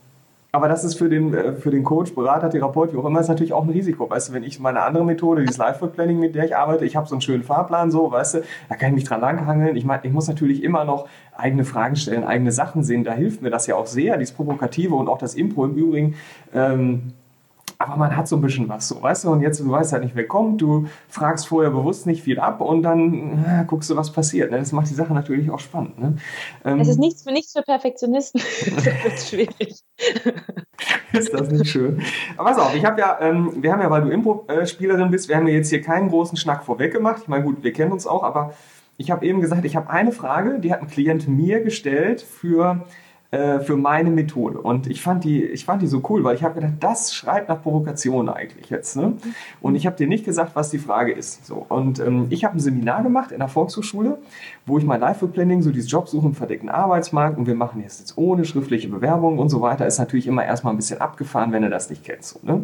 aber 0.54 0.68
das 0.68 0.84
ist 0.84 0.96
für 0.96 1.08
den, 1.08 1.34
äh, 1.34 1.54
für 1.54 1.72
den 1.72 1.84
Coach, 1.84 2.14
Berater, 2.14 2.50
Therapeut, 2.50 2.94
wie 2.94 2.98
auch 2.98 3.06
immer, 3.06 3.22
ist 3.22 3.30
natürlich 3.30 3.54
auch 3.54 3.64
ein 3.64 3.70
Risiko. 3.70 4.10
Weißt 4.10 4.30
du, 4.30 4.34
wenn 4.34 4.44
ich 4.44 4.60
meine 4.60 4.82
andere 4.82 5.06
Methode, 5.06 5.42
dieses 5.42 5.58
Life-Planning, 5.58 6.20
mit 6.20 6.36
der 6.36 6.46
ich 6.46 6.56
arbeite, 6.56 6.86
ich 6.86 6.96
habe 6.96 7.08
so 7.08 7.16
einen 7.16 7.22
schönen 7.22 7.44
Fahrplan, 7.44 7.90
so, 7.90 8.12
weißt 8.12 8.36
du, 8.36 8.44
da 8.68 8.76
kann 8.76 8.90
ich 8.90 8.96
mich 8.96 9.04
dran 9.06 9.22
langhangeln. 9.22 9.78
Ich 9.78 9.86
meine, 9.86 10.02
ich 10.04 10.12
muss 10.12 10.28
natürlich 10.28 10.62
immer 10.64 10.84
noch 10.84 11.08
eigene 11.36 11.64
Fragen 11.64 11.96
stellen, 11.96 12.26
eigene 12.26 12.52
Sachen 12.52 12.84
sehen. 12.84 13.04
Da 13.04 13.14
hilft 13.14 13.42
mir 13.42 13.50
das 13.50 13.66
ja 13.68 13.76
auch 13.76 13.88
sehr, 13.88 14.18
dieses 14.18 14.36
Provokative 14.36 14.96
und 14.96 15.08
auch 15.08 15.18
das 15.18 15.36
Impro 15.36 15.66
im 15.66 15.76
Übrigen. 15.76 16.16
Ähm, 16.54 17.14
aber 17.88 17.98
man 17.98 18.16
hat 18.16 18.28
so 18.28 18.36
ein 18.36 18.42
bisschen 18.42 18.70
was, 18.70 18.88
so, 18.88 19.02
weißt 19.02 19.26
du, 19.26 19.30
und 19.32 19.42
jetzt, 19.42 19.60
du 19.60 19.70
weißt 19.70 19.94
halt 19.94 20.04
nicht, 20.04 20.16
wer 20.16 20.28
kommt, 20.28 20.62
du 20.62 20.88
fragst 21.08 21.48
vorher 21.48 21.72
bewusst 21.72 22.08
nicht 22.08 22.24
viel 22.24 22.40
ab 22.40 22.62
und 22.62 22.84
dann 22.84 23.44
äh, 23.44 23.66
guckst 23.66 23.90
du, 23.90 23.96
was 23.96 24.12
passiert. 24.12 24.52
Ne? 24.52 24.60
Das 24.60 24.72
macht 24.72 24.90
die 24.90 24.94
Sache 24.94 25.14
natürlich 25.14 25.50
auch 25.50 25.60
spannend. 25.60 26.00
Ne? 26.00 26.16
Ähm, 26.66 26.80
es 26.80 26.88
ist 26.88 27.00
nichts 27.00 27.24
für, 27.24 27.32
nichts 27.32 27.54
für 27.54 27.62
Perfektionisten. 27.62 28.42
das 28.76 28.86
wird 28.86 29.20
schwierig. 29.20 29.84
ist 31.14 31.34
das 31.34 31.50
nicht 31.50 31.68
schön? 31.68 32.02
Aber 32.38 32.50
pass 32.50 32.60
auf, 32.60 32.76
ich 32.76 32.86
habe 32.86 33.00
ja, 33.00 33.20
ähm, 33.22 33.54
wir 33.62 33.72
haben 33.72 33.82
ja, 33.82 33.90
weil 33.90 34.02
du 34.02 34.10
Impro-Spielerin 34.10 35.12
bist, 35.12 35.30
wir 35.30 35.38
haben 35.38 35.48
ja 35.48 35.54
jetzt 35.54 35.70
hier 35.70 35.82
keinen 35.82 36.10
großen 36.10 36.38
Schnack 36.38 36.64
vorweg 36.64 36.94
gemacht. 36.94 37.22
Ich 37.24 37.28
meine, 37.28 37.44
gut, 37.44 37.64
wir 37.64 37.74
kennen 37.74 37.92
uns 37.92 38.08
auch, 38.08 38.24
aber 38.24 38.54
ich 38.98 39.12
habe 39.12 39.26
eben 39.26 39.42
gesagt, 39.42 39.66
ich 39.66 39.76
habe 39.76 39.90
eine 39.90 40.12
Frage, 40.12 40.60
die 40.60 40.72
hat 40.72 40.82
ein 40.82 40.88
Klient 40.88 41.28
mir 41.28 41.62
gestellt 41.62 42.22
für 42.22 42.86
äh, 43.32 43.62
für 43.62 43.78
meine 43.78 44.10
Methode. 44.10 44.60
Und 44.60 44.88
ich 44.88 45.02
fand 45.02 45.24
die, 45.24 45.42
ich 45.42 45.64
fand 45.64 45.82
die 45.82 45.88
so 45.88 46.04
cool, 46.10 46.26
weil 46.26 46.36
ich 46.36 46.44
habe 46.44 46.56
gedacht, 46.56 46.74
das 46.82 47.16
schreit 47.16 47.48
nach 47.48 47.64
Provokation 47.64 48.28
eigentlich 48.28 48.70
jetzt. 48.70 48.98
Ne? 48.98 49.14
Und 49.62 49.76
ich 49.76 49.86
habe 49.86 49.96
dir 49.96 50.06
nicht 50.06 50.26
gesagt, 50.26 50.54
was 50.56 50.70
die 50.70 50.80
Frage 50.80 51.14
ist. 51.14 51.46
So. 51.46 51.66
Und 51.70 52.00
ähm, 52.00 52.28
ich 52.30 52.44
habe 52.44 52.58
ein 52.58 52.60
Seminar 52.60 53.04
gemacht 53.04 53.32
in 53.32 53.40
der 53.40 53.48
Volkshochschule, 53.48 54.18
wo 54.66 54.78
ich 54.78 54.84
mein 54.84 55.00
Life 55.00 55.26
Planning, 55.28 55.62
so 55.62 55.72
dieses 55.72 55.90
Jobsuchen 55.90 56.32
im 56.32 56.36
verdeckten 56.36 56.68
Arbeitsmarkt 56.68 57.38
und 57.38 57.48
wir 57.48 57.56
machen 57.56 57.82
jetzt, 57.82 58.02
jetzt 58.02 58.18
ohne 58.18 58.44
schriftliche 58.44 58.90
Bewerbung 58.90 59.40
und 59.40 59.48
so 59.48 59.62
weiter, 59.62 59.88
ist 59.88 60.00
natürlich 60.00 60.28
immer 60.28 60.44
erstmal 60.44 60.74
ein 60.74 60.78
bisschen 60.78 61.00
abgefahren, 61.00 61.54
wenn 61.54 61.62
du 61.62 61.70
das 61.70 61.90
nicht 61.90 62.04
kennst. 62.04 62.34
So, 62.34 62.40
ne? 62.44 62.64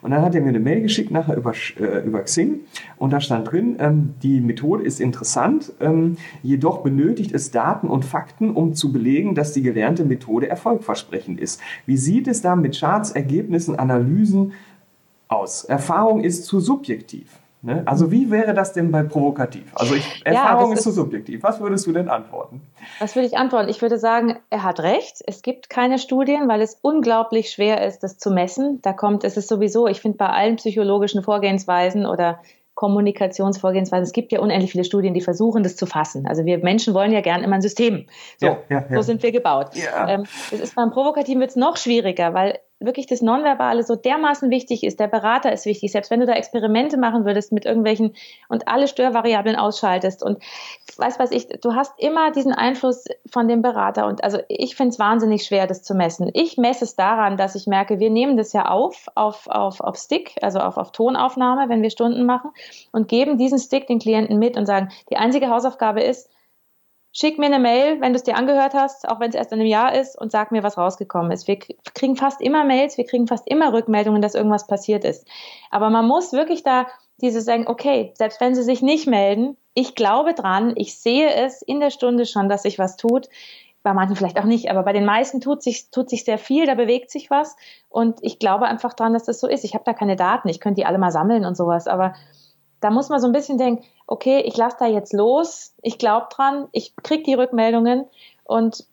Und 0.00 0.12
dann 0.12 0.22
hat 0.22 0.34
er 0.34 0.40
mir 0.40 0.48
eine 0.48 0.60
Mail 0.60 0.80
geschickt 0.80 1.10
nachher 1.10 1.36
über, 1.36 1.52
äh, 1.78 2.06
über 2.06 2.22
Xing 2.22 2.60
und 2.96 3.12
da 3.12 3.20
stand 3.20 3.52
drin, 3.52 3.76
ähm, 3.80 4.14
die 4.22 4.40
Methode 4.40 4.82
ist 4.82 4.98
interessant, 4.98 5.74
ähm, 5.80 6.16
jedoch 6.42 6.78
benötigt 6.78 7.32
es 7.32 7.50
Daten 7.50 7.88
und 7.88 8.06
Fakten, 8.06 8.50
um 8.52 8.72
zu 8.72 8.92
belegen, 8.92 9.34
dass 9.34 9.52
die 9.52 9.62
gelernte 9.62 10.05
Methode 10.06 10.48
erfolgversprechend 10.48 11.40
ist. 11.40 11.60
Wie 11.84 11.96
sieht 11.96 12.28
es 12.28 12.42
da 12.42 12.56
mit 12.56 12.78
Charts, 12.78 13.10
Ergebnissen, 13.10 13.78
Analysen 13.78 14.52
aus? 15.28 15.64
Erfahrung 15.64 16.22
ist 16.22 16.44
zu 16.46 16.60
subjektiv. 16.60 17.38
Ne? 17.62 17.82
Also 17.84 18.12
wie 18.12 18.30
wäre 18.30 18.54
das 18.54 18.72
denn 18.72 18.92
bei 18.92 19.02
provokativ? 19.02 19.72
Also 19.74 19.96
ich, 19.96 20.22
Erfahrung 20.24 20.68
ja, 20.68 20.74
ist, 20.74 20.78
ist 20.78 20.84
zu 20.84 20.90
subjektiv. 20.92 21.42
Was 21.42 21.58
würdest 21.58 21.84
du 21.86 21.92
denn 21.92 22.08
antworten? 22.08 22.60
Was 23.00 23.16
würde 23.16 23.26
ich 23.26 23.36
antworten? 23.36 23.68
Ich 23.68 23.82
würde 23.82 23.98
sagen, 23.98 24.38
er 24.50 24.62
hat 24.62 24.78
recht. 24.80 25.16
Es 25.26 25.42
gibt 25.42 25.68
keine 25.68 25.98
Studien, 25.98 26.46
weil 26.46 26.60
es 26.60 26.78
unglaublich 26.80 27.50
schwer 27.50 27.84
ist, 27.84 28.04
das 28.04 28.18
zu 28.18 28.30
messen. 28.30 28.80
Da 28.82 28.92
kommt, 28.92 29.24
es 29.24 29.36
ist 29.36 29.48
sowieso, 29.48 29.88
ich 29.88 30.00
finde 30.00 30.18
bei 30.18 30.28
allen 30.28 30.56
psychologischen 30.56 31.24
Vorgehensweisen 31.24 32.06
oder 32.06 32.38
Kommunikationsvorgehensweise. 32.76 34.02
Es 34.02 34.12
gibt 34.12 34.32
ja 34.32 34.40
unendlich 34.40 34.70
viele 34.70 34.84
Studien, 34.84 35.14
die 35.14 35.22
versuchen, 35.22 35.62
das 35.62 35.76
zu 35.76 35.86
fassen. 35.86 36.26
Also 36.26 36.44
wir 36.44 36.58
Menschen 36.58 36.92
wollen 36.92 37.10
ja 37.10 37.22
gern 37.22 37.42
immer 37.42 37.56
ein 37.56 37.62
System. 37.62 38.06
So, 38.38 38.46
ja, 38.46 38.58
ja, 38.68 38.84
ja. 38.88 38.96
so 38.96 39.00
sind 39.02 39.22
wir 39.22 39.32
gebaut. 39.32 39.70
Ja. 39.74 40.06
Ähm, 40.08 40.24
das 40.50 40.60
ist 40.60 40.74
beim 40.76 40.90
Provokativen 40.90 41.40
wird 41.40 41.50
es 41.50 41.56
noch 41.56 41.78
schwieriger, 41.78 42.34
weil 42.34 42.58
wirklich 42.78 43.06
das 43.06 43.22
Nonverbale 43.22 43.82
so 43.82 43.96
dermaßen 43.96 44.50
wichtig 44.50 44.84
ist. 44.84 45.00
Der 45.00 45.08
Berater 45.08 45.52
ist 45.52 45.64
wichtig. 45.64 45.92
Selbst 45.92 46.10
wenn 46.10 46.20
du 46.20 46.26
da 46.26 46.34
Experimente 46.34 46.98
machen 46.98 47.24
würdest 47.24 47.52
mit 47.52 47.64
irgendwelchen 47.64 48.14
und 48.48 48.68
alle 48.68 48.86
Störvariablen 48.86 49.56
ausschaltest 49.56 50.22
und 50.22 50.42
weißt 50.96 51.18
was 51.18 51.30
ich, 51.30 51.48
du 51.48 51.74
hast 51.74 51.98
immer 51.98 52.30
diesen 52.32 52.52
Einfluss 52.52 53.04
von 53.30 53.48
dem 53.48 53.62
Berater 53.62 54.06
und 54.06 54.22
also 54.22 54.38
ich 54.48 54.76
finde 54.76 54.90
es 54.90 54.98
wahnsinnig 54.98 55.44
schwer, 55.44 55.66
das 55.66 55.82
zu 55.82 55.94
messen. 55.94 56.30
Ich 56.34 56.58
messe 56.58 56.84
es 56.84 56.96
daran, 56.96 57.36
dass 57.36 57.54
ich 57.54 57.66
merke, 57.66 57.98
wir 57.98 58.10
nehmen 58.10 58.36
das 58.36 58.52
ja 58.52 58.66
auf, 58.66 59.06
auf, 59.14 59.46
auf, 59.46 59.80
auf 59.80 59.96
Stick, 59.96 60.34
also 60.42 60.58
auf, 60.58 60.76
auf 60.76 60.92
Tonaufnahme, 60.92 61.68
wenn 61.68 61.82
wir 61.82 61.90
Stunden 61.90 62.26
machen 62.26 62.50
und 62.92 63.08
geben 63.08 63.38
diesen 63.38 63.58
Stick 63.58 63.86
den 63.86 63.98
Klienten 63.98 64.38
mit 64.38 64.56
und 64.56 64.66
sagen, 64.66 64.90
die 65.10 65.16
einzige 65.16 65.48
Hausaufgabe 65.48 66.02
ist, 66.02 66.30
Schick 67.18 67.38
mir 67.38 67.46
eine 67.46 67.58
Mail, 67.58 67.98
wenn 68.02 68.12
du 68.12 68.18
es 68.18 68.24
dir 68.24 68.36
angehört 68.36 68.74
hast, 68.74 69.08
auch 69.08 69.20
wenn 69.20 69.30
es 69.30 69.34
erst 69.34 69.50
in 69.50 69.58
einem 69.58 69.68
Jahr 69.70 69.94
ist, 69.94 70.20
und 70.20 70.30
sag 70.30 70.52
mir, 70.52 70.62
was 70.62 70.76
rausgekommen 70.76 71.32
ist. 71.32 71.48
Wir 71.48 71.58
kriegen 71.58 72.14
fast 72.14 72.42
immer 72.42 72.62
Mails, 72.62 72.98
wir 72.98 73.06
kriegen 73.06 73.26
fast 73.26 73.48
immer 73.48 73.72
Rückmeldungen, 73.72 74.20
dass 74.20 74.34
irgendwas 74.34 74.66
passiert 74.66 75.02
ist. 75.02 75.26
Aber 75.70 75.88
man 75.88 76.06
muss 76.06 76.34
wirklich 76.34 76.62
da 76.62 76.86
diese 77.22 77.40
sagen, 77.40 77.68
okay, 77.68 78.12
selbst 78.18 78.38
wenn 78.42 78.54
sie 78.54 78.62
sich 78.62 78.82
nicht 78.82 79.06
melden, 79.06 79.56
ich 79.72 79.94
glaube 79.94 80.34
dran, 80.34 80.74
ich 80.76 81.00
sehe 81.00 81.30
es 81.30 81.62
in 81.62 81.80
der 81.80 81.88
Stunde 81.88 82.26
schon, 82.26 82.50
dass 82.50 82.64
sich 82.64 82.78
was 82.78 82.98
tut. 82.98 83.30
Bei 83.82 83.94
manchen 83.94 84.14
vielleicht 84.14 84.38
auch 84.38 84.44
nicht, 84.44 84.70
aber 84.70 84.82
bei 84.82 84.92
den 84.92 85.06
meisten 85.06 85.40
tut 85.40 85.62
sich, 85.62 85.90
tut 85.90 86.10
sich 86.10 86.22
sehr 86.22 86.36
viel, 86.36 86.66
da 86.66 86.74
bewegt 86.74 87.10
sich 87.10 87.30
was. 87.30 87.56
Und 87.88 88.18
ich 88.20 88.38
glaube 88.38 88.66
einfach 88.66 88.92
dran, 88.92 89.14
dass 89.14 89.24
das 89.24 89.40
so 89.40 89.46
ist. 89.46 89.64
Ich 89.64 89.72
habe 89.72 89.84
da 89.84 89.94
keine 89.94 90.16
Daten, 90.16 90.50
ich 90.50 90.60
könnte 90.60 90.82
die 90.82 90.86
alle 90.86 90.98
mal 90.98 91.12
sammeln 91.12 91.46
und 91.46 91.56
sowas, 91.56 91.88
aber 91.88 92.12
da 92.86 92.90
muss 92.92 93.08
man 93.08 93.20
so 93.20 93.26
ein 93.26 93.32
bisschen 93.32 93.58
denken, 93.58 93.84
okay, 94.06 94.40
ich 94.46 94.56
lasse 94.56 94.76
da 94.78 94.86
jetzt 94.86 95.12
los, 95.12 95.74
ich 95.82 95.98
glaube 95.98 96.28
dran, 96.30 96.68
ich 96.70 96.94
kriege 97.02 97.24
die 97.24 97.34
Rückmeldungen 97.34 98.04
und 98.44 98.84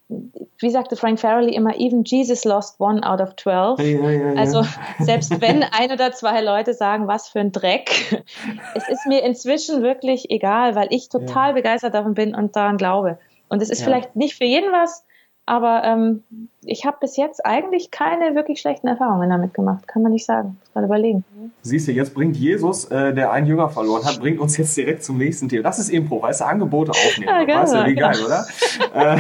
wie 0.58 0.72
sagte 0.72 0.96
Frank 0.96 1.20
Farrelly 1.20 1.54
immer, 1.54 1.80
even 1.80 2.04
Jesus 2.04 2.44
lost 2.44 2.80
one 2.80 3.08
out 3.08 3.22
of 3.22 3.36
twelve. 3.36 3.80
Ja, 3.84 4.10
ja, 4.10 4.32
ja. 4.32 4.34
Also 4.34 4.66
selbst 5.00 5.40
wenn 5.42 5.62
ein 5.62 5.92
oder 5.92 6.12
zwei 6.12 6.42
Leute 6.42 6.74
sagen, 6.74 7.08
was 7.08 7.30
für 7.30 7.40
ein 7.40 7.52
Dreck, 7.52 8.24
es 8.74 8.90
ist 8.90 9.06
mir 9.06 9.22
inzwischen 9.22 9.84
wirklich 9.84 10.32
egal, 10.32 10.74
weil 10.74 10.88
ich 10.90 11.10
total 11.10 11.54
begeistert 11.54 11.94
davon 11.94 12.16
bin 12.16 12.34
und 12.34 12.56
daran 12.56 12.78
glaube. 12.78 13.20
Und 13.48 13.62
es 13.62 13.70
ist 13.70 13.84
vielleicht 13.84 14.16
nicht 14.16 14.36
für 14.36 14.46
jeden 14.46 14.72
was, 14.72 15.06
aber 15.46 15.84
ähm, 15.84 16.24
ich 16.64 16.86
habe 16.86 16.98
bis 17.02 17.18
jetzt 17.18 17.46
eigentlich 17.46 17.92
keine 17.92 18.34
wirklich 18.36 18.62
schlechten 18.62 18.88
Erfahrungen 18.88 19.30
damit 19.30 19.54
gemacht, 19.54 19.88
kann 19.88 20.02
man 20.02 20.14
nicht 20.14 20.26
sagen. 20.26 20.58
Muss 20.60 20.76
mal 20.76 20.86
überlegen. 20.86 21.26
Siehst 21.62 21.88
du, 21.88 21.92
jetzt 21.92 22.14
bringt 22.14 22.38
Jesus, 22.38 22.86
äh, 22.86 23.14
der 23.14 23.32
einen 23.32 23.48
Jünger 23.48 23.70
verloren 23.70 24.06
hat, 24.06 24.20
bringt 24.22 24.40
uns 24.40 24.56
jetzt 24.58 24.76
direkt 24.78 25.04
zum 25.04 25.18
nächsten 25.18 25.50
Thema. 25.50 25.64
Das 25.64 25.80
ist 25.80 25.90
Impro, 25.90 26.22
weißt 26.22 26.42
du, 26.42 26.46
Angebote 26.46 26.92
aufnehmen. 26.92 27.24
Ja, 27.34 27.44
genau, 27.44 27.62
weißt 27.62 27.74
du, 27.74 27.86
wie 27.86 27.96
geil, 27.96 28.16
oder? 28.26 28.46
Äh, 28.94 29.18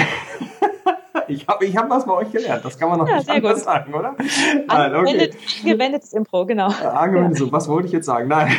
ich 1.27 1.47
habe 1.47 1.65
ich 1.65 1.75
hab 1.75 1.89
was 1.89 2.05
bei 2.05 2.13
euch 2.13 2.31
gelernt, 2.31 2.63
das 2.63 2.77
kann 2.77 2.89
man 2.89 2.99
noch 2.99 3.07
ja, 3.07 3.17
nicht 3.17 3.29
anders 3.29 3.55
gut. 3.55 3.63
sagen, 3.63 3.93
oder? 3.93 4.15
Nein, 4.67 4.95
okay. 4.95 5.31
Angewendetes 5.63 6.13
Impro, 6.13 6.45
genau. 6.45 6.69
Äh, 6.69 6.86
angewendetes, 6.86 7.47
ja. 7.47 7.51
was 7.51 7.67
wollte 7.67 7.88
ich 7.88 7.93
jetzt 7.93 8.05
sagen? 8.05 8.29
Nein. 8.29 8.55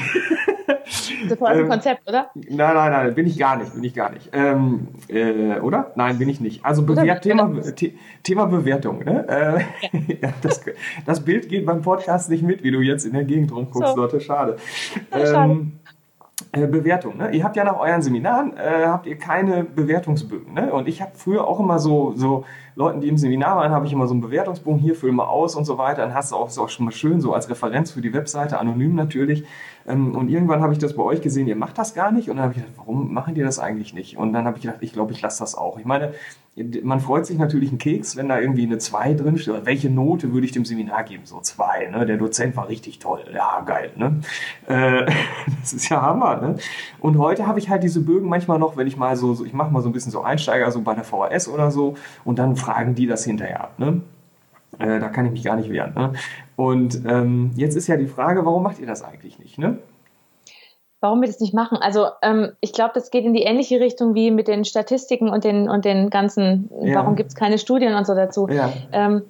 Sofort 1.28 1.56
ähm, 1.56 1.68
Konzept, 1.68 2.08
oder? 2.08 2.30
Nein, 2.34 2.74
nein, 2.74 2.92
nein, 2.92 3.14
bin 3.14 3.26
ich 3.26 3.38
gar 3.38 3.56
nicht, 3.56 3.74
bin 3.74 3.84
ich 3.84 3.94
gar 3.94 4.10
nicht. 4.10 4.30
Ähm, 4.32 4.88
äh, 5.08 5.58
oder? 5.60 5.92
Nein, 5.96 6.18
bin 6.18 6.28
ich 6.28 6.40
nicht. 6.40 6.64
Also 6.64 6.82
Bewert 6.82 7.22
Thema, 7.22 7.50
Thema 8.22 8.46
Bewertung. 8.46 9.04
Ne? 9.04 9.26
Äh, 9.28 10.18
ja. 10.22 10.30
das, 10.42 10.64
das, 11.06 11.24
Bild 11.24 11.48
geht 11.48 11.66
beim 11.66 11.82
Podcast 11.82 12.30
nicht 12.30 12.42
mit, 12.42 12.62
wie 12.62 12.70
du 12.70 12.80
jetzt 12.80 13.04
in 13.04 13.12
der 13.12 13.24
Gegend 13.24 13.52
rumguckst, 13.52 13.94
so. 13.94 14.00
Leute. 14.00 14.20
Schade. 14.20 14.56
Ja, 15.10 15.26
schade. 15.26 15.52
Ähm, 15.52 15.72
äh, 16.50 16.66
Bewertung. 16.66 17.16
Ne? 17.16 17.30
Ihr 17.30 17.44
habt 17.44 17.56
ja 17.56 17.64
nach 17.64 17.78
euren 17.78 18.02
Seminaren 18.02 18.56
äh, 18.56 18.86
habt 18.86 19.06
ihr 19.06 19.16
keine 19.16 19.64
Bewertungsbögen. 19.64 20.54
Ne? 20.54 20.72
Und 20.72 20.88
ich 20.88 21.00
habe 21.00 21.12
früher 21.14 21.46
auch 21.46 21.60
immer 21.60 21.78
so, 21.78 22.12
so 22.16 22.44
Leuten, 22.76 23.00
die 23.00 23.08
im 23.08 23.16
Seminar 23.16 23.56
waren, 23.56 23.70
habe 23.70 23.86
ich 23.86 23.92
immer 23.92 24.06
so 24.06 24.14
einen 24.14 24.20
Bewertungsbogen 24.20 24.80
hier, 24.80 24.96
füll 24.96 25.12
mal 25.12 25.26
aus 25.26 25.54
und 25.54 25.64
so 25.64 25.78
weiter. 25.78 26.02
Dann 26.02 26.14
hast 26.14 26.32
du 26.32 26.36
auch, 26.36 26.48
ist 26.48 26.58
auch 26.58 26.68
schon 26.68 26.86
mal 26.86 26.92
schön, 26.92 27.20
so 27.20 27.32
als 27.32 27.48
Referenz 27.48 27.92
für 27.92 28.00
die 28.00 28.12
Webseite, 28.12 28.58
anonym 28.58 28.94
natürlich. 28.94 29.44
Ähm, 29.86 30.14
und 30.14 30.28
irgendwann 30.28 30.62
habe 30.62 30.72
ich 30.72 30.78
das 30.78 30.94
bei 30.94 31.02
euch 31.02 31.20
gesehen, 31.20 31.46
ihr 31.46 31.56
macht 31.56 31.78
das 31.78 31.94
gar 31.94 32.10
nicht. 32.10 32.30
Und 32.30 32.36
dann 32.36 32.44
habe 32.44 32.54
ich 32.54 32.60
gedacht, 32.60 32.78
warum 32.78 33.12
machen 33.12 33.34
die 33.34 33.42
das 33.42 33.58
eigentlich 33.58 33.94
nicht? 33.94 34.16
Und 34.16 34.32
dann 34.32 34.44
habe 34.44 34.56
ich 34.56 34.62
gedacht, 34.62 34.78
ich 34.80 34.92
glaube, 34.92 35.12
ich 35.12 35.20
lasse 35.20 35.40
das 35.40 35.54
auch. 35.54 35.78
Ich 35.78 35.84
meine, 35.84 36.14
man 36.82 37.00
freut 37.00 37.26
sich 37.26 37.36
natürlich 37.36 37.70
einen 37.70 37.78
Keks, 37.78 38.16
wenn 38.16 38.28
da 38.28 38.38
irgendwie 38.38 38.62
eine 38.62 38.78
2 38.78 39.14
drin 39.14 39.38
steht. 39.38 39.66
Welche 39.66 39.90
Note 39.90 40.32
würde 40.32 40.46
ich 40.46 40.52
dem 40.52 40.64
Seminar 40.64 41.02
geben? 41.04 41.24
So 41.26 41.40
2. 41.40 41.88
Ne? 41.90 42.06
Der 42.06 42.16
Dozent 42.16 42.56
war 42.56 42.68
richtig 42.68 43.00
toll. 43.00 43.24
Ja, 43.34 43.60
geil. 43.66 43.90
Ne? 43.96 44.20
Äh, 44.68 45.06
das 45.60 45.72
ist 45.72 45.88
ja 45.88 46.00
Hammer. 46.00 46.40
Ne? 46.40 46.56
Und 47.00 47.18
heute 47.18 47.46
habe 47.46 47.58
ich 47.58 47.68
halt 47.68 47.82
diese 47.82 48.00
Bögen 48.00 48.28
manchmal 48.28 48.58
noch, 48.58 48.76
wenn 48.76 48.86
ich 48.86 48.96
mal 48.96 49.16
so, 49.16 49.34
so 49.34 49.44
ich 49.44 49.52
mache 49.52 49.72
mal 49.72 49.82
so 49.82 49.88
ein 49.88 49.92
bisschen 49.92 50.12
so 50.12 50.22
Einsteiger, 50.22 50.70
so 50.70 50.80
bei 50.80 50.94
der 50.94 51.04
VHS 51.04 51.48
oder 51.48 51.70
so, 51.70 51.94
und 52.24 52.38
dann 52.38 52.56
fragen 52.56 52.94
die 52.94 53.06
das 53.06 53.24
hinterher 53.24 53.62
ab. 53.62 53.78
Ne? 53.78 54.00
Äh, 54.78 55.00
da 55.00 55.08
kann 55.08 55.26
ich 55.26 55.32
mich 55.32 55.44
gar 55.44 55.56
nicht 55.56 55.70
wehren. 55.70 55.92
Ne? 55.94 56.12
Und 56.56 57.02
ähm, 57.06 57.52
jetzt 57.56 57.76
ist 57.76 57.86
ja 57.86 57.96
die 57.96 58.06
Frage, 58.06 58.44
warum 58.44 58.62
macht 58.62 58.78
ihr 58.78 58.86
das 58.86 59.02
eigentlich 59.02 59.38
nicht? 59.38 59.58
Ne? 59.58 59.78
warum 61.04 61.20
wir 61.20 61.28
das 61.28 61.38
nicht 61.38 61.52
machen. 61.52 61.76
Also 61.76 62.06
ähm, 62.22 62.52
ich 62.62 62.72
glaube, 62.72 62.92
das 62.94 63.10
geht 63.10 63.26
in 63.26 63.34
die 63.34 63.42
ähnliche 63.42 63.78
Richtung 63.78 64.14
wie 64.14 64.30
mit 64.30 64.48
den 64.48 64.64
Statistiken 64.64 65.28
und 65.28 65.44
den 65.44 65.68
und 65.68 65.84
den 65.84 66.08
ganzen, 66.08 66.70
ja. 66.82 66.94
warum 66.96 67.14
gibt 67.14 67.28
es 67.28 67.36
keine 67.36 67.58
Studien 67.58 67.94
und 67.94 68.06
so 68.06 68.14
dazu. 68.14 68.48
Ja. 68.48 68.72
Ähm, 68.90 69.22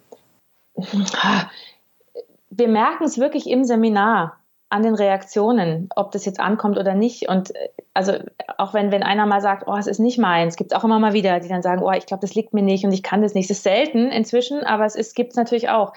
wir 2.50 2.68
merken 2.68 3.02
es 3.02 3.18
wirklich 3.18 3.50
im 3.50 3.64
Seminar 3.64 4.36
an 4.68 4.84
den 4.84 4.94
Reaktionen, 4.94 5.88
ob 5.96 6.12
das 6.12 6.24
jetzt 6.24 6.38
ankommt 6.38 6.78
oder 6.78 6.94
nicht. 6.94 7.28
Und 7.28 7.54
äh, 7.56 7.70
also 7.92 8.12
auch 8.56 8.72
wenn, 8.72 8.92
wenn 8.92 9.02
einer 9.02 9.26
mal 9.26 9.40
sagt, 9.40 9.64
oh, 9.66 9.76
es 9.76 9.88
ist 9.88 9.98
nicht 9.98 10.18
meins, 10.18 10.54
gibt 10.54 10.70
es 10.70 10.78
auch 10.78 10.84
immer 10.84 11.00
mal 11.00 11.12
wieder, 11.12 11.40
die 11.40 11.48
dann 11.48 11.62
sagen, 11.62 11.82
oh, 11.82 11.90
ich 11.90 12.06
glaube, 12.06 12.20
das 12.20 12.36
liegt 12.36 12.54
mir 12.54 12.62
nicht 12.62 12.84
und 12.84 12.92
ich 12.92 13.02
kann 13.02 13.20
das 13.20 13.34
nicht. 13.34 13.50
Es 13.50 13.56
ist 13.58 13.64
selten 13.64 14.12
inzwischen, 14.12 14.62
aber 14.62 14.84
es 14.84 15.14
gibt 15.14 15.32
es 15.32 15.36
natürlich 15.36 15.70
auch. 15.70 15.92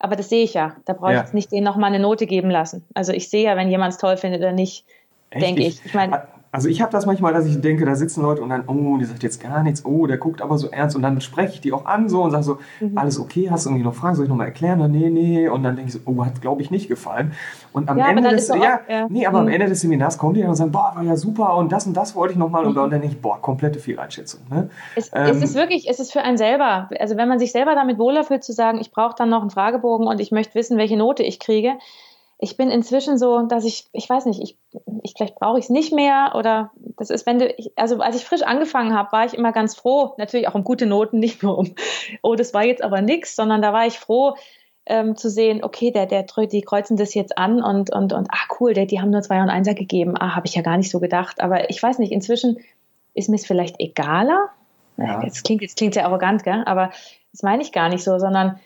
Aber 0.00 0.16
das 0.16 0.30
sehe 0.30 0.42
ich 0.42 0.54
ja. 0.54 0.76
Da 0.86 0.94
brauche 0.94 1.12
ich 1.12 1.16
ja. 1.16 1.22
jetzt 1.22 1.34
nicht 1.34 1.52
denen 1.52 1.64
nochmal 1.64 1.90
eine 1.90 2.00
Note 2.00 2.26
geben 2.26 2.50
lassen. 2.50 2.84
Also 2.94 3.12
ich 3.12 3.28
sehe 3.28 3.44
ja, 3.44 3.56
wenn 3.56 3.70
jemand 3.70 3.92
es 3.92 3.98
toll 3.98 4.16
findet 4.16 4.40
oder 4.40 4.52
nicht 4.52 4.84
denke 5.32 5.62
ich. 5.62 5.84
ich 5.84 5.94
meine, 5.94 6.26
also 6.52 6.68
ich 6.68 6.82
habe 6.82 6.90
das 6.90 7.06
manchmal, 7.06 7.32
dass 7.32 7.46
ich 7.46 7.60
denke, 7.60 7.84
da 7.84 7.94
sitzen 7.94 8.22
Leute 8.22 8.42
und 8.42 8.48
dann, 8.48 8.64
oh, 8.66 8.96
die 8.96 9.04
sagt 9.04 9.22
jetzt 9.22 9.40
gar 9.40 9.62
nichts, 9.62 9.84
oh, 9.84 10.06
der 10.08 10.18
guckt 10.18 10.42
aber 10.42 10.58
so 10.58 10.68
ernst 10.68 10.96
und 10.96 11.02
dann 11.02 11.20
spreche 11.20 11.54
ich 11.54 11.60
die 11.60 11.72
auch 11.72 11.86
an 11.86 12.08
so 12.08 12.22
und 12.22 12.32
sage 12.32 12.42
so, 12.42 12.58
mhm. 12.80 12.98
alles 12.98 13.20
okay, 13.20 13.48
hast 13.50 13.66
du 13.66 13.70
irgendwie 13.70 13.84
noch 13.84 13.94
Fragen, 13.94 14.16
soll 14.16 14.24
ich 14.24 14.28
nochmal 14.28 14.48
erklären? 14.48 14.90
Nee, 14.90 15.10
nee, 15.10 15.48
und 15.48 15.62
dann 15.62 15.76
denke 15.76 15.90
ich 15.90 15.94
so, 15.94 16.00
oh, 16.06 16.24
hat 16.24 16.40
glaube 16.42 16.60
ich 16.62 16.72
nicht 16.72 16.88
gefallen. 16.88 17.32
Und 17.72 17.88
am 17.88 17.98
ja, 17.98 18.08
Ende 18.08 18.28
des, 18.30 18.48
ja, 18.48 18.54
auch, 18.54 18.88
ja, 18.88 19.06
nee, 19.08 19.26
aber 19.26 19.42
mhm. 19.42 19.46
am 19.46 19.52
Ende 19.52 19.68
des 19.68 19.80
Seminars 19.80 20.18
kommen 20.18 20.34
die 20.34 20.40
dann 20.40 20.50
und 20.50 20.56
sagen, 20.56 20.72
boah, 20.72 20.92
war 20.96 21.04
ja 21.04 21.16
super 21.16 21.56
und 21.56 21.70
das 21.70 21.86
und 21.86 21.96
das 21.96 22.16
wollte 22.16 22.32
ich 22.32 22.38
nochmal 22.38 22.62
mhm. 22.62 22.70
und 22.70 22.74
dann 22.74 22.90
denke 22.90 23.06
ich, 23.06 23.20
boah, 23.20 23.40
komplette 23.40 23.78
Fehleinschätzung. 23.78 24.40
Ne? 24.50 24.70
Es, 24.96 25.10
ähm, 25.14 25.26
es 25.26 25.42
ist 25.42 25.54
wirklich, 25.54 25.88
es 25.88 26.00
ist 26.00 26.12
für 26.12 26.22
einen 26.22 26.36
selber, 26.36 26.90
also 26.98 27.16
wenn 27.16 27.28
man 27.28 27.38
sich 27.38 27.52
selber 27.52 27.76
damit 27.76 27.98
wohler 27.98 28.24
fühlt 28.24 28.42
zu 28.42 28.52
sagen, 28.52 28.80
ich 28.80 28.90
brauche 28.90 29.14
dann 29.16 29.28
noch 29.28 29.42
einen 29.42 29.50
Fragebogen 29.50 30.08
und 30.08 30.20
ich 30.20 30.32
möchte 30.32 30.56
wissen, 30.56 30.78
welche 30.78 30.96
Note 30.96 31.22
ich 31.22 31.38
kriege, 31.38 31.74
ich 32.42 32.56
bin 32.56 32.70
inzwischen 32.70 33.18
so, 33.18 33.42
dass 33.42 33.64
ich, 33.64 33.86
ich 33.92 34.08
weiß 34.08 34.24
nicht, 34.24 34.40
ich, 34.40 34.56
ich 35.02 35.14
vielleicht 35.16 35.34
brauche 35.34 35.58
ich 35.58 35.66
es 35.66 35.70
nicht 35.70 35.92
mehr 35.92 36.32
oder 36.34 36.72
das 36.96 37.10
ist, 37.10 37.26
wenn 37.26 37.38
du, 37.38 37.46
ich, 37.46 37.72
also 37.76 38.00
als 38.00 38.16
ich 38.16 38.24
frisch 38.24 38.42
angefangen 38.42 38.94
habe, 38.94 39.12
war 39.12 39.26
ich 39.26 39.34
immer 39.34 39.52
ganz 39.52 39.74
froh, 39.74 40.14
natürlich 40.16 40.48
auch 40.48 40.54
um 40.54 40.64
gute 40.64 40.86
Noten, 40.86 41.18
nicht 41.20 41.42
nur 41.42 41.58
um, 41.58 41.74
oh, 42.22 42.34
das 42.34 42.54
war 42.54 42.64
jetzt 42.64 42.82
aber 42.82 43.02
nichts, 43.02 43.36
sondern 43.36 43.60
da 43.60 43.72
war 43.74 43.86
ich 43.86 43.98
froh 43.98 44.36
ähm, 44.86 45.16
zu 45.16 45.28
sehen, 45.28 45.62
okay, 45.62 45.90
der, 45.90 46.06
der, 46.06 46.24
die 46.24 46.62
kreuzen 46.62 46.96
das 46.96 47.12
jetzt 47.12 47.36
an 47.36 47.62
und, 47.62 47.92
und, 47.92 48.14
und, 48.14 48.28
ah, 48.30 48.54
cool, 48.58 48.72
der, 48.72 48.86
die 48.86 49.00
haben 49.00 49.10
nur 49.10 49.22
zwei 49.22 49.42
und 49.42 49.50
Einser 49.50 49.74
gegeben, 49.74 50.14
ah, 50.18 50.34
habe 50.34 50.46
ich 50.46 50.54
ja 50.54 50.62
gar 50.62 50.78
nicht 50.78 50.90
so 50.90 50.98
gedacht, 50.98 51.42
aber 51.42 51.68
ich 51.68 51.82
weiß 51.82 51.98
nicht, 51.98 52.10
inzwischen 52.10 52.58
ist 53.12 53.28
mir 53.28 53.36
es 53.36 53.46
vielleicht 53.46 53.78
egaler, 53.78 54.48
ja. 54.96 55.22
jetzt 55.22 55.44
klingt, 55.44 55.60
jetzt 55.60 55.76
klingt 55.76 55.92
sehr 55.92 56.06
arrogant, 56.06 56.42
gell? 56.42 56.62
aber 56.64 56.90
das 57.32 57.42
meine 57.42 57.62
ich 57.62 57.72
gar 57.72 57.90
nicht 57.90 58.02
so, 58.02 58.18
sondern 58.18 58.58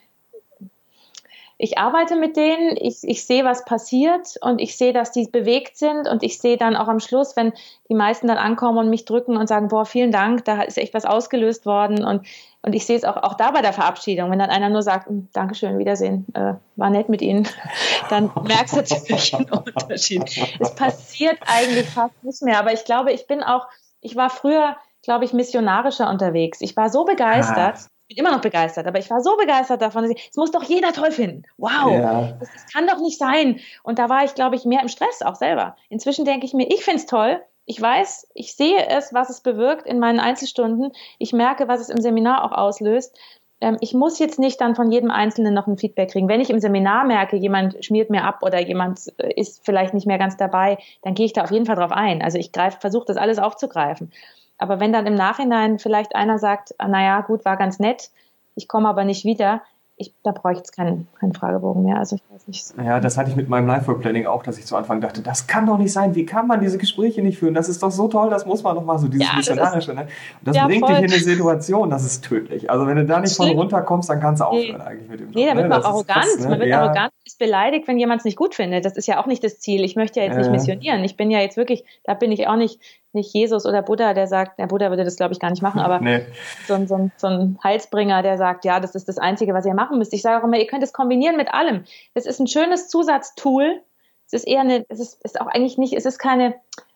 ich 1.57 1.79
arbeite 1.79 2.17
mit 2.17 2.37
denen, 2.37 2.77
ich, 2.77 2.99
ich 3.03 3.25
sehe, 3.25 3.45
was 3.45 3.65
passiert 3.65 4.37
und 4.41 4.61
ich 4.61 4.77
sehe, 4.77 4.93
dass 4.93 5.13
die 5.13 5.29
bewegt 5.29 5.77
sind 5.77 6.09
und 6.09 6.23
ich 6.23 6.41
sehe 6.41 6.57
dann 6.57 6.75
auch 6.75 6.89
am 6.89 6.99
Schluss, 6.99 7.37
wenn 7.37 7.53
die 7.89 7.95
meisten 7.95 8.27
dann 8.27 8.39
ankommen 8.39 8.79
und 8.79 8.91
mich 8.91 9.05
drücken 9.05 9.37
und 9.37 9.47
sagen, 9.47 9.69
boah, 9.69 9.87
vielen 9.87 10.11
Dank, 10.11 10.45
da 10.45 10.63
ist 10.63 10.79
echt 10.79 10.95
was 10.95 11.05
ausgelöst 11.05 11.65
worden 11.65 12.05
und, 12.05 12.27
und 12.63 12.75
ich 12.75 12.87
sehe 12.87 12.97
es 12.97 13.05
auch, 13.05 13.17
auch 13.17 13.35
da 13.35 13.53
bei 13.53 13.63
der 13.63 13.73
Verabschiedung, 13.73 14.31
wenn 14.31 14.41
dann 14.41 14.51
einer 14.51 14.69
nur 14.69 14.83
sagt, 14.83 15.07
hm, 15.07 15.29
Dankeschön, 15.33 15.79
Wiedersehen, 15.79 16.27
äh, 16.35 16.55
war 16.75 16.91
nett 16.91 17.09
mit 17.09 17.23
Ihnen, 17.23 17.47
dann 18.11 18.33
merkst 18.47 18.75
du 18.75 18.79
natürlich 18.79 19.35
einen 19.35 19.51
Unterschied. 19.51 20.25
Es 20.59 20.75
passiert 20.75 21.39
eigentlich 21.47 21.89
fast 21.89 22.23
nicht 22.25 22.43
mehr, 22.43 22.59
aber 22.59 22.73
ich 22.73 22.85
glaube, 22.85 23.13
ich 23.13 23.29
bin 23.29 23.45
auch, 23.45 23.69
ich 24.01 24.17
war 24.17 24.29
früher, 24.29 24.77
glaube 25.03 25.25
ich, 25.25 25.33
missionarischer 25.33 26.11
unterwegs. 26.11 26.61
Ich 26.61 26.77
war 26.77 26.91
so 26.91 27.05
begeistert. 27.05 27.77
Ah 27.79 27.94
bin 28.09 28.19
immer 28.19 28.33
noch 28.33 28.41
begeistert, 28.41 28.87
aber 28.87 28.99
ich 28.99 29.11
war 29.11 29.21
so 29.21 29.37
begeistert 29.37 29.81
davon, 29.81 30.05
es 30.05 30.37
muss 30.37 30.51
doch 30.51 30.63
jeder 30.63 30.93
toll 30.93 31.11
finden. 31.11 31.45
Wow, 31.57 31.93
ja. 31.93 32.33
das, 32.39 32.51
das, 32.53 32.73
kann 32.73 32.87
doch 32.87 33.01
nicht 33.01 33.19
sein. 33.19 33.61
Und 33.83 33.99
da 33.99 34.09
war 34.09 34.25
ich, 34.25 34.35
glaube 34.35 34.57
ich, 34.57 34.65
mehr 34.65 34.83
im 34.83 34.89
Stress 34.89 35.23
auch 35.23 35.37
selber. 35.37 35.77
Inzwischen 35.89 36.25
denke 36.25 36.47
ich 36.47 36.55
mir, 36.55 36.69
ich 36.71 36.85
finde 36.85 37.01
es 37.01 37.07
toll. 37.07 37.41
Ich 37.67 37.81
weiß, 37.81 38.29
ich 38.35 38.57
sehe 38.57 38.87
es, 38.89 39.15
was 39.15 39.31
es 39.31 39.41
bewirkt 39.41 39.87
in 39.87 39.99
meinen 39.99 40.21
Einzelstunden. 40.21 40.93
Ich 41.19 41.33
merke, 41.33 41.67
was 41.67 41.81
es 41.81 41.89
im 41.89 42.01
Seminar 42.01 42.45
auch 42.45 42.53
auslöst. 42.53 43.17
Ähm, 43.61 43.79
ich 43.81 43.95
muss 43.95 44.19
jetzt 44.19 44.39
nicht 44.39 44.61
dann 44.61 44.75
von 44.75 44.93
jedem 44.93 45.11
Einzelnen 45.11 45.55
noch 45.55 45.67
ein 45.67 45.79
Feedback 45.79 46.11
kriegen. 46.11 46.29
Wenn 46.29 46.43
ich 46.43 46.51
im 46.51 46.61
Seminar 46.61 47.05
merke, 47.07 47.37
jemand 47.37 47.83
schmiert 47.83 48.11
mir 48.11 48.25
ab 48.25 48.41
oder 48.43 48.61
jemand 48.61 49.13
äh, 49.19 49.33
ist 49.35 49.65
vielleicht 49.65 49.95
nicht 49.95 50.07
mehr 50.07 50.19
ganz 50.19 50.37
dabei, 50.37 50.77
dann 51.03 51.15
gehe 51.15 51.25
ich 51.25 51.33
da 51.33 51.43
auf 51.43 51.51
jeden 51.51 51.65
Fall 51.65 51.77
drauf 51.77 51.93
ein. 51.93 52.21
Also 52.21 52.39
ich 52.39 52.51
versuche 52.81 53.07
das 53.07 53.17
alles 53.17 53.39
aufzugreifen. 53.39 54.13
Aber 54.59 54.81
wenn 54.81 54.93
dann 54.93 55.07
im 55.07 55.15
Nachhinein 55.15 55.79
vielleicht 55.79 56.15
einer 56.15 56.39
sagt, 56.39 56.75
ah, 56.79 56.89
naja, 56.89 57.21
gut, 57.23 57.45
war 57.45 57.57
ganz 57.57 57.79
nett, 57.79 58.11
ich 58.55 58.69
komme 58.69 58.89
aber 58.89 59.05
nicht 59.05 59.25
wieder, 59.25 59.63
ich, 59.97 60.13
da 60.25 60.33
brauche 60.33 60.53
ich 60.53 60.59
jetzt 60.59 60.75
keinen, 60.75 61.07
keinen 61.21 61.35
Fragebogen 61.35 61.85
mehr. 61.85 61.99
Also 61.99 62.17
ich 62.17 62.23
weiß 62.29 62.49
nicht. 62.49 62.75
Ja, 62.85 62.99
das 62.99 63.17
hatte 63.17 63.31
ich 63.31 63.37
mit 63.37 63.49
meinem 63.49 63.69
Life 63.69 63.87
Work 63.87 64.01
Planning 64.01 64.27
auch, 64.27 64.43
dass 64.43 64.59
ich 64.59 64.67
zu 64.67 64.77
Anfang 64.77 65.01
dachte, 65.01 65.23
das 65.23 65.47
kann 65.47 65.67
doch 65.67 65.79
nicht 65.79 65.93
sein. 65.93 66.17
Wie 66.17 66.27
kann 66.27 66.49
man 66.49 66.61
diese 66.61 66.79
Gespräche 66.79 67.23
nicht 67.23 67.39
führen? 67.39 67.55
Das 67.55 67.69
ist 67.69 67.81
doch 67.81 67.93
so 67.93 68.09
toll, 68.09 68.29
das 68.29 68.45
muss 68.45 68.65
man 68.65 68.75
doch 68.75 68.85
mal 68.85 68.99
so, 68.99 69.07
dieses 69.07 69.29
ja, 69.29 69.37
Missionarische. 69.37 69.95
Ne? 69.95 70.03
Und 70.03 70.09
das 70.49 70.57
ja, 70.57 70.67
bringt 70.67 70.85
voll. 70.85 70.97
dich 70.97 71.05
in 71.05 71.13
eine 71.13 71.23
Situation, 71.23 71.91
das 71.91 72.05
ist 72.05 72.25
tödlich. 72.25 72.71
Also 72.71 72.89
wenn 72.89 72.97
du 72.97 73.05
da 73.05 73.21
nicht 73.21 73.37
von 73.37 73.49
runterkommst, 73.51 74.11
dann 74.11 74.21
kannst 74.21 74.41
du 74.41 74.47
aufhören 74.47 74.79
nee. 74.79 74.85
eigentlich 74.85 75.09
mit 75.09 75.21
dem 75.21 75.27
Job. 75.27 75.37
Nee, 75.37 75.47
da 75.47 75.55
wird 75.55 75.69
ne? 75.69 75.69
man 75.69 75.83
arrogant. 75.83 76.09
Krass, 76.09 76.39
ne? 76.41 76.49
Man 76.49 76.59
wird 76.59 76.69
ja. 76.71 76.83
arrogant, 76.83 77.13
ist 77.35 77.39
beleidigt, 77.39 77.89
wenn 77.89 77.99
jemand 77.99 78.21
es 78.21 78.25
nicht 78.25 78.37
gut 78.37 78.55
findet. 78.55 78.85
Das 78.85 78.97
ist 78.97 79.07
ja 79.07 79.21
auch 79.21 79.27
nicht 79.27 79.43
das 79.43 79.59
Ziel. 79.59 79.85
Ich 79.85 79.97
möchte 79.97 80.21
ja 80.21 80.27
jetzt 80.27 80.39
nicht 80.39 80.51
missionieren. 80.51 81.03
Ich 81.05 81.17
bin 81.17 81.31
ja 81.31 81.41
jetzt 81.41 81.57
wirklich, 81.57 81.85
da 82.05 82.15
bin 82.15 82.33
ich 82.33 82.47
auch 82.47 82.57
nicht 82.57 82.81
nicht 83.15 83.33
Jesus 83.33 83.65
oder 83.65 83.81
Buddha, 83.81 84.13
der 84.13 84.27
sagt, 84.27 84.59
der 84.59 84.67
Buddha 84.67 84.91
würde 84.91 85.05
das, 85.05 85.17
glaube 85.17 85.33
ich, 85.33 85.39
gar 85.39 85.51
nicht 85.51 85.63
machen, 85.63 85.81
aber 85.81 86.01
nee. 86.01 86.27
so, 86.67 86.75
ein, 86.75 86.89
so, 86.89 86.97
ein, 86.97 87.13
so 87.17 87.29
ein 87.29 87.59
Heilsbringer, 87.63 88.23
der 88.23 88.37
sagt, 88.37 88.65
ja, 88.65 88.81
das 88.81 88.97
ist 88.97 89.09
das 89.09 89.19
Einzige, 89.19 89.55
was 89.55 89.65
ihr 89.65 89.75
machen 89.75 89.99
müsst. 89.99 90.13
Ich 90.13 90.23
sage 90.23 90.41
auch 90.41 90.47
immer, 90.47 90.59
ihr 90.59 90.67
könnt 90.67 90.83
es 90.83 90.93
kombinieren 90.93 91.37
mit 91.37 91.55
allem. 91.55 91.85
Es 92.15 92.27
ist 92.27 92.41
ein 92.41 92.49
schönes 92.49 92.89
Zusatztool. 92.89 93.81
Es 94.27 94.33
ist 94.33 94.49
eher 94.49 94.63
eine, 94.63 94.85
es 94.89 94.99
ist, 94.99 95.25
ist 95.25 95.41
auch 95.41 95.47
eigentlich 95.47 95.79
nicht, 95.79 95.93
es 95.93 96.07
ist 96.07 96.19
keine, 96.19 96.55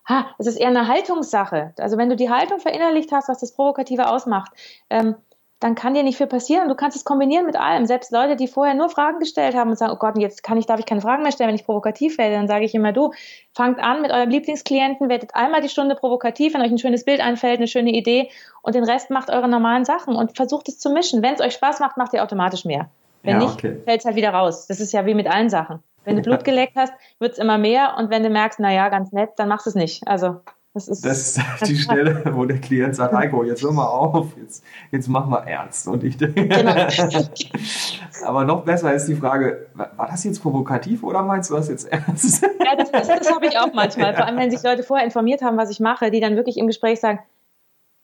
ha, 0.09 0.27
es 0.39 0.47
ist 0.47 0.57
eher 0.57 0.69
eine 0.69 0.89
Haltungssache. 0.89 1.73
Also 1.79 1.99
wenn 1.99 2.09
du 2.09 2.17
die 2.17 2.31
Haltung 2.31 2.59
verinnerlicht 2.59 3.13
hast, 3.13 3.29
was 3.29 3.39
das 3.39 3.53
Provokative 3.53 4.11
ausmacht, 4.11 4.51
ähm, 4.91 5.15
dann 5.61 5.75
kann 5.75 5.95
dir 5.95 6.05
nicht 6.05 6.17
viel 6.17 6.29
passieren. 6.29 6.69
Du 6.69 6.77
kannst 6.77 6.97
es 6.97 7.05
kombinieren 7.05 7.45
mit 7.45 7.57
allem. 7.57 7.87
Selbst 7.87 8.13
Leute, 8.13 8.37
die 8.37 8.47
vorher 8.47 8.75
nur 8.75 8.89
Fragen 8.89 9.19
gestellt 9.19 9.57
haben 9.57 9.71
und 9.71 9.77
sagen, 9.77 9.93
oh 9.93 9.99
Gott, 9.99 10.17
jetzt 10.17 10.45
kann 10.45 10.57
ich, 10.57 10.67
darf 10.67 10.79
ich 10.79 10.87
keine 10.87 11.01
Fragen 11.01 11.23
mehr 11.25 11.33
stellen, 11.33 11.49
wenn 11.49 11.57
ich 11.57 11.65
provokativ 11.65 12.17
werde, 12.17 12.37
dann 12.37 12.47
sage 12.47 12.65
ich 12.65 12.75
immer, 12.75 12.93
du, 12.93 13.13
fangt 13.55 13.81
an 13.81 14.01
mit 14.01 14.13
eurem 14.13 14.31
Lieblingsklienten, 14.31 15.09
werdet 15.09 15.35
einmal 15.35 15.61
die 15.61 15.69
Stunde 15.69 15.97
provokativ, 15.97 16.55
wenn 16.55 16.63
euch 16.63 16.71
ein 16.71 16.79
schönes 16.79 17.05
Bild 17.05 17.21
einfällt, 17.21 17.59
eine 17.59 17.67
schöne 17.67 17.91
Idee 17.91 18.31
und 18.63 18.77
den 18.77 18.85
Rest 18.85 19.11
macht 19.11 19.31
eure 19.31 19.49
normalen 19.49 19.85
Sachen 19.85 20.15
und 20.15 20.37
versucht 20.37 20.69
es 20.69 20.79
zu 20.79 20.91
mischen. 20.91 21.23
Wenn 21.23 21.35
es 21.35 21.41
euch 21.41 21.55
Spaß 21.55 21.81
macht, 21.81 21.97
macht 21.97 22.15
ihr 22.15 22.23
automatisch 22.23 22.65
mehr. 22.65 22.89
Wenn 23.25 23.41
ja, 23.41 23.47
nicht, 23.47 23.55
okay. 23.55 23.81
fällt 23.85 24.01
es 24.01 24.07
halt 24.07 24.15
wieder 24.15 24.31
raus. 24.31 24.69
Das 24.69 24.79
ist 24.79 24.93
ja 24.93 25.07
wie 25.07 25.15
mit 25.15 25.27
allen 25.27 25.51
Sachen. 25.51 25.83
Wenn 26.05 26.17
du 26.17 26.23
Blut 26.29 26.45
geleckt 26.45 26.77
hast, 26.77 26.93
wird 27.19 27.33
es 27.33 27.39
immer 27.39 27.59
mehr 27.59 27.97
und 27.99 28.11
wenn 28.11 28.23
du 28.23 28.31
merkst, 28.31 28.61
na 28.61 28.73
ja, 28.73 28.89
ganz 28.91 29.11
nett, 29.11 29.31
dann 29.37 29.49
machst 29.49 29.67
du 29.67 29.71
es 29.71 29.75
nicht. 29.75 30.07
Also 30.07 30.41
das 30.87 30.99
ist, 30.99 31.05
das 31.05 31.37
ist 31.37 31.41
die 31.69 31.77
Stelle, 31.77 32.23
wo 32.35 32.45
der 32.45 32.61
Klient 32.61 32.95
sagt, 32.95 33.15
Heiko, 33.15 33.43
jetzt 33.45 33.63
hör 33.63 33.73
mal 33.73 33.87
auf, 33.87 34.37
jetzt, 34.37 34.65
jetzt 34.91 35.09
mach 35.09 35.27
mal 35.27 35.41
ernst. 35.47 35.89
Und 35.89 36.05
ich 36.05 36.17
denke, 36.17 36.47
genau. 36.47 36.87
aber 38.25 38.45
noch 38.45 38.65
besser 38.65 38.93
ist 38.95 39.07
die 39.07 39.15
Frage, 39.15 39.67
war 39.75 40.09
das 40.09 40.25
jetzt 40.25 40.41
provokativ 40.41 41.03
oder 41.03 41.23
meinst 41.23 41.51
du 41.51 41.55
das 41.55 41.69
jetzt 41.69 41.91
ernst? 41.91 42.47
Ja, 42.69 42.77
das, 42.77 42.91
das, 42.91 43.09
das 43.09 43.33
habe 43.33 43.47
ich 43.47 43.59
auch 43.59 43.73
manchmal. 43.73 44.15
Vor 44.15 44.27
allem, 44.27 44.37
wenn 44.37 44.51
sich 44.51 44.63
Leute 44.63 44.83
vorher 44.83 45.07
informiert 45.07 45.41
haben, 45.41 45.57
was 45.57 45.71
ich 45.71 45.81
mache, 45.81 46.11
die 46.11 46.21
dann 46.21 46.37
wirklich 46.37 46.59
im 46.59 46.67
Gespräch 46.67 47.01
sagen, 47.01 47.21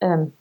ähm, 0.00 0.32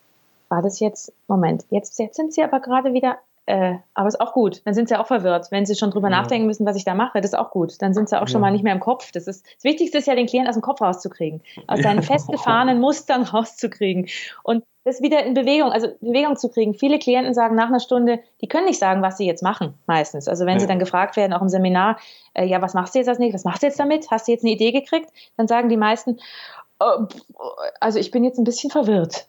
war 0.47 0.61
das 0.61 0.79
jetzt, 0.79 1.11
Moment, 1.27 1.65
jetzt, 1.69 1.99
jetzt 1.99 2.15
sind 2.15 2.33
sie 2.33 2.41
aber 2.41 2.61
gerade 2.61 2.93
wieder 2.93 3.17
äh, 3.45 3.75
aber 3.93 4.07
ist 4.07 4.21
auch 4.21 4.33
gut. 4.33 4.61
Dann 4.65 4.73
sind 4.73 4.87
sie 4.87 4.97
auch 4.97 5.07
verwirrt, 5.07 5.47
wenn 5.51 5.65
sie 5.65 5.75
schon 5.75 5.91
drüber 5.91 6.09
ja. 6.09 6.21
nachdenken 6.21 6.47
müssen, 6.47 6.65
was 6.65 6.77
ich 6.77 6.85
da 6.85 6.93
mache. 6.93 7.19
Das 7.19 7.31
ist 7.31 7.37
auch 7.37 7.51
gut. 7.51 7.81
Dann 7.81 7.93
sind 7.93 8.07
sie 8.07 8.17
auch 8.17 8.21
ja. 8.21 8.27
schon 8.27 8.41
mal 8.41 8.51
nicht 8.51 8.63
mehr 8.63 8.73
im 8.73 8.79
Kopf. 8.79 9.11
Das 9.11 9.27
ist 9.27 9.45
das 9.45 9.63
Wichtigste 9.63 9.97
ist 9.97 10.07
ja, 10.07 10.15
den 10.15 10.27
Klienten 10.27 10.47
aus 10.47 10.55
dem 10.55 10.61
Kopf 10.61 10.81
rauszukriegen, 10.81 11.41
aus 11.67 11.81
seinen 11.81 12.01
ja. 12.01 12.03
festgefahrenen 12.03 12.79
Mustern 12.79 13.23
rauszukriegen 13.33 14.07
und 14.43 14.63
das 14.85 15.01
wieder 15.01 15.25
in 15.25 15.33
Bewegung, 15.33 15.71
also 15.71 15.87
Bewegung 16.01 16.35
zu 16.35 16.49
kriegen. 16.49 16.73
Viele 16.73 16.99
Klienten 16.99 17.33
sagen 17.33 17.55
nach 17.55 17.67
einer 17.67 17.79
Stunde, 17.79 18.19
die 18.41 18.47
können 18.47 18.65
nicht 18.65 18.79
sagen, 18.79 19.01
was 19.01 19.17
sie 19.17 19.25
jetzt 19.25 19.41
machen, 19.41 19.73
meistens. 19.87 20.27
Also 20.27 20.45
wenn 20.45 20.59
sie 20.59 20.67
dann 20.67 20.79
gefragt 20.79 21.15
werden, 21.15 21.31
auch 21.33 21.41
im 21.41 21.47
Seminar, 21.47 21.97
äh, 22.33 22.45
ja, 22.45 22.61
was 22.61 22.73
machst 22.73 22.93
du 22.93 22.99
jetzt 22.99 23.07
als 23.07 23.19
nächstes? 23.19 23.41
Was 23.41 23.45
machst 23.45 23.63
du 23.63 23.67
jetzt 23.67 23.79
damit? 23.79 24.11
Hast 24.11 24.27
du 24.27 24.33
jetzt 24.33 24.43
eine 24.43 24.51
Idee 24.51 24.71
gekriegt? 24.71 25.09
Dann 25.37 25.47
sagen 25.47 25.69
die 25.69 25.77
meisten, 25.77 26.19
also 27.79 27.99
ich 27.99 28.11
bin 28.11 28.23
jetzt 28.25 28.37
ein 28.37 28.43
bisschen 28.43 28.71
verwirrt 28.71 29.27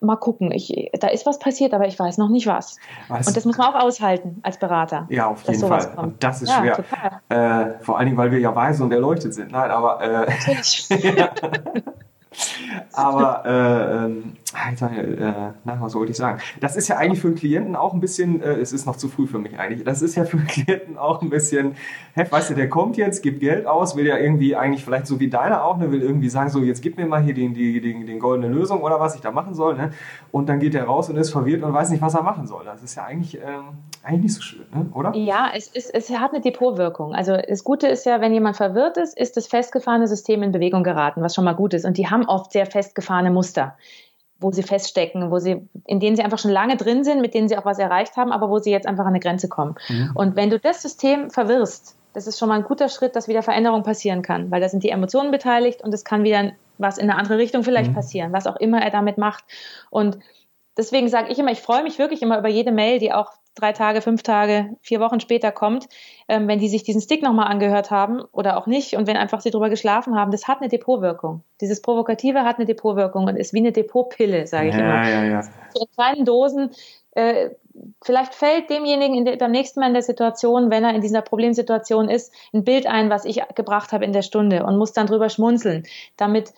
mal 0.00 0.16
gucken. 0.16 0.52
Ich, 0.52 0.90
da 1.00 1.08
ist 1.08 1.26
was 1.26 1.38
passiert, 1.38 1.74
aber 1.74 1.86
ich 1.86 1.98
weiß 1.98 2.18
noch 2.18 2.28
nicht 2.28 2.46
was. 2.46 2.76
was? 3.08 3.26
Und 3.26 3.36
das 3.36 3.44
muss 3.44 3.58
man 3.58 3.68
auch 3.68 3.80
aushalten 3.80 4.40
als 4.42 4.58
Berater. 4.58 5.06
Ja, 5.10 5.28
auf 5.28 5.44
jeden 5.44 5.60
Fall. 5.60 5.86
Kommt. 5.94 5.98
Und 5.98 6.24
das 6.24 6.42
ist 6.42 6.50
ja, 6.50 6.74
schwer. 6.74 7.20
Äh, 7.28 7.82
vor 7.82 7.98
allen 7.98 8.06
Dingen, 8.06 8.18
weil 8.18 8.30
wir 8.30 8.38
ja 8.38 8.54
weise 8.54 8.84
und 8.84 8.92
erleuchtet 8.92 9.34
sind. 9.34 9.52
Nein, 9.52 9.70
aber. 9.70 10.00
Äh, 10.00 10.30
Natürlich. 10.30 10.88
aber 12.92 13.44
äh, 13.44 14.47
Alter, 14.54 14.90
äh, 14.90 15.52
na, 15.64 15.78
was 15.80 15.94
wollte 15.94 16.12
ich 16.12 16.16
sagen? 16.16 16.40
Das 16.60 16.74
ist 16.74 16.88
ja 16.88 16.96
eigentlich 16.96 17.20
für 17.20 17.34
Klienten 17.34 17.76
auch 17.76 17.92
ein 17.92 18.00
bisschen, 18.00 18.40
äh, 18.40 18.54
es 18.54 18.72
ist 18.72 18.86
noch 18.86 18.96
zu 18.96 19.08
früh 19.08 19.26
für 19.26 19.38
mich 19.38 19.58
eigentlich, 19.58 19.84
das 19.84 20.00
ist 20.00 20.14
ja 20.14 20.24
für 20.24 20.38
Klienten 20.38 20.96
auch 20.96 21.20
ein 21.20 21.28
bisschen, 21.28 21.76
hä, 22.14 22.24
weißt 22.28 22.50
du, 22.50 22.54
der 22.54 22.70
kommt 22.70 22.96
jetzt, 22.96 23.22
gibt 23.22 23.40
Geld 23.40 23.66
aus, 23.66 23.94
will 23.94 24.06
ja 24.06 24.16
irgendwie 24.16 24.56
eigentlich 24.56 24.84
vielleicht 24.84 25.06
so 25.06 25.20
wie 25.20 25.28
deiner 25.28 25.64
auch, 25.64 25.76
ne, 25.76 25.92
will 25.92 26.00
irgendwie 26.00 26.30
sagen, 26.30 26.48
so 26.48 26.60
jetzt 26.60 26.80
gib 26.80 26.96
mir 26.96 27.06
mal 27.06 27.22
hier 27.22 27.34
den, 27.34 27.52
die, 27.52 27.80
den, 27.80 28.06
den 28.06 28.18
goldene 28.18 28.52
Lösung 28.52 28.80
oder 28.80 28.98
was 28.98 29.14
ich 29.14 29.20
da 29.20 29.30
machen 29.30 29.52
soll, 29.52 29.76
ne? 29.76 29.90
Und 30.32 30.48
dann 30.48 30.60
geht 30.60 30.74
er 30.74 30.84
raus 30.84 31.10
und 31.10 31.16
ist 31.16 31.30
verwirrt 31.30 31.62
und 31.62 31.72
weiß 31.74 31.90
nicht, 31.90 32.00
was 32.00 32.14
er 32.14 32.22
machen 32.22 32.46
soll. 32.46 32.64
Das 32.64 32.82
ist 32.82 32.94
ja 32.94 33.04
eigentlich, 33.04 33.36
ähm, 33.36 33.78
eigentlich 34.02 34.22
nicht 34.22 34.34
so 34.34 34.40
schön, 34.40 34.66
ne? 34.72 34.86
oder? 34.94 35.14
Ja, 35.14 35.50
es, 35.54 35.68
ist, 35.68 35.94
es 35.94 36.10
hat 36.10 36.32
eine 36.32 36.40
Depotwirkung. 36.40 37.14
Also 37.14 37.36
das 37.36 37.64
Gute 37.64 37.86
ist 37.86 38.06
ja, 38.06 38.20
wenn 38.20 38.32
jemand 38.32 38.56
verwirrt 38.56 38.96
ist, 38.96 39.18
ist 39.18 39.36
das 39.36 39.46
festgefahrene 39.46 40.06
System 40.06 40.42
in 40.42 40.52
Bewegung 40.52 40.84
geraten, 40.84 41.22
was 41.22 41.34
schon 41.34 41.44
mal 41.44 41.54
gut 41.54 41.74
ist. 41.74 41.84
Und 41.84 41.98
die 41.98 42.08
haben 42.08 42.24
oft 42.24 42.52
sehr 42.52 42.66
festgefahrene 42.66 43.30
Muster 43.30 43.76
wo 44.40 44.52
sie 44.52 44.62
feststecken, 44.62 45.30
wo 45.30 45.38
sie, 45.38 45.68
in 45.84 46.00
denen 46.00 46.16
sie 46.16 46.22
einfach 46.22 46.38
schon 46.38 46.50
lange 46.50 46.76
drin 46.76 47.04
sind, 47.04 47.20
mit 47.20 47.34
denen 47.34 47.48
sie 47.48 47.56
auch 47.56 47.64
was 47.64 47.78
erreicht 47.78 48.16
haben, 48.16 48.32
aber 48.32 48.48
wo 48.50 48.58
sie 48.58 48.70
jetzt 48.70 48.86
einfach 48.86 49.04
an 49.04 49.10
eine 49.10 49.20
Grenze 49.20 49.48
kommen. 49.48 49.74
Mhm. 49.88 50.12
Und 50.14 50.36
wenn 50.36 50.50
du 50.50 50.58
das 50.58 50.82
System 50.82 51.30
verwirrst, 51.30 51.96
das 52.12 52.26
ist 52.26 52.38
schon 52.38 52.48
mal 52.48 52.56
ein 52.56 52.64
guter 52.64 52.88
Schritt, 52.88 53.16
dass 53.16 53.28
wieder 53.28 53.42
Veränderung 53.42 53.82
passieren 53.82 54.22
kann, 54.22 54.50
weil 54.50 54.60
da 54.60 54.68
sind 54.68 54.82
die 54.82 54.90
Emotionen 54.90 55.30
beteiligt 55.30 55.82
und 55.82 55.92
es 55.92 56.04
kann 56.04 56.24
wieder 56.24 56.52
was 56.78 56.98
in 56.98 57.10
eine 57.10 57.18
andere 57.18 57.38
Richtung 57.38 57.64
vielleicht 57.64 57.90
mhm. 57.90 57.96
passieren, 57.96 58.32
was 58.32 58.46
auch 58.46 58.56
immer 58.56 58.80
er 58.80 58.90
damit 58.90 59.18
macht. 59.18 59.44
Und 59.90 60.18
deswegen 60.76 61.08
sage 61.08 61.30
ich 61.30 61.38
immer, 61.38 61.50
ich 61.50 61.60
freue 61.60 61.82
mich 61.82 61.98
wirklich 61.98 62.22
immer 62.22 62.38
über 62.38 62.48
jede 62.48 62.70
Mail, 62.72 63.00
die 63.00 63.12
auch 63.12 63.32
drei 63.60 63.72
Tage, 63.72 64.00
fünf 64.00 64.22
Tage, 64.22 64.76
vier 64.80 65.00
Wochen 65.00 65.20
später 65.20 65.52
kommt, 65.52 65.88
ähm, 66.28 66.48
wenn 66.48 66.58
die 66.58 66.68
sich 66.68 66.82
diesen 66.82 67.00
Stick 67.00 67.22
nochmal 67.22 67.48
angehört 67.48 67.90
haben 67.90 68.22
oder 68.32 68.56
auch 68.56 68.66
nicht 68.66 68.94
und 68.96 69.06
wenn 69.06 69.16
einfach 69.16 69.40
sie 69.40 69.50
drüber 69.50 69.70
geschlafen 69.70 70.16
haben, 70.16 70.30
das 70.30 70.48
hat 70.48 70.60
eine 70.60 70.68
Depotwirkung. 70.68 71.42
Dieses 71.60 71.82
Provokative 71.82 72.42
hat 72.42 72.56
eine 72.56 72.66
Depotwirkung 72.66 73.26
und 73.26 73.36
ist 73.36 73.52
wie 73.52 73.58
eine 73.58 73.72
Depotpille, 73.72 74.46
sage 74.46 74.68
ich 74.68 74.74
ja, 74.74 74.80
immer. 74.80 75.08
Ja, 75.08 75.24
ja. 75.24 75.42
So 75.42 75.80
in 75.80 75.92
kleinen 75.94 76.24
Dosen. 76.24 76.70
Äh, 77.12 77.50
vielleicht 78.02 78.34
fällt 78.34 78.70
demjenigen 78.70 79.24
der, 79.24 79.36
beim 79.36 79.50
nächsten 79.50 79.80
Mal 79.80 79.88
in 79.88 79.94
der 79.94 80.02
Situation, 80.02 80.70
wenn 80.70 80.84
er 80.84 80.94
in 80.94 81.00
dieser 81.00 81.22
Problemsituation 81.22 82.08
ist, 82.08 82.32
ein 82.52 82.64
Bild 82.64 82.86
ein, 82.86 83.10
was 83.10 83.24
ich 83.24 83.42
gebracht 83.54 83.92
habe 83.92 84.04
in 84.04 84.12
der 84.12 84.22
Stunde 84.22 84.64
und 84.64 84.76
muss 84.76 84.92
dann 84.92 85.06
drüber 85.06 85.28
schmunzeln, 85.28 85.84
damit 86.16 86.52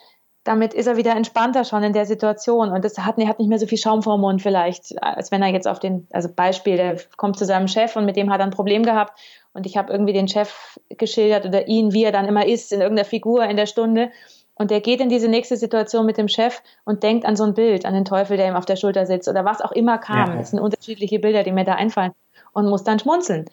damit 0.45 0.73
ist 0.73 0.87
er 0.87 0.97
wieder 0.97 1.15
entspannter 1.15 1.65
schon 1.65 1.83
in 1.83 1.93
der 1.93 2.07
Situation 2.07 2.71
und 2.71 2.85
das 2.85 2.99
hat, 2.99 3.19
er 3.19 3.29
hat 3.29 3.39
nicht 3.39 3.49
mehr 3.49 3.59
so 3.59 3.67
viel 3.67 3.79
Schaum 3.79 4.03
vor 4.03 4.17
dem 4.17 4.23
Mund 4.23 4.41
vielleicht, 4.41 5.03
als 5.03 5.31
wenn 5.31 5.43
er 5.43 5.49
jetzt 5.49 5.69
auf 5.69 5.81
den, 5.81 6.07
also 6.13 6.29
Beispiel, 6.35 6.77
der 6.77 6.97
kommt 7.17 7.39
zu 7.39 7.45
seinem 7.45 7.69
Chef 7.69 7.95
und 7.97 8.07
mit 8.07 8.17
dem 8.17 8.31
hat 8.31 8.41
er 8.41 8.47
ein 8.47 8.51
Problem 8.51 8.83
gehabt 8.83 9.19
und 9.53 9.67
ich 9.67 9.77
habe 9.77 9.93
irgendwie 9.93 10.15
den 10.15 10.29
Chef 10.29 10.79
geschildert 10.89 11.45
oder 11.45 11.69
ihn, 11.69 11.93
wie 11.93 12.05
er 12.05 12.13
dann 12.13 12.27
immer 12.27 12.47
ist 12.47 12.73
in 12.73 12.81
irgendeiner 12.81 13.09
Figur 13.09 13.45
in 13.45 13.57
der 13.57 13.67
Stunde 13.67 14.11
und 14.55 14.71
der 14.71 14.81
geht 14.81 15.01
in 15.01 15.09
diese 15.09 15.29
nächste 15.29 15.57
Situation 15.57 16.07
mit 16.07 16.17
dem 16.17 16.29
Chef 16.29 16.63
und 16.85 17.03
denkt 17.03 17.27
an 17.27 17.37
so 17.37 17.45
ein 17.45 17.55
Bild, 17.55 17.85
an 17.85 17.95
den 17.95 18.05
Teufel, 18.05 18.37
der 18.37 18.49
ihm 18.49 18.57
auf 18.57 18.67
der 18.67 18.77
Schulter 18.77 19.05
sitzt 19.07 19.29
oder 19.29 19.45
was 19.45 19.61
auch 19.61 19.73
immer 19.73 19.99
kam. 19.99 20.33
Ja. 20.33 20.37
Das 20.37 20.51
sind 20.51 20.61
unterschiedliche 20.61 21.19
Bilder, 21.19 21.43
die 21.43 21.53
mir 21.53 21.65
da 21.65 21.75
einfallen 21.75 22.13
und 22.53 22.69
muss 22.69 22.85
dann 22.85 22.99
schmunzeln. 22.99 23.47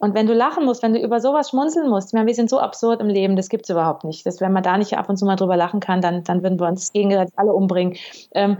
Und 0.00 0.14
wenn 0.14 0.26
du 0.26 0.32
lachen 0.32 0.64
musst, 0.64 0.82
wenn 0.82 0.94
du 0.94 0.98
über 0.98 1.20
sowas 1.20 1.50
schmunzeln 1.50 1.90
musst, 1.90 2.14
meine, 2.14 2.26
wir 2.26 2.34
sind 2.34 2.48
so 2.48 2.58
absurd 2.58 3.02
im 3.02 3.08
Leben, 3.08 3.36
das 3.36 3.50
gibt's 3.50 3.68
überhaupt 3.68 4.02
nicht. 4.04 4.24
Das, 4.24 4.40
wenn 4.40 4.50
man 4.50 4.62
da 4.62 4.78
nicht 4.78 4.96
ab 4.96 5.10
und 5.10 5.18
zu 5.18 5.26
mal 5.26 5.36
drüber 5.36 5.58
lachen 5.58 5.80
kann, 5.80 6.00
dann, 6.00 6.24
dann 6.24 6.42
würden 6.42 6.58
wir 6.58 6.68
uns 6.68 6.92
gegenseitig 6.92 7.34
alle 7.36 7.52
umbringen. 7.52 7.96
Ähm, 8.32 8.56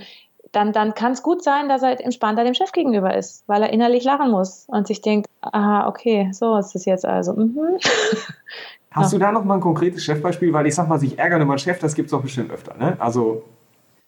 dann, 0.53 0.73
dann 0.73 0.95
kann 0.95 1.13
es 1.13 1.23
gut 1.23 1.43
sein, 1.43 1.71
dass 1.71 1.83
er 1.83 1.99
entspannter 2.05 2.45
dem 2.45 2.53
Chef 2.53 2.73
gegenüber 2.73 3.17
ist, 3.17 3.45
weil 3.47 3.63
er 3.63 3.73
innerlich 3.73 4.05
lachen 4.05 4.31
muss 4.31 4.67
und 4.69 4.87
sich 4.87 5.01
denkt, 5.01 5.31
aha, 5.41 5.89
okay, 5.89 6.29
so 6.33 6.59
ist 6.59 6.75
es 6.77 6.85
jetzt 6.85 7.07
also. 7.07 7.33
Mhm. 7.33 7.79
Hast 8.91 9.15
du 9.15 9.19
da 9.19 9.33
noch 9.33 9.45
mal 9.45 9.55
ein 9.55 9.61
konkretes 9.61 10.05
Chefbeispiel? 10.05 10.53
Weil 10.53 10.67
ich 10.67 10.75
sag 10.75 10.89
mal, 10.89 10.99
sich 10.99 11.19
ärgern 11.19 11.41
über 11.41 11.53
einen 11.53 11.59
Chef, 11.59 11.79
das 11.79 11.95
gibt's 11.95 12.11
doch 12.11 12.21
bestimmt 12.23 12.51
öfter, 12.51 12.77
ne? 12.77 12.97
Also. 12.99 13.45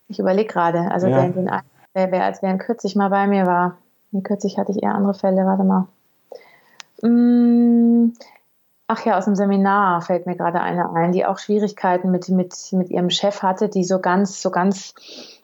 Ich 0.09 0.19
überlege 0.19 0.53
gerade, 0.53 0.91
also 0.91 1.07
ja. 1.07 1.29
der, 1.29 2.09
der, 2.09 2.25
als 2.25 2.43
wer 2.43 2.59
kürzlich 2.59 2.95
mal 2.95 3.09
bei 3.09 3.27
mir 3.27 3.47
war, 3.47 3.79
nee, 4.11 4.21
kürzlich 4.21 4.59
hatte 4.59 4.73
ich 4.73 4.83
eher 4.83 4.95
andere 4.95 5.15
Fälle, 5.15 5.47
warte 5.47 5.65
mal. 5.65 5.87
Mm, 7.03 8.13
ach 8.87 9.05
ja, 9.05 9.19
aus 9.19 9.25
dem 9.25 9.35
Seminar 9.35 10.03
fällt 10.03 10.27
mir 10.27 10.37
gerade 10.37 10.61
eine 10.61 10.91
ein, 10.93 11.13
die 11.13 11.27
auch 11.27 11.39
Schwierigkeiten 11.39 12.11
mit, 12.11 12.29
mit, 12.29 12.55
mit 12.73 12.91
ihrem 12.91 13.11
Chef 13.11 13.43
hatte, 13.43 13.69
die 13.69 13.85
so 13.85 14.01
ganz, 14.01 14.41
so 14.41 14.51
ganz 14.51 14.95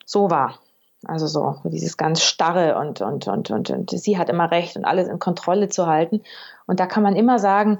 so 0.05 0.29
war. 0.31 0.59
Also 1.05 1.27
so, 1.27 1.55
dieses 1.63 1.95
ganz 1.95 2.21
starre 2.21 2.77
und, 2.77 2.99
und, 2.99 3.27
und, 3.27 3.51
und, 3.51 3.69
und 3.69 3.89
sie 3.89 4.17
hat 4.17 4.27
immer 4.27 4.51
recht 4.51 4.75
und 4.75 4.83
alles 4.83 5.07
in 5.07 5.17
Kontrolle 5.17 5.69
zu 5.69 5.87
halten. 5.87 6.21
Und 6.67 6.81
da 6.81 6.87
kann 6.87 7.03
man 7.03 7.15
immer 7.15 7.39
sagen, 7.39 7.79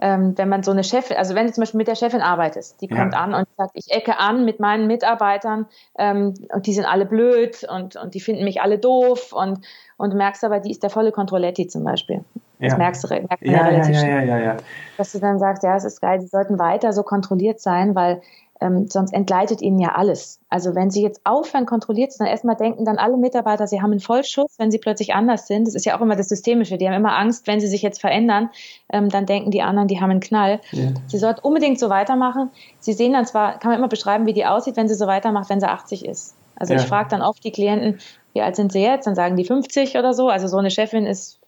ähm, 0.00 0.36
wenn 0.36 0.48
man 0.48 0.62
so 0.62 0.70
eine 0.70 0.84
Chefin, 0.84 1.16
also 1.16 1.34
wenn 1.34 1.46
du 1.46 1.52
zum 1.52 1.62
Beispiel 1.62 1.78
mit 1.78 1.88
der 1.88 1.96
Chefin 1.96 2.20
arbeitest, 2.20 2.80
die 2.80 2.88
ja. 2.88 2.96
kommt 2.96 3.14
an 3.14 3.34
und 3.34 3.48
sagt, 3.56 3.72
ich 3.74 3.90
ecke 3.90 4.18
an 4.18 4.44
mit 4.44 4.60
meinen 4.60 4.86
Mitarbeitern 4.86 5.66
ähm, 5.98 6.34
und 6.52 6.66
die 6.66 6.72
sind 6.72 6.84
alle 6.84 7.06
blöd 7.06 7.64
und, 7.68 7.96
und 7.96 8.14
die 8.14 8.20
finden 8.20 8.44
mich 8.44 8.60
alle 8.62 8.78
doof 8.78 9.32
und, 9.32 9.60
und 9.96 10.10
du 10.10 10.16
merkst 10.16 10.44
aber, 10.44 10.60
die 10.60 10.70
ist 10.70 10.82
der 10.82 10.90
volle 10.90 11.12
Controletti 11.12 11.66
zum 11.66 11.84
Beispiel. 11.84 12.24
Das 12.68 12.78
merkst 12.78 13.04
du 13.04 13.08
merkt 13.08 13.44
man 13.44 13.54
ja, 13.54 13.58
ja 13.58 13.64
relativ 13.64 13.96
ja, 13.96 14.08
ja, 14.08 14.22
ja, 14.22 14.38
ja, 14.38 14.56
Dass 14.96 15.12
du 15.12 15.18
dann 15.18 15.38
sagst, 15.38 15.62
ja, 15.62 15.76
es 15.76 15.84
ist 15.84 16.00
geil, 16.00 16.20
sie 16.20 16.28
sollten 16.28 16.58
weiter 16.58 16.92
so 16.92 17.02
kontrolliert 17.02 17.60
sein, 17.60 17.94
weil 17.94 18.22
ähm, 18.62 18.86
sonst 18.88 19.12
entgleitet 19.12 19.60
ihnen 19.60 19.78
ja 19.78 19.94
alles. 19.94 20.38
Also 20.48 20.74
wenn 20.74 20.90
sie 20.90 21.02
jetzt 21.02 21.20
aufhören, 21.24 21.66
kontrolliert 21.66 22.12
zu 22.12 22.18
sein, 22.18 22.28
erstmal 22.28 22.56
denken 22.56 22.84
dann 22.84 22.98
alle 22.98 23.16
Mitarbeiter, 23.16 23.66
sie 23.66 23.82
haben 23.82 23.90
einen 23.90 24.00
Vollschuss, 24.00 24.54
wenn 24.58 24.70
sie 24.70 24.78
plötzlich 24.78 25.14
anders 25.14 25.46
sind. 25.46 25.66
Das 25.66 25.74
ist 25.74 25.84
ja 25.84 25.96
auch 25.96 26.00
immer 26.00 26.16
das 26.16 26.28
Systemische. 26.28 26.78
Die 26.78 26.86
haben 26.86 26.94
immer 26.94 27.16
Angst, 27.18 27.46
wenn 27.46 27.60
sie 27.60 27.66
sich 27.66 27.82
jetzt 27.82 28.00
verändern, 28.00 28.50
ähm, 28.92 29.08
dann 29.08 29.26
denken 29.26 29.50
die 29.50 29.62
anderen, 29.62 29.88
die 29.88 30.00
haben 30.00 30.10
einen 30.10 30.20
Knall. 30.20 30.60
Ja. 30.70 30.90
Sie 31.08 31.18
sollten 31.18 31.40
unbedingt 31.40 31.78
so 31.78 31.90
weitermachen. 31.90 32.50
Sie 32.78 32.92
sehen 32.92 33.12
dann 33.12 33.26
zwar, 33.26 33.58
kann 33.58 33.70
man 33.70 33.78
immer 33.78 33.88
beschreiben, 33.88 34.26
wie 34.26 34.32
die 34.32 34.46
aussieht, 34.46 34.76
wenn 34.76 34.88
sie 34.88 34.94
so 34.94 35.06
weitermacht, 35.06 35.50
wenn 35.50 35.60
sie 35.60 35.68
80 35.68 36.04
ist. 36.04 36.36
Also 36.56 36.74
ja. 36.74 36.80
ich 36.80 36.86
frage 36.86 37.08
dann 37.08 37.22
oft 37.22 37.42
die 37.42 37.50
Klienten, 37.50 37.98
wie 38.34 38.42
alt 38.42 38.56
sind 38.56 38.72
sie 38.72 38.82
jetzt? 38.82 39.06
Dann 39.06 39.14
sagen 39.14 39.36
die 39.36 39.44
50 39.44 39.98
oder 39.98 40.14
so. 40.14 40.28
Also 40.28 40.46
so 40.46 40.58
eine 40.58 40.70
Chefin 40.70 41.06
ist 41.06 41.40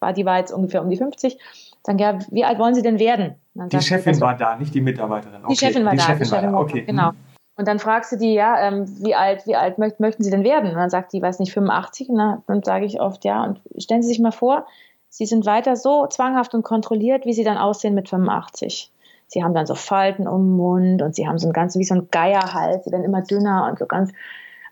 war, 0.00 0.12
die 0.12 0.24
war 0.24 0.38
jetzt 0.38 0.52
ungefähr 0.52 0.82
um 0.82 0.90
die 0.90 0.96
50. 0.96 1.38
Dann, 1.84 1.98
ja, 1.98 2.18
wie 2.30 2.44
alt 2.44 2.58
wollen 2.58 2.74
Sie 2.74 2.82
denn 2.82 2.98
werden? 2.98 3.36
die 3.54 3.80
Chefin 3.80 4.14
sie, 4.14 4.20
war 4.20 4.36
da, 4.36 4.56
nicht 4.56 4.74
die 4.74 4.80
Mitarbeiterin. 4.80 5.44
Okay. 5.44 5.54
Die 5.54 5.56
Chefin 5.56 5.84
war 5.84 5.92
die 5.92 5.98
da. 5.98 6.04
Chefin 6.04 6.18
die 6.18 6.28
Chefin 6.28 6.52
war 6.52 6.52
da, 6.52 6.58
okay. 6.58 6.82
Genau. 6.82 7.10
Und 7.56 7.66
dann 7.66 7.80
fragst 7.80 8.12
du 8.12 8.16
die, 8.16 8.34
ja, 8.34 8.60
ähm, 8.60 8.84
wie 9.04 9.16
alt, 9.16 9.46
wie 9.46 9.56
alt 9.56 9.78
möcht, 9.78 9.98
möchten 9.98 10.22
Sie 10.22 10.30
denn 10.30 10.44
werden? 10.44 10.70
Und 10.70 10.76
dann 10.76 10.90
sagt 10.90 11.12
die, 11.12 11.20
weiß 11.20 11.40
nicht, 11.40 11.52
85. 11.52 12.08
Und 12.08 12.42
dann 12.46 12.62
sage 12.62 12.84
ich 12.84 13.00
oft, 13.00 13.24
ja, 13.24 13.42
und 13.42 13.60
stellen 13.78 14.02
Sie 14.02 14.08
sich 14.08 14.20
mal 14.20 14.30
vor, 14.30 14.66
Sie 15.08 15.26
sind 15.26 15.44
weiter 15.44 15.74
so 15.74 16.06
zwanghaft 16.06 16.54
und 16.54 16.62
kontrolliert, 16.62 17.24
wie 17.24 17.32
Sie 17.32 17.42
dann 17.42 17.56
aussehen 17.56 17.94
mit 17.94 18.08
85. 18.08 18.92
Sie 19.26 19.42
haben 19.42 19.54
dann 19.54 19.66
so 19.66 19.74
Falten 19.74 20.28
um 20.28 20.42
den 20.42 20.56
Mund 20.56 21.02
und 21.02 21.16
Sie 21.16 21.26
haben 21.26 21.38
so 21.38 21.48
ein 21.48 21.52
ganz, 21.52 21.76
wie 21.76 21.84
so 21.84 21.94
ein 21.94 22.08
Geierhals, 22.10 22.84
Sie 22.84 22.92
werden 22.92 23.04
immer 23.04 23.22
dünner 23.22 23.66
und 23.68 23.78
so 23.78 23.86
ganz, 23.86 24.12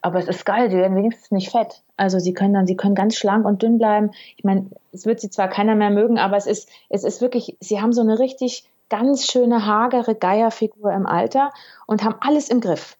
aber 0.02 0.18
es 0.18 0.28
ist 0.28 0.44
geil, 0.46 0.70
sie 0.70 0.76
werden 0.76 0.96
wenigstens 0.96 1.30
nicht 1.30 1.50
fett. 1.50 1.82
Also 1.96 2.18
sie 2.18 2.34
können 2.34 2.54
dann, 2.54 2.66
sie 2.66 2.76
können 2.76 2.94
ganz 2.94 3.16
schlank 3.16 3.46
und 3.46 3.62
dünn 3.62 3.78
bleiben. 3.78 4.10
Ich 4.36 4.44
meine, 4.44 4.70
es 4.92 5.06
wird 5.06 5.20
sie 5.20 5.30
zwar 5.30 5.48
keiner 5.48 5.74
mehr 5.74 5.90
mögen, 5.90 6.18
aber 6.18 6.36
es 6.36 6.46
ist, 6.46 6.68
es 6.88 7.04
ist 7.04 7.20
wirklich, 7.20 7.56
sie 7.60 7.80
haben 7.80 7.92
so 7.92 8.02
eine 8.02 8.18
richtig 8.18 8.64
ganz 8.88 9.26
schöne, 9.26 9.66
hagere 9.66 10.14
Geierfigur 10.14 10.92
im 10.92 11.06
Alter 11.06 11.52
und 11.86 12.04
haben 12.04 12.16
alles 12.20 12.48
im 12.48 12.60
Griff. 12.60 12.96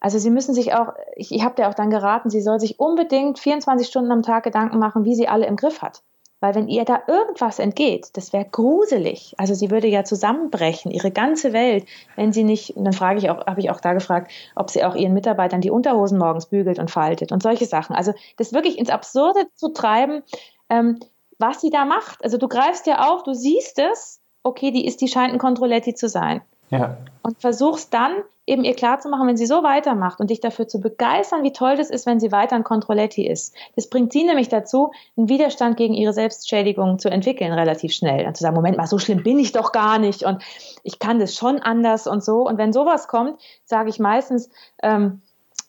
Also 0.00 0.18
sie 0.18 0.30
müssen 0.30 0.54
sich 0.54 0.74
auch, 0.74 0.94
ich, 1.16 1.32
ich 1.32 1.44
habe 1.44 1.56
dir 1.56 1.68
auch 1.68 1.74
dann 1.74 1.90
geraten, 1.90 2.30
sie 2.30 2.40
soll 2.40 2.60
sich 2.60 2.78
unbedingt 2.78 3.38
24 3.38 3.86
Stunden 3.86 4.12
am 4.12 4.22
Tag 4.22 4.44
Gedanken 4.44 4.78
machen, 4.78 5.04
wie 5.04 5.14
sie 5.14 5.28
alle 5.28 5.46
im 5.46 5.56
Griff 5.56 5.82
hat. 5.82 6.02
Weil 6.40 6.54
wenn 6.54 6.68
ihr 6.68 6.84
da 6.84 7.02
irgendwas 7.08 7.58
entgeht, 7.58 8.10
das 8.16 8.32
wäre 8.32 8.44
gruselig. 8.44 9.34
Also 9.38 9.54
sie 9.54 9.70
würde 9.70 9.88
ja 9.88 10.04
zusammenbrechen, 10.04 10.92
ihre 10.92 11.10
ganze 11.10 11.52
Welt, 11.52 11.84
wenn 12.14 12.32
sie 12.32 12.44
nicht, 12.44 12.76
und 12.76 12.84
dann 12.84 12.92
frage 12.92 13.18
ich 13.18 13.28
auch, 13.30 13.46
habe 13.46 13.60
ich 13.60 13.70
auch 13.70 13.80
da 13.80 13.92
gefragt, 13.92 14.30
ob 14.54 14.70
sie 14.70 14.84
auch 14.84 14.94
ihren 14.94 15.14
Mitarbeitern 15.14 15.60
die 15.60 15.70
Unterhosen 15.70 16.18
morgens 16.18 16.46
bügelt 16.46 16.78
und 16.78 16.90
faltet 16.90 17.32
und 17.32 17.42
solche 17.42 17.66
Sachen. 17.66 17.96
Also 17.96 18.12
das 18.36 18.52
wirklich 18.52 18.78
ins 18.78 18.90
Absurde 18.90 19.46
zu 19.54 19.72
treiben, 19.72 20.22
ähm, 20.68 21.00
was 21.38 21.60
sie 21.60 21.70
da 21.70 21.84
macht. 21.84 22.22
Also 22.22 22.38
du 22.38 22.48
greifst 22.48 22.86
ja 22.86 23.08
auf, 23.08 23.24
du 23.24 23.34
siehst 23.34 23.78
es, 23.78 24.20
okay, 24.42 24.70
die 24.70 24.86
ist, 24.86 25.00
die 25.00 25.08
scheint 25.08 25.32
ein 25.32 25.38
Controletti 25.38 25.94
zu 25.94 26.08
sein. 26.08 26.42
Ja. 26.70 26.98
Und 27.22 27.40
versuchst 27.40 27.92
dann 27.92 28.12
eben 28.46 28.64
ihr 28.64 28.74
klarzumachen, 28.74 29.28
wenn 29.28 29.36
sie 29.36 29.46
so 29.46 29.62
weitermacht 29.62 30.20
und 30.20 30.30
dich 30.30 30.40
dafür 30.40 30.66
zu 30.66 30.80
begeistern, 30.80 31.42
wie 31.42 31.52
toll 31.52 31.76
das 31.76 31.90
ist, 31.90 32.06
wenn 32.06 32.20
sie 32.20 32.32
weiter 32.32 32.56
ein 32.56 32.64
Controletti 32.64 33.26
ist. 33.26 33.54
Das 33.76 33.90
bringt 33.90 34.12
sie 34.12 34.24
nämlich 34.24 34.48
dazu, 34.48 34.92
einen 35.16 35.28
Widerstand 35.28 35.76
gegen 35.76 35.94
ihre 35.94 36.14
Selbstschädigung 36.14 36.98
zu 36.98 37.10
entwickeln, 37.10 37.52
relativ 37.52 37.92
schnell. 37.92 38.24
Dann 38.24 38.34
zu 38.34 38.42
sagen, 38.42 38.56
Moment 38.56 38.78
mal, 38.78 38.86
so 38.86 38.98
schlimm 38.98 39.22
bin 39.22 39.38
ich 39.38 39.52
doch 39.52 39.72
gar 39.72 39.98
nicht 39.98 40.22
und 40.22 40.42
ich 40.82 40.98
kann 40.98 41.18
das 41.18 41.34
schon 41.34 41.58
anders 41.58 42.06
und 42.06 42.24
so. 42.24 42.46
Und 42.46 42.56
wenn 42.56 42.72
sowas 42.72 43.08
kommt, 43.08 43.38
sage 43.64 43.90
ich 43.90 43.98
meistens, 43.98 44.48
ähm, 44.82 45.20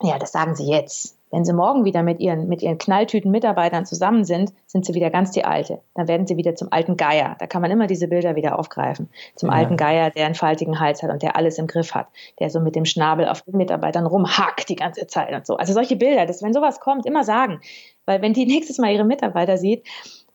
ja, 0.02 0.18
das 0.18 0.32
sagen 0.32 0.56
sie 0.56 0.70
jetzt. 0.70 1.19
Wenn 1.32 1.46
sie 1.46 1.54
morgen 1.54 1.86
wieder 1.86 2.02
mit 2.02 2.20
ihren, 2.20 2.48
mit 2.48 2.62
ihren 2.64 2.78
knalltüten 2.78 3.30
Mitarbeitern 3.30 3.86
zusammen 3.86 4.24
sind, 4.24 4.52
sind 4.66 4.86
sie 4.86 4.96
wieder 4.96 5.12
ganz 5.12 5.32
die 5.32 5.46
Alte. 5.46 5.82
Dann 5.94 6.08
werden 6.08 6.26
sie 6.26 6.38
wieder 6.38 6.56
zum 6.56 6.70
alten 6.72 6.98
Geier. 6.98 7.36
Da 7.40 7.46
kann 7.46 7.62
man 7.62 7.70
immer 7.70 7.86
diese 7.86 8.08
Bilder 8.08 8.36
wieder 8.36 8.58
aufgreifen. 8.58 9.10
Zum 9.36 9.50
ja. 9.50 9.56
alten 9.56 9.78
Geier, 9.78 10.10
der 10.10 10.26
einen 10.26 10.36
faltigen 10.36 10.80
Hals 10.80 11.04
hat 11.04 11.12
und 11.12 11.22
der 11.22 11.36
alles 11.36 11.60
im 11.60 11.68
Griff 11.68 11.94
hat. 11.94 12.08
Der 12.40 12.50
so 12.50 12.60
mit 12.60 12.76
dem 12.76 12.86
Schnabel 12.86 13.28
auf 13.28 13.44
den 13.44 13.58
Mitarbeitern 13.58 14.08
rumhackt 14.08 14.70
die 14.70 14.76
ganze 14.76 15.06
Zeit 15.06 15.34
und 15.34 15.46
so. 15.46 15.58
Also 15.58 15.74
solche 15.74 15.96
Bilder, 15.96 16.26
das, 16.26 16.42
wenn 16.42 16.54
sowas 16.54 16.80
kommt, 16.80 17.06
immer 17.06 17.24
sagen. 17.24 17.62
Weil 18.06 18.22
wenn 18.24 18.34
die 18.34 18.46
nächstes 18.48 18.80
Mal 18.80 18.92
ihre 18.92 19.06
Mitarbeiter 19.06 19.58
sieht, 19.58 19.86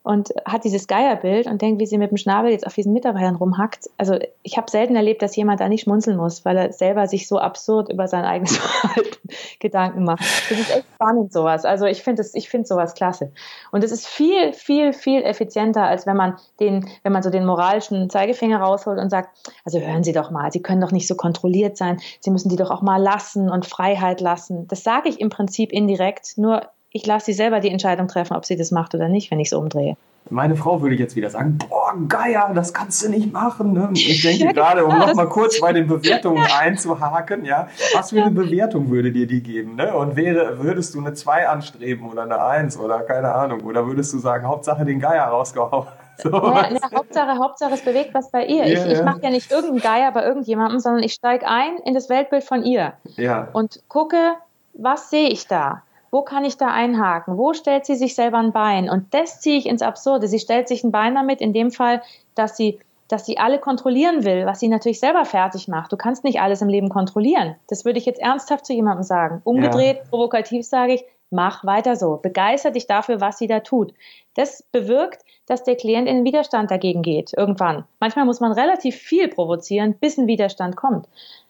und 0.04 0.34
hat 0.44 0.64
dieses 0.64 0.86
Geierbild 0.86 1.46
und 1.46 1.62
denkt, 1.62 1.80
wie 1.80 1.86
sie 1.86 1.96
mit 1.96 2.10
dem 2.10 2.18
Schnabel 2.18 2.50
jetzt 2.50 2.66
auf 2.66 2.74
diesen 2.74 2.92
Mitarbeitern 2.92 3.36
rumhackt. 3.36 3.88
Also 3.96 4.18
ich 4.42 4.58
habe 4.58 4.70
selten 4.70 4.96
erlebt, 4.96 5.22
dass 5.22 5.34
jemand 5.34 5.60
da 5.60 5.68
nicht 5.70 5.84
schmunzeln 5.84 6.18
muss, 6.18 6.44
weil 6.44 6.58
er 6.58 6.72
selber 6.74 7.06
sich 7.06 7.26
so 7.26 7.38
absurd 7.38 7.90
über 7.90 8.06
sein 8.06 8.26
eigenes 8.26 8.56
Verhalten 8.58 9.28
Gedanken 9.60 10.04
macht. 10.04 10.20
Das 10.50 10.58
ist 10.58 10.76
echt 10.76 10.84
spannend 10.94 11.32
sowas. 11.32 11.64
Also 11.64 11.86
ich 11.86 12.02
finde 12.02 12.22
ich 12.34 12.50
finde 12.50 12.66
sowas 12.66 12.92
klasse. 12.92 13.32
Und 13.72 13.82
es 13.82 13.92
ist 13.92 14.06
viel, 14.06 14.52
viel, 14.52 14.92
viel 14.92 15.22
effizienter, 15.22 15.84
als 15.84 16.06
wenn 16.06 16.18
man 16.18 16.36
den, 16.60 16.86
wenn 17.02 17.12
man 17.12 17.22
so 17.22 17.30
den 17.30 17.46
moralischen 17.46 18.10
Zeigefinger 18.10 18.60
rausholt 18.60 18.98
und 18.98 19.08
sagt, 19.08 19.30
also 19.64 19.80
hören 19.80 20.04
Sie 20.04 20.12
doch 20.12 20.30
mal, 20.30 20.52
Sie 20.52 20.60
können 20.60 20.82
doch 20.82 20.92
nicht 20.92 21.08
so 21.08 21.14
kontrolliert 21.14 21.78
sein, 21.78 21.98
Sie 22.20 22.30
müssen 22.30 22.50
die 22.50 22.56
doch 22.56 22.70
auch 22.70 22.82
mal 22.82 23.00
lassen 23.00 23.48
und 23.48 23.64
Freiheit 23.64 24.20
lassen. 24.20 24.68
Das 24.68 24.84
sage 24.84 25.08
ich 25.08 25.18
im 25.18 25.30
Prinzip 25.30 25.72
indirekt, 25.72 26.36
nur 26.36 26.68
ich 26.94 27.04
lasse 27.06 27.26
sie 27.26 27.32
selber 27.32 27.58
die 27.58 27.70
Entscheidung 27.70 28.06
treffen, 28.06 28.36
ob 28.36 28.44
sie 28.44 28.56
das 28.56 28.70
macht 28.70 28.94
oder 28.94 29.08
nicht, 29.08 29.32
wenn 29.32 29.40
ich 29.40 29.48
es 29.48 29.52
umdrehe. 29.52 29.96
Meine 30.30 30.54
Frau 30.54 30.80
würde 30.80 30.94
jetzt 30.94 31.16
wieder 31.16 31.28
sagen, 31.28 31.58
boah, 31.58 31.92
Geier, 32.08 32.52
das 32.54 32.72
kannst 32.72 33.04
du 33.04 33.10
nicht 33.10 33.32
machen. 33.32 33.72
Ne? 33.72 33.90
Ich 33.94 34.22
denke 34.22 34.44
ja, 34.44 34.52
gerade, 34.52 34.84
um 34.84 34.92
genau, 34.92 35.08
noch 35.08 35.14
mal 35.14 35.28
kurz 35.28 35.60
bei 35.60 35.72
den 35.72 35.88
Bewertungen 35.88 36.46
einzuhaken, 36.56 37.44
ja, 37.44 37.66
was 37.94 38.10
für 38.10 38.22
eine 38.22 38.30
Bewertung 38.30 38.90
würde 38.90 39.10
dir 39.10 39.26
die 39.26 39.42
geben? 39.42 39.74
Ne? 39.74 39.92
Und 39.92 40.14
wäre, 40.14 40.62
würdest 40.62 40.94
du 40.94 41.00
eine 41.00 41.14
2 41.14 41.48
anstreben 41.48 42.08
oder 42.08 42.22
eine 42.22 42.40
1 42.40 42.78
oder 42.78 43.00
keine 43.00 43.34
Ahnung? 43.34 43.62
Oder 43.62 43.86
würdest 43.88 44.14
du 44.14 44.18
sagen, 44.18 44.46
Hauptsache 44.46 44.84
den 44.84 45.00
Geier 45.00 45.24
rausgehauen? 45.24 45.88
So, 46.16 46.30
ja, 46.30 46.70
ja, 46.70 46.78
Hauptsache, 46.94 47.38
Hauptsache, 47.40 47.74
es 47.74 47.82
bewegt 47.82 48.14
was 48.14 48.30
bei 48.30 48.46
ihr. 48.46 48.64
Ja, 48.68 48.84
ich, 48.86 48.92
ich 48.92 49.02
mache 49.02 49.18
ja 49.20 49.30
nicht 49.30 49.50
irgendeinen 49.50 49.80
Geier 49.80 50.12
bei 50.12 50.24
irgendjemandem, 50.24 50.78
sondern 50.78 51.02
ich 51.02 51.12
steige 51.12 51.44
ein 51.48 51.78
in 51.84 51.92
das 51.92 52.08
Weltbild 52.08 52.44
von 52.44 52.62
ihr 52.62 52.92
ja. 53.16 53.48
und 53.52 53.82
gucke, 53.88 54.34
was 54.74 55.10
sehe 55.10 55.28
ich 55.28 55.48
da? 55.48 55.82
Wo 56.14 56.22
kann 56.22 56.44
ich 56.44 56.56
da 56.56 56.68
einhaken? 56.68 57.36
Wo 57.36 57.54
stellt 57.54 57.86
sie 57.86 57.96
sich 57.96 58.14
selber 58.14 58.38
ein 58.38 58.52
Bein? 58.52 58.88
Und 58.88 59.12
das 59.12 59.40
ziehe 59.40 59.58
ich 59.58 59.66
ins 59.66 59.82
Absurde. 59.82 60.28
Sie 60.28 60.38
stellt 60.38 60.68
sich 60.68 60.84
ein 60.84 60.92
Bein 60.92 61.16
damit, 61.16 61.40
in 61.40 61.52
dem 61.52 61.72
Fall, 61.72 62.02
dass 62.36 62.56
sie 62.56 62.78
dass 63.08 63.26
sie 63.26 63.36
alle 63.36 63.58
kontrollieren 63.58 64.24
will, 64.24 64.46
was 64.46 64.60
sie 64.60 64.68
natürlich 64.68 65.00
selber 65.00 65.24
fertig 65.24 65.66
macht. 65.66 65.92
Du 65.92 65.96
kannst 65.96 66.22
nicht 66.22 66.40
alles 66.40 66.62
im 66.62 66.68
Leben 66.68 66.88
kontrollieren. 66.88 67.56
Das 67.68 67.84
würde 67.84 67.98
ich 67.98 68.06
jetzt 68.06 68.20
ernsthaft 68.20 68.64
zu 68.64 68.72
jemandem 68.72 69.02
sagen. 69.02 69.42
Umgedreht, 69.44 69.96
ja. 69.98 70.02
provokativ 70.08 70.64
sage 70.64 70.94
ich, 70.94 71.04
mach 71.34 71.64
weiter 71.64 71.96
so. 71.96 72.16
Begeister 72.16 72.70
dich 72.70 72.86
dafür, 72.86 73.20
was 73.20 73.38
sie 73.38 73.46
da 73.46 73.60
tut. 73.60 73.92
Das 74.34 74.62
bewirkt, 74.72 75.22
dass 75.46 75.64
der 75.64 75.76
Klient 75.76 76.08
in 76.08 76.16
den 76.16 76.24
Widerstand 76.24 76.70
dagegen 76.70 77.02
geht, 77.02 77.32
irgendwann. 77.36 77.84
Manchmal 78.00 78.24
muss 78.24 78.40
man 78.40 78.52
relativ 78.52 78.96
viel 78.96 79.28
provozieren, 79.28 79.94
bis 79.94 80.16
ein 80.16 80.26
Widerstand 80.26 80.76
kommt. 80.76 81.06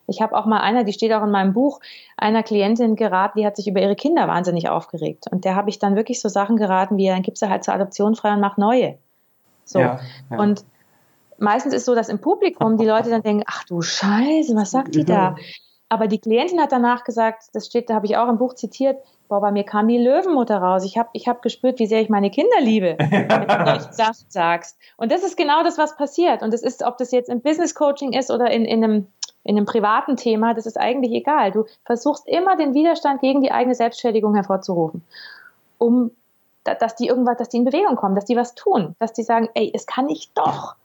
Ich 0.07 0.21
habe 0.21 0.37
auch 0.37 0.47
mal 0.47 0.61
einer, 0.61 0.85
die 0.85 0.93
steht 0.93 1.13
auch 1.13 1.23
in 1.23 1.31
meinem 1.31 1.53
Buch, 1.53 1.81
einer 2.17 2.43
Klientin 2.43 2.97
geraten, 2.97 3.39
die 3.39 3.47
hat 3.47 3.57
sich 3.57 3.69
über 3.69 3.81
ihre 3.81 3.97
Kinder 3.97 4.29
wahnsinnig 4.29 4.69
aufgeregt. 4.69 5.27
Und 5.31 5.45
der 5.45 5.55
habe 5.55 5.71
ich 5.71 5.79
dann 5.79 5.97
wirklich 5.97 6.21
so 6.21 6.29
Sachen 6.29 6.57
geraten, 6.57 6.97
wie 6.97 7.07
dann 7.07 7.23
gib 7.23 7.39
sie 7.39 7.49
halt 7.49 7.65
zur 7.65 7.75
Adoption 7.75 8.15
frei 8.15 8.35
und 8.35 8.41
mach 8.41 8.57
neue. 8.57 8.99
So. 9.65 9.79
Ja, 9.79 10.01
ja. 10.31 10.39
Und 10.39 10.65
meistens 11.39 11.73
ist 11.73 11.87
so, 11.87 11.95
dass 11.95 12.09
im 12.09 12.21
Publikum 12.21 12.77
die 12.77 12.87
Leute 12.87 13.11
dann 13.11 13.23
denken, 13.23 13.45
ach 13.47 13.65
du 13.65 13.81
Scheiße, 13.81 14.55
was 14.55 14.73
sagt 14.73 14.95
die 14.95 15.05
da? 15.05 15.37
Aber 15.89 16.07
die 16.07 16.19
Klientin 16.19 16.61
hat 16.61 16.73
danach 16.73 17.05
gesagt, 17.05 17.45
das 17.53 17.67
steht, 17.67 17.89
da 17.89 17.95
habe 17.95 18.07
ich 18.07 18.17
auch 18.17 18.29
im 18.29 18.39
Buch 18.39 18.55
zitiert, 18.55 18.99
boah, 19.29 19.41
bei 19.41 19.51
mir 19.51 19.65
kam 19.65 19.89
die 19.89 19.99
Löwenmutter 19.99 20.59
raus. 20.59 20.85
Ich 20.85 20.99
habe 20.99 21.09
ich 21.13 21.29
hab 21.29 21.43
gespürt, 21.43 21.79
wie 21.79 21.87
sehr 21.87 22.01
ich 22.01 22.09
meine 22.09 22.31
Kinder 22.31 22.61
liebe, 22.61 22.97
wenn 22.99 23.29
du 23.29 23.65
solche 23.65 23.93
Sachen 23.93 24.27
sagst. 24.29 24.79
Und 24.97 25.11
das 25.13 25.23
ist 25.23 25.37
genau 25.37 25.63
das, 25.63 25.79
was 25.79 25.97
passiert. 25.97 26.43
Und 26.43 26.53
das 26.53 26.63
ist, 26.63 26.83
ob 26.85 26.99
das 26.99 27.11
jetzt 27.11 27.29
im 27.29 27.41
Business 27.41 27.75
Coaching 27.75 28.13
ist 28.13 28.31
oder 28.31 28.51
in, 28.51 28.65
in 28.65 28.85
einem 28.85 29.07
in 29.47 29.59
einem 29.59 29.67
privaten 29.67 30.17
Thema, 30.17 30.55
das 30.55 30.65
ist 30.65 30.81
eigentlich 30.81 31.13
egal. 31.13 31.53
Du 31.53 31.67
versuchst 31.85 32.27
immer 32.27 32.57
den 32.57 32.73
Widerstand 32.73 33.21
gegen 33.21 33.43
die 33.43 33.53
eigene 33.53 33.75
Selbstschädigung 33.75 34.35
hervorzurufen, 34.35 35.05
um 35.77 36.13
dass 36.65 36.97
die 36.97 37.09
irgendwas, 37.09 37.37
dass 37.37 37.51
die 37.51 37.59
in 37.59 37.67
Bewegung 37.67 37.95
kommen, 37.97 38.15
dass 38.15 38.25
die 38.25 38.37
was 38.37 38.55
tun, 38.55 38.97
dass 38.99 39.13
die 39.13 39.23
sagen, 39.23 39.51
ey, 39.53 39.71
es 39.75 39.87
kann 39.87 40.09
ich 40.09 40.33
doch. 40.33 40.77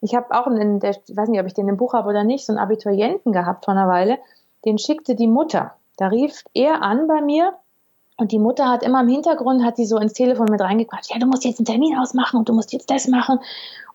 Ich 0.00 0.16
habe 0.16 0.34
auch 0.34 0.48
in 0.48 0.80
der, 0.80 0.90
ich 0.90 1.16
weiß 1.16 1.28
nicht, 1.28 1.40
ob 1.40 1.46
ich 1.46 1.54
den 1.54 1.68
im 1.68 1.76
Buch 1.76 1.94
habe 1.94 2.08
oder 2.08 2.24
nicht, 2.24 2.44
so 2.44 2.52
einen 2.52 2.58
Abiturienten 2.58 3.32
gehabt 3.32 3.64
vor 3.64 3.74
einer 3.74 3.88
Weile, 3.88 4.18
den 4.64 4.76
schickte 4.76 5.14
die 5.14 5.28
Mutter. 5.28 5.76
Da 5.96 6.08
rief 6.08 6.42
er 6.52 6.82
an 6.82 7.06
bei 7.06 7.20
mir 7.20 7.54
und 8.16 8.30
die 8.30 8.38
Mutter 8.38 8.70
hat 8.70 8.84
immer 8.84 9.00
im 9.00 9.08
Hintergrund, 9.08 9.64
hat 9.64 9.76
die 9.76 9.86
so 9.86 9.98
ins 9.98 10.12
Telefon 10.12 10.46
mit 10.48 10.60
reingequatscht, 10.60 11.10
ja, 11.12 11.18
du 11.18 11.26
musst 11.26 11.44
jetzt 11.44 11.58
einen 11.58 11.66
Termin 11.66 11.98
ausmachen 11.98 12.38
und 12.38 12.48
du 12.48 12.52
musst 12.52 12.72
jetzt 12.72 12.88
das 12.90 13.08
machen. 13.08 13.40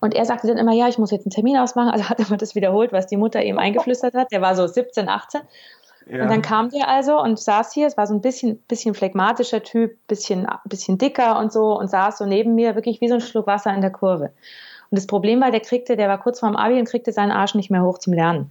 Und 0.01 0.13
er 0.13 0.25
sagte 0.25 0.47
dann 0.47 0.57
immer, 0.57 0.73
ja, 0.73 0.89
ich 0.89 0.97
muss 0.97 1.11
jetzt 1.11 1.25
einen 1.25 1.31
Termin 1.31 1.57
ausmachen. 1.57 1.89
Also 1.89 2.03
hat 2.09 2.19
immer 2.19 2.37
das 2.37 2.53
wiederholt, 2.53 2.91
was 2.91 3.07
die 3.07 3.17
Mutter 3.17 3.41
ihm 3.41 3.57
eingeflüstert 3.57 4.13
hat. 4.15 4.31
Der 4.31 4.41
war 4.41 4.55
so 4.55 4.67
17, 4.67 5.07
18. 5.07 5.41
Ja. 6.09 6.23
Und 6.23 6.31
dann 6.31 6.41
kam 6.41 6.69
der 6.69 6.89
also 6.89 7.21
und 7.21 7.39
saß 7.39 7.71
hier, 7.73 7.87
es 7.87 7.95
war 7.95 8.07
so 8.07 8.13
ein 8.13 8.21
bisschen, 8.21 8.57
bisschen 8.67 8.95
phlegmatischer 8.95 9.61
Typ, 9.61 9.95
bisschen, 10.07 10.47
bisschen 10.65 10.97
dicker 10.97 11.37
und 11.39 11.53
so 11.53 11.77
und 11.77 11.89
saß 11.89 12.17
so 12.17 12.25
neben 12.25 12.55
mir, 12.55 12.75
wirklich 12.75 12.99
wie 12.99 13.07
so 13.07 13.15
ein 13.15 13.21
Schluck 13.21 13.47
Wasser 13.47 13.73
in 13.73 13.81
der 13.81 13.91
Kurve. 13.91 14.31
Und 14.91 14.97
das 14.97 15.05
Problem 15.05 15.39
war, 15.39 15.51
der 15.51 15.59
kriegte, 15.59 15.95
der 15.95 16.09
war 16.09 16.19
kurz 16.19 16.39
vorm 16.39 16.55
Abi 16.55 16.79
und 16.79 16.89
kriegte 16.89 17.11
seinen 17.11 17.31
Arsch 17.31 17.53
nicht 17.53 17.69
mehr 17.69 17.83
hoch 17.83 17.99
zum 17.99 18.13
Lernen. 18.13 18.49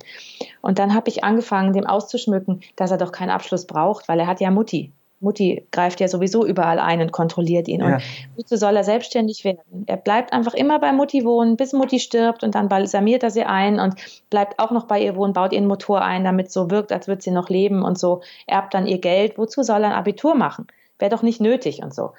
Und 0.60 0.78
dann 0.78 0.94
habe 0.94 1.08
ich 1.08 1.24
angefangen, 1.24 1.72
dem 1.72 1.86
auszuschmücken, 1.86 2.60
dass 2.76 2.92
er 2.92 2.96
doch 2.96 3.10
keinen 3.10 3.30
Abschluss 3.30 3.66
braucht, 3.66 4.08
weil 4.08 4.20
er 4.20 4.28
hat 4.28 4.40
ja 4.40 4.52
Mutti. 4.52 4.92
Mutti 5.20 5.66
greift 5.72 6.00
ja 6.00 6.08
sowieso 6.08 6.46
überall 6.46 6.78
ein 6.78 7.00
und 7.00 7.12
kontrolliert 7.12 7.68
ihn. 7.68 7.80
Ja. 7.80 7.96
Und 7.96 8.02
wozu 8.36 8.56
soll 8.56 8.76
er 8.76 8.84
selbstständig 8.84 9.44
werden? 9.44 9.84
Er 9.86 9.96
bleibt 9.96 10.32
einfach 10.32 10.54
immer 10.54 10.78
bei 10.78 10.92
Mutti 10.92 11.24
wohnen, 11.24 11.56
bis 11.56 11.72
Mutti 11.72 11.98
stirbt 11.98 12.44
und 12.44 12.54
dann 12.54 12.68
balsamiert 12.68 13.22
er 13.22 13.30
sie 13.30 13.44
ein 13.44 13.80
und 13.80 13.94
bleibt 14.30 14.58
auch 14.58 14.70
noch 14.70 14.84
bei 14.84 15.00
ihr 15.00 15.16
wohnen, 15.16 15.32
baut 15.32 15.52
ihren 15.52 15.66
Motor 15.66 16.02
ein, 16.02 16.24
damit 16.24 16.52
so 16.52 16.70
wirkt, 16.70 16.92
als 16.92 17.08
würde 17.08 17.22
sie 17.22 17.30
noch 17.30 17.48
leben 17.48 17.82
und 17.82 17.98
so, 17.98 18.20
erbt 18.46 18.74
dann 18.74 18.86
ihr 18.86 18.98
Geld. 18.98 19.38
Wozu 19.38 19.62
soll 19.62 19.82
er 19.82 19.90
ein 19.90 19.96
Abitur 19.96 20.34
machen? 20.34 20.66
Wäre 20.98 21.10
doch 21.10 21.22
nicht 21.22 21.40
nötig 21.40 21.82
und 21.82 21.94
so. 21.94 22.12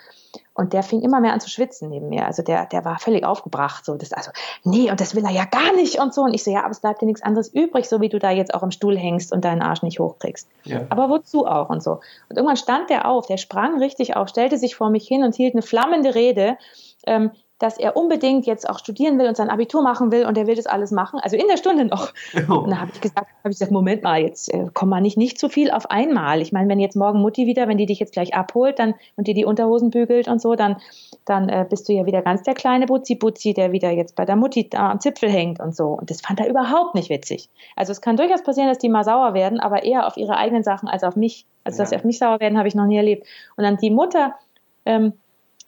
Und 0.59 0.73
der 0.73 0.83
fing 0.83 1.01
immer 1.01 1.21
mehr 1.21 1.31
an 1.31 1.39
zu 1.39 1.49
schwitzen 1.49 1.87
neben 1.87 2.09
mir. 2.09 2.25
Also 2.25 2.43
der, 2.43 2.65
der 2.65 2.83
war 2.83 2.99
völlig 2.99 3.23
aufgebracht. 3.23 3.85
So, 3.85 3.95
das, 3.95 4.11
also, 4.11 4.31
nee, 4.65 4.91
und 4.91 4.99
das 4.99 5.15
will 5.15 5.23
er 5.23 5.31
ja 5.31 5.45
gar 5.45 5.73
nicht 5.73 6.01
und 6.01 6.13
so. 6.13 6.23
Und 6.23 6.33
ich 6.33 6.43
so, 6.43 6.51
ja, 6.51 6.63
aber 6.63 6.71
es 6.71 6.81
bleibt 6.81 7.01
dir 7.01 7.05
nichts 7.05 7.21
anderes 7.21 7.47
übrig, 7.47 7.87
so 7.87 8.01
wie 8.01 8.09
du 8.09 8.19
da 8.19 8.29
jetzt 8.29 8.53
auch 8.53 8.61
im 8.61 8.71
Stuhl 8.71 8.97
hängst 8.97 9.31
und 9.31 9.45
deinen 9.45 9.61
Arsch 9.61 9.83
nicht 9.83 10.01
hochkriegst. 10.01 10.49
Ja. 10.65 10.81
Aber 10.89 11.09
wozu 11.09 11.47
auch 11.47 11.69
und 11.69 11.81
so. 11.81 12.01
Und 12.27 12.35
irgendwann 12.35 12.57
stand 12.57 12.89
der 12.89 13.07
auf, 13.07 13.25
der 13.25 13.37
sprang 13.37 13.79
richtig 13.79 14.17
auf, 14.17 14.27
stellte 14.27 14.57
sich 14.57 14.75
vor 14.75 14.89
mich 14.89 15.07
hin 15.07 15.23
und 15.23 15.33
hielt 15.33 15.53
eine 15.53 15.61
flammende 15.61 16.13
Rede. 16.13 16.57
Ähm, 17.07 17.31
dass 17.59 17.77
er 17.77 17.95
unbedingt 17.95 18.45
jetzt 18.45 18.67
auch 18.69 18.79
studieren 18.79 19.19
will 19.19 19.27
und 19.27 19.37
sein 19.37 19.49
Abitur 19.49 19.81
machen 19.81 20.11
will 20.11 20.25
und 20.25 20.37
er 20.37 20.47
will 20.47 20.55
das 20.55 20.65
alles 20.65 20.91
machen, 20.91 21.19
also 21.19 21.35
in 21.35 21.47
der 21.47 21.57
Stunde 21.57 21.85
noch. 21.85 22.13
Oh. 22.49 22.53
Und 22.59 22.71
da 22.71 22.79
habe 22.79 22.91
ich 22.93 23.01
gesagt, 23.01 23.27
habe 23.27 23.51
ich 23.51 23.59
gesagt, 23.59 23.71
Moment 23.71 24.01
mal, 24.01 24.21
jetzt 24.21 24.51
äh, 24.53 24.67
komm 24.73 24.89
mal 24.89 25.01
nicht 25.01 25.17
nicht 25.17 25.37
zu 25.37 25.49
viel 25.49 25.69
auf 25.69 25.91
einmal. 25.91 26.41
Ich 26.41 26.51
meine, 26.51 26.69
wenn 26.69 26.79
jetzt 26.79 26.95
morgen 26.95 27.21
Mutti 27.21 27.45
wieder, 27.45 27.67
wenn 27.67 27.77
die 27.77 27.85
dich 27.85 27.99
jetzt 27.99 28.13
gleich 28.13 28.33
abholt, 28.33 28.79
dann 28.79 28.95
und 29.17 29.27
dir 29.27 29.33
die 29.33 29.45
Unterhosen 29.45 29.89
bügelt 29.89 30.27
und 30.27 30.41
so, 30.41 30.55
dann 30.55 30.77
dann 31.25 31.49
äh, 31.49 31.65
bist 31.69 31.87
du 31.89 31.93
ja 31.93 32.05
wieder 32.05 32.21
ganz 32.21 32.43
der 32.43 32.53
kleine 32.53 32.85
Butzi 32.85 33.15
Butzi, 33.15 33.53
der 33.53 33.71
wieder 33.71 33.91
jetzt 33.91 34.15
bei 34.15 34.25
der 34.25 34.35
Mutti 34.35 34.69
da 34.69 34.91
am 34.91 34.99
Zipfel 34.99 35.29
hängt 35.29 35.59
und 35.59 35.75
so. 35.75 35.89
Und 35.89 36.09
das 36.09 36.21
fand 36.21 36.39
er 36.39 36.49
überhaupt 36.49 36.95
nicht 36.95 37.09
witzig. 37.09 37.49
Also 37.75 37.91
es 37.91 38.01
kann 38.01 38.17
durchaus 38.17 38.41
passieren, 38.41 38.69
dass 38.69 38.79
die 38.79 38.89
mal 38.89 39.03
sauer 39.03 39.33
werden, 39.33 39.59
aber 39.59 39.83
eher 39.83 40.07
auf 40.07 40.17
ihre 40.17 40.37
eigenen 40.37 40.63
Sachen 40.63 40.87
als 40.87 41.03
auf 41.03 41.15
mich. 41.15 41.45
Also 41.63 41.77
ja. 41.77 41.83
dass 41.83 41.89
sie 41.89 41.95
auf 41.97 42.03
mich 42.03 42.19
sauer 42.19 42.39
werden, 42.39 42.57
habe 42.57 42.67
ich 42.67 42.75
noch 42.75 42.85
nie 42.85 42.97
erlebt. 42.97 43.27
Und 43.57 43.63
dann 43.63 43.77
die 43.77 43.91
Mutter 43.91 44.35
ähm, 44.85 45.13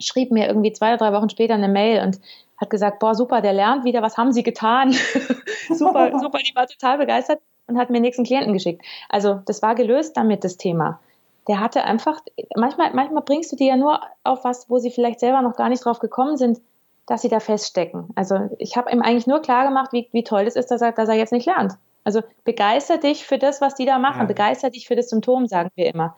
schrieb 0.01 0.31
mir 0.31 0.47
irgendwie 0.47 0.73
zwei 0.73 0.89
oder 0.89 0.97
drei 0.97 1.13
Wochen 1.13 1.29
später 1.29 1.53
eine 1.53 1.67
Mail 1.67 2.03
und 2.03 2.19
hat 2.57 2.69
gesagt, 2.69 2.99
boah, 2.99 3.15
super, 3.15 3.41
der 3.41 3.53
lernt 3.53 3.83
wieder, 3.83 4.01
was 4.01 4.17
haben 4.17 4.31
Sie 4.31 4.43
getan? 4.43 4.91
super, 5.69 6.11
super, 6.19 6.39
die 6.39 6.55
war 6.55 6.67
total 6.67 6.99
begeistert 6.99 7.39
und 7.67 7.77
hat 7.77 7.89
mir 7.89 7.97
den 7.97 8.03
nächsten 8.03 8.23
Klienten 8.23 8.53
geschickt. 8.53 8.83
Also 9.09 9.41
das 9.45 9.61
war 9.61 9.75
gelöst 9.75 10.15
damit, 10.15 10.43
das 10.43 10.57
Thema. 10.57 10.99
Der 11.47 11.59
hatte 11.59 11.83
einfach, 11.83 12.19
manchmal, 12.55 12.93
manchmal 12.93 13.23
bringst 13.23 13.51
du 13.51 13.55
die 13.55 13.65
ja 13.65 13.75
nur 13.75 13.99
auf 14.23 14.43
was, 14.43 14.69
wo 14.69 14.77
sie 14.77 14.91
vielleicht 14.91 15.19
selber 15.19 15.41
noch 15.41 15.55
gar 15.55 15.69
nicht 15.69 15.83
drauf 15.83 15.99
gekommen 15.99 16.37
sind, 16.37 16.59
dass 17.07 17.23
sie 17.23 17.29
da 17.29 17.39
feststecken. 17.39 18.09
Also 18.15 18.49
ich 18.59 18.77
habe 18.77 18.91
ihm 18.91 19.01
eigentlich 19.01 19.25
nur 19.25 19.41
klar 19.41 19.65
gemacht, 19.65 19.91
wie, 19.91 20.07
wie 20.11 20.23
toll 20.23 20.43
es 20.43 20.55
ist, 20.55 20.69
dass 20.69 20.81
er, 20.81 20.91
dass 20.91 21.09
er 21.09 21.15
jetzt 21.15 21.33
nicht 21.33 21.47
lernt. 21.47 21.73
Also 22.03 22.21
begeister 22.43 22.97
dich 22.97 23.25
für 23.25 23.39
das, 23.39 23.59
was 23.59 23.73
die 23.73 23.85
da 23.85 23.97
machen. 23.97 24.21
Ja. 24.21 24.25
Begeister 24.25 24.69
dich 24.69 24.87
für 24.87 24.95
das 24.95 25.09
Symptom, 25.09 25.47
sagen 25.47 25.71
wir 25.75 25.87
immer 25.87 26.15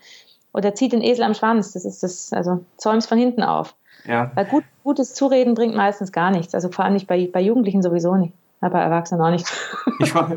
oder 0.54 0.76
zieht 0.76 0.94
den 0.94 1.02
Esel 1.02 1.24
am 1.24 1.34
Schwanz. 1.34 1.74
Das 1.74 1.86
ist 1.86 2.04
das, 2.04 2.32
also 2.32 2.64
zäumst 2.78 3.10
von 3.10 3.18
hinten 3.18 3.44
auf. 3.44 3.76
Ja. 4.06 4.32
Weil 4.36 4.46
gut, 4.46 4.64
gutes 4.84 5.14
Zureden 5.14 5.56
bringt 5.56 5.76
meistens 5.76 6.12
gar 6.12 6.32
nichts. 6.32 6.54
Also 6.54 6.70
vor 6.70 6.86
allem 6.86 6.94
nicht 6.94 7.08
bei, 7.08 7.28
bei 7.32 7.42
Jugendlichen 7.42 7.82
sowieso 7.82 8.16
nicht. 8.16 8.34
Aber 8.64 8.80
Erwachsene 8.80 9.22
auch 9.22 9.30
nicht. 9.30 9.52
Ich 10.00 10.16
war, 10.16 10.32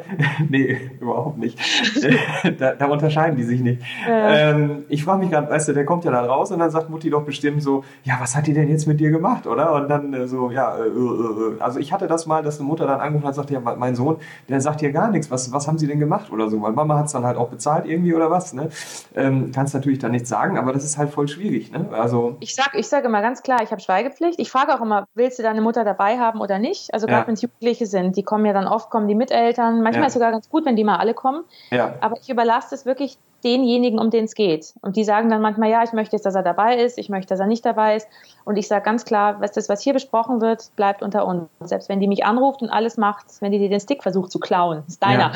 nee, 0.48 0.90
überhaupt 1.00 1.38
nicht. 1.38 1.58
Da, 2.58 2.74
da 2.74 2.86
unterscheiden 2.86 3.36
die 3.36 3.42
sich 3.42 3.60
nicht. 3.60 3.80
Ja. 4.06 4.50
Ähm, 4.50 4.84
ich 4.88 5.02
frage 5.04 5.20
mich 5.20 5.30
gerade, 5.30 5.50
weißt 5.50 5.68
du, 5.68 5.72
der 5.72 5.84
kommt 5.84 6.04
ja 6.04 6.10
dann 6.10 6.26
raus 6.26 6.50
und 6.50 6.58
dann 6.58 6.70
sagt 6.70 6.90
Mutti 6.90 7.10
doch 7.10 7.24
bestimmt 7.24 7.62
so, 7.62 7.82
ja, 8.04 8.16
was 8.20 8.36
hat 8.36 8.46
die 8.46 8.52
denn 8.52 8.68
jetzt 8.68 8.86
mit 8.86 9.00
dir 9.00 9.10
gemacht, 9.10 9.46
oder? 9.46 9.72
Und 9.72 9.88
dann 9.88 10.12
äh, 10.12 10.28
so, 10.28 10.50
ja, 10.50 10.76
äh, 10.76 10.82
äh, 10.82 10.88
äh. 10.88 11.60
also 11.60 11.80
ich 11.80 11.92
hatte 11.92 12.06
das 12.06 12.26
mal, 12.26 12.42
dass 12.42 12.58
eine 12.58 12.68
Mutter 12.68 12.86
dann 12.86 13.00
angerufen 13.00 13.24
hat 13.24 13.30
und 13.30 13.34
sagt, 13.34 13.50
ja, 13.50 13.60
mein 13.60 13.96
Sohn, 13.96 14.18
der 14.48 14.60
sagt 14.60 14.80
hier 14.80 14.92
gar 14.92 15.10
nichts, 15.10 15.30
was, 15.30 15.52
was 15.52 15.66
haben 15.66 15.78
sie 15.78 15.86
denn 15.86 15.98
gemacht 15.98 16.30
oder 16.30 16.50
so? 16.50 16.60
Weil 16.60 16.72
Mama 16.72 16.98
hat 16.98 17.06
es 17.06 17.12
dann 17.12 17.24
halt 17.24 17.36
auch 17.36 17.48
bezahlt 17.48 17.86
irgendwie 17.86 18.14
oder 18.14 18.30
was, 18.30 18.52
ne? 18.52 18.68
Ähm, 19.14 19.50
kannst 19.54 19.74
natürlich 19.74 19.98
dann 19.98 20.12
nichts 20.12 20.28
sagen, 20.28 20.58
aber 20.58 20.72
das 20.72 20.84
ist 20.84 20.98
halt 20.98 21.10
voll 21.10 21.28
schwierig, 21.28 21.72
ne? 21.72 21.86
Also. 21.92 22.36
Ich 22.40 22.54
sage 22.54 22.78
ich 22.78 22.88
sag 22.88 23.04
immer 23.04 23.22
ganz 23.22 23.42
klar, 23.42 23.62
ich 23.62 23.70
habe 23.70 23.80
Schweigepflicht. 23.80 24.38
Ich 24.38 24.50
frage 24.50 24.74
auch 24.74 24.80
immer, 24.80 25.06
willst 25.14 25.38
du 25.38 25.42
deine 25.42 25.60
Mutter 25.60 25.84
dabei 25.84 26.18
haben 26.18 26.40
oder 26.40 26.58
nicht? 26.58 26.92
Also 26.92 27.06
gerade 27.06 27.22
ja. 27.22 27.26
wenn 27.26 27.34
es 27.34 27.42
Jugendliche 27.42 27.86
sind, 27.86 28.15
die 28.16 28.22
kommen 28.22 28.44
ja 28.46 28.52
dann 28.52 28.66
oft, 28.66 28.90
kommen 28.90 29.08
die 29.08 29.14
Miteltern. 29.14 29.82
Manchmal 29.82 30.02
ja. 30.02 30.06
ist 30.06 30.12
es 30.12 30.14
sogar 30.14 30.32
ganz 30.32 30.48
gut, 30.48 30.64
wenn 30.64 30.76
die 30.76 30.84
mal 30.84 30.96
alle 30.96 31.14
kommen. 31.14 31.44
Ja. 31.70 31.94
Aber 32.00 32.16
ich 32.20 32.28
überlasse 32.28 32.74
es 32.74 32.86
wirklich 32.86 33.18
denjenigen, 33.44 33.98
um 33.98 34.10
den 34.10 34.24
es 34.24 34.34
geht. 34.34 34.74
Und 34.80 34.96
die 34.96 35.04
sagen 35.04 35.28
dann 35.30 35.40
manchmal, 35.40 35.70
ja, 35.70 35.82
ich 35.84 35.92
möchte 35.92 36.16
jetzt, 36.16 36.26
dass 36.26 36.34
er 36.34 36.42
dabei 36.42 36.76
ist, 36.78 36.98
ich 36.98 37.08
möchte, 37.08 37.28
dass 37.28 37.38
er 37.38 37.46
nicht 37.46 37.64
dabei 37.64 37.96
ist. 37.96 38.08
Und 38.44 38.56
ich 38.56 38.66
sage 38.66 38.84
ganz 38.84 39.04
klar, 39.04 39.40
was 39.40 39.52
das, 39.52 39.68
was 39.68 39.82
hier 39.82 39.92
besprochen 39.92 40.40
wird, 40.40 40.70
bleibt 40.74 41.02
unter 41.02 41.26
uns. 41.26 41.48
Selbst 41.60 41.88
wenn 41.88 42.00
die 42.00 42.08
mich 42.08 42.24
anruft 42.24 42.62
und 42.62 42.70
alles 42.70 42.96
macht, 42.96 43.26
wenn 43.40 43.52
die 43.52 43.58
dir 43.58 43.68
den 43.68 43.80
Stick 43.80 44.02
versucht 44.02 44.32
zu 44.32 44.40
klauen, 44.40 44.82
ist 44.88 45.02
deiner. 45.02 45.32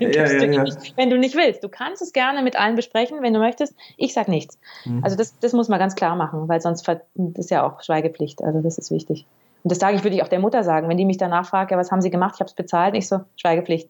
ja, 0.08 0.26
ja, 0.26 0.64
wenn 0.96 1.10
du 1.10 1.18
nicht 1.18 1.36
willst. 1.36 1.62
Du 1.62 1.68
kannst 1.68 2.02
es 2.02 2.12
gerne 2.12 2.42
mit 2.42 2.58
allen 2.58 2.74
besprechen, 2.74 3.22
wenn 3.22 3.34
du 3.34 3.38
möchtest. 3.38 3.74
Ich 3.96 4.12
sage 4.14 4.30
nichts. 4.30 4.58
Mhm. 4.84 5.04
Also 5.04 5.16
das, 5.16 5.38
das 5.38 5.52
muss 5.52 5.68
man 5.68 5.78
ganz 5.78 5.94
klar 5.94 6.16
machen, 6.16 6.48
weil 6.48 6.60
sonst 6.60 6.88
ist 7.34 7.50
ja 7.50 7.64
auch 7.64 7.82
Schweigepflicht. 7.82 8.42
Also 8.42 8.60
das 8.60 8.78
ist 8.78 8.90
wichtig. 8.90 9.26
Und 9.62 9.70
das 9.70 9.78
sage 9.78 9.96
ich, 9.96 10.02
würde 10.02 10.16
ich 10.16 10.22
auch 10.22 10.28
der 10.28 10.40
Mutter 10.40 10.64
sagen. 10.64 10.88
Wenn 10.88 10.96
die 10.96 11.04
mich 11.04 11.18
danach 11.18 11.46
fragt, 11.46 11.70
ja, 11.70 11.78
was 11.78 11.92
haben 11.92 12.02
Sie 12.02 12.10
gemacht? 12.10 12.34
Ich 12.34 12.40
habe 12.40 12.48
es 12.48 12.54
bezahlt. 12.54 12.94
Ich 12.94 13.08
so, 13.08 13.20
Schweigepflicht. 13.36 13.88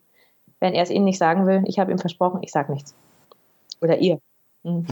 Wenn 0.61 0.75
er 0.75 0.83
es 0.83 0.91
Ihnen 0.91 1.05
nicht 1.05 1.19
sagen 1.19 1.47
will, 1.47 1.63
ich 1.67 1.79
habe 1.79 1.91
ihm 1.91 1.99
versprochen, 1.99 2.43
ich 2.43 2.53
sage 2.53 2.73
nichts. 2.73 2.95
Oder 3.81 3.99
ihr. 3.99 4.21
Mhm. 4.65 4.87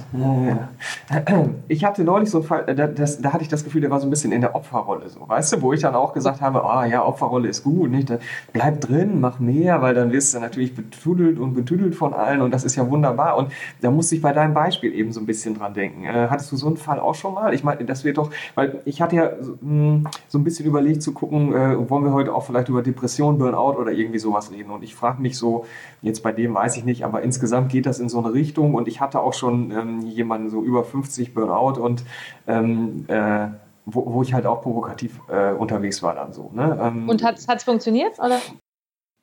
Ich 1.69 1.85
hatte 1.85 2.03
neulich 2.03 2.29
so 2.29 2.39
einen 2.39 2.47
Fall, 2.47 2.75
da, 2.75 2.89
das, 2.89 3.21
da 3.21 3.33
hatte 3.33 3.45
ich 3.45 3.49
das 3.49 3.63
Gefühl, 3.63 3.81
der 3.81 3.91
war 3.91 4.01
so 4.01 4.07
ein 4.09 4.11
bisschen 4.11 4.33
in 4.33 4.41
der 4.41 4.57
Opferrolle, 4.57 5.09
so, 5.09 5.29
weißt 5.29 5.53
du, 5.53 5.63
wo 5.63 5.73
ich 5.73 5.81
dann 5.81 5.95
auch 5.95 6.13
gesagt 6.13 6.41
habe, 6.41 6.65
ah 6.65 6.83
oh, 6.83 6.91
ja, 6.91 7.05
Opferrolle 7.07 7.49
ist 7.49 7.63
gut, 7.63 7.89
nicht? 7.89 8.13
bleib 8.53 8.81
drin, 8.81 9.21
mach 9.21 9.39
mehr, 9.39 9.81
weil 9.81 9.95
dann 9.95 10.11
wirst 10.11 10.35
du 10.35 10.41
natürlich 10.41 10.75
betudelt 10.75 11.39
und 11.39 11.55
betüdelt 11.55 11.95
von 11.95 12.15
allen 12.15 12.41
und 12.41 12.53
das 12.53 12.65
ist 12.65 12.75
ja 12.75 12.91
wunderbar. 12.91 13.37
Und 13.37 13.53
da 13.81 13.93
musste 13.93 14.17
ich 14.17 14.23
bei 14.23 14.33
deinem 14.33 14.55
Beispiel 14.55 14.93
eben 14.93 15.13
so 15.13 15.21
ein 15.21 15.27
bisschen 15.27 15.57
dran 15.57 15.73
denken. 15.73 16.05
Äh, 16.05 16.27
hattest 16.29 16.51
du 16.51 16.57
so 16.57 16.67
einen 16.67 16.77
Fall 16.77 16.99
auch 16.99 17.15
schon 17.15 17.35
mal? 17.35 17.55
Ich 17.55 17.63
meine, 17.63 17.85
das 17.85 18.05
wird 18.05 18.19
doch, 18.19 18.31
weil 18.57 18.81
ich 18.87 19.01
hatte 19.01 19.15
ja 19.15 19.31
so, 19.41 19.57
mh, 19.61 20.11
so 20.27 20.39
ein 20.39 20.45
bisschen 20.45 20.67
überlegt 20.67 21.03
zu 21.03 21.13
gucken, 21.13 21.55
äh, 21.55 21.89
wollen 21.89 22.05
wir 22.05 22.13
heute 22.13 22.35
auch 22.35 22.45
vielleicht 22.45 22.69
über 22.69 22.83
Depression, 22.83 23.39
Burnout 23.39 23.79
oder 23.79 23.93
irgendwie 23.93 24.19
sowas 24.19 24.51
reden? 24.51 24.71
Und 24.71 24.83
ich 24.83 24.97
frage 24.97 25.23
mich 25.23 25.39
so, 25.39 25.65
jetzt 26.03 26.25
bei 26.25 26.33
dem 26.33 26.55
weiß 26.55 26.77
ich 26.77 26.85
nicht, 26.85 27.05
aber 27.05 27.23
insgesamt 27.23 27.71
geht 27.71 27.87
das 27.87 28.01
in 28.01 28.09
so 28.09 28.19
eine 28.19 28.33
Richtung 28.33 28.75
und 28.75 28.89
ich 28.89 29.01
hatte 29.01 29.21
auch 29.21 29.35
schon 29.35 29.60
ähm, 29.71 30.01
jemanden 30.03 30.49
so 30.49 30.63
über 30.63 30.85
50 30.85 31.35
Burnout 31.35 31.81
und 31.81 32.05
ähm, 32.47 33.05
äh, 33.09 33.49
wo, 33.87 34.13
wo, 34.13 34.23
ich 34.23 34.33
halt 34.33 34.47
auch 34.47 34.63
provokativ 34.63 35.21
äh, 35.29 35.53
unterwegs 35.53 36.03
war 36.03 36.15
dann 36.15 36.33
so. 36.33 36.51
Ne? 36.55 36.79
Ähm, 36.81 37.09
und 37.09 37.25
hat 37.25 37.39
es 37.39 37.65
funktioniert? 37.65 38.19
Oder? 38.19 38.39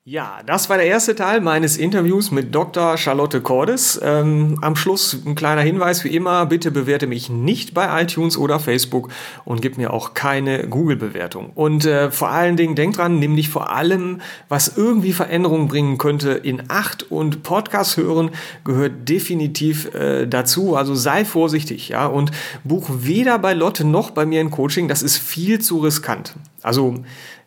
Ja, 0.09 0.39
das 0.45 0.69
war 0.69 0.77
der 0.77 0.85
erste 0.85 1.15
Teil 1.15 1.41
meines 1.41 1.75
Interviews 1.75 2.31
mit 2.31 2.55
Dr. 2.55 2.95
Charlotte 2.95 3.41
Cordes. 3.41 3.99
Ähm, 4.01 4.57
am 4.61 4.77
Schluss 4.77 5.21
ein 5.25 5.35
kleiner 5.35 5.59
Hinweis 5.59 6.05
wie 6.05 6.15
immer, 6.15 6.45
bitte 6.45 6.71
bewerte 6.71 7.07
mich 7.07 7.29
nicht 7.29 7.73
bei 7.73 8.03
iTunes 8.03 8.37
oder 8.37 8.61
Facebook 8.61 9.09
und 9.43 9.61
gib 9.61 9.77
mir 9.77 9.91
auch 9.91 10.13
keine 10.13 10.65
Google-Bewertung. 10.69 11.51
Und 11.55 11.85
äh, 11.85 12.09
vor 12.09 12.29
allen 12.29 12.55
Dingen 12.55 12.75
denk 12.75 12.95
dran, 12.95 13.19
nimm 13.19 13.35
dich 13.35 13.49
vor 13.49 13.69
allem, 13.69 14.21
was 14.47 14.77
irgendwie 14.77 15.11
Veränderungen 15.11 15.67
bringen 15.67 15.97
könnte, 15.97 16.31
in 16.31 16.63
Acht 16.69 17.11
und 17.11 17.43
Podcast 17.43 17.97
hören 17.97 18.29
gehört 18.63 19.09
definitiv 19.09 19.93
äh, 19.93 20.25
dazu. 20.25 20.77
Also 20.77 20.95
sei 20.95 21.25
vorsichtig, 21.25 21.89
ja, 21.89 22.05
und 22.05 22.31
buch 22.63 22.89
weder 22.89 23.39
bei 23.39 23.53
Lotte 23.53 23.83
noch 23.83 24.11
bei 24.11 24.25
mir 24.25 24.39
ein 24.39 24.51
Coaching. 24.51 24.87
Das 24.87 25.03
ist 25.03 25.17
viel 25.17 25.59
zu 25.59 25.79
riskant. 25.79 26.33
Also 26.61 26.95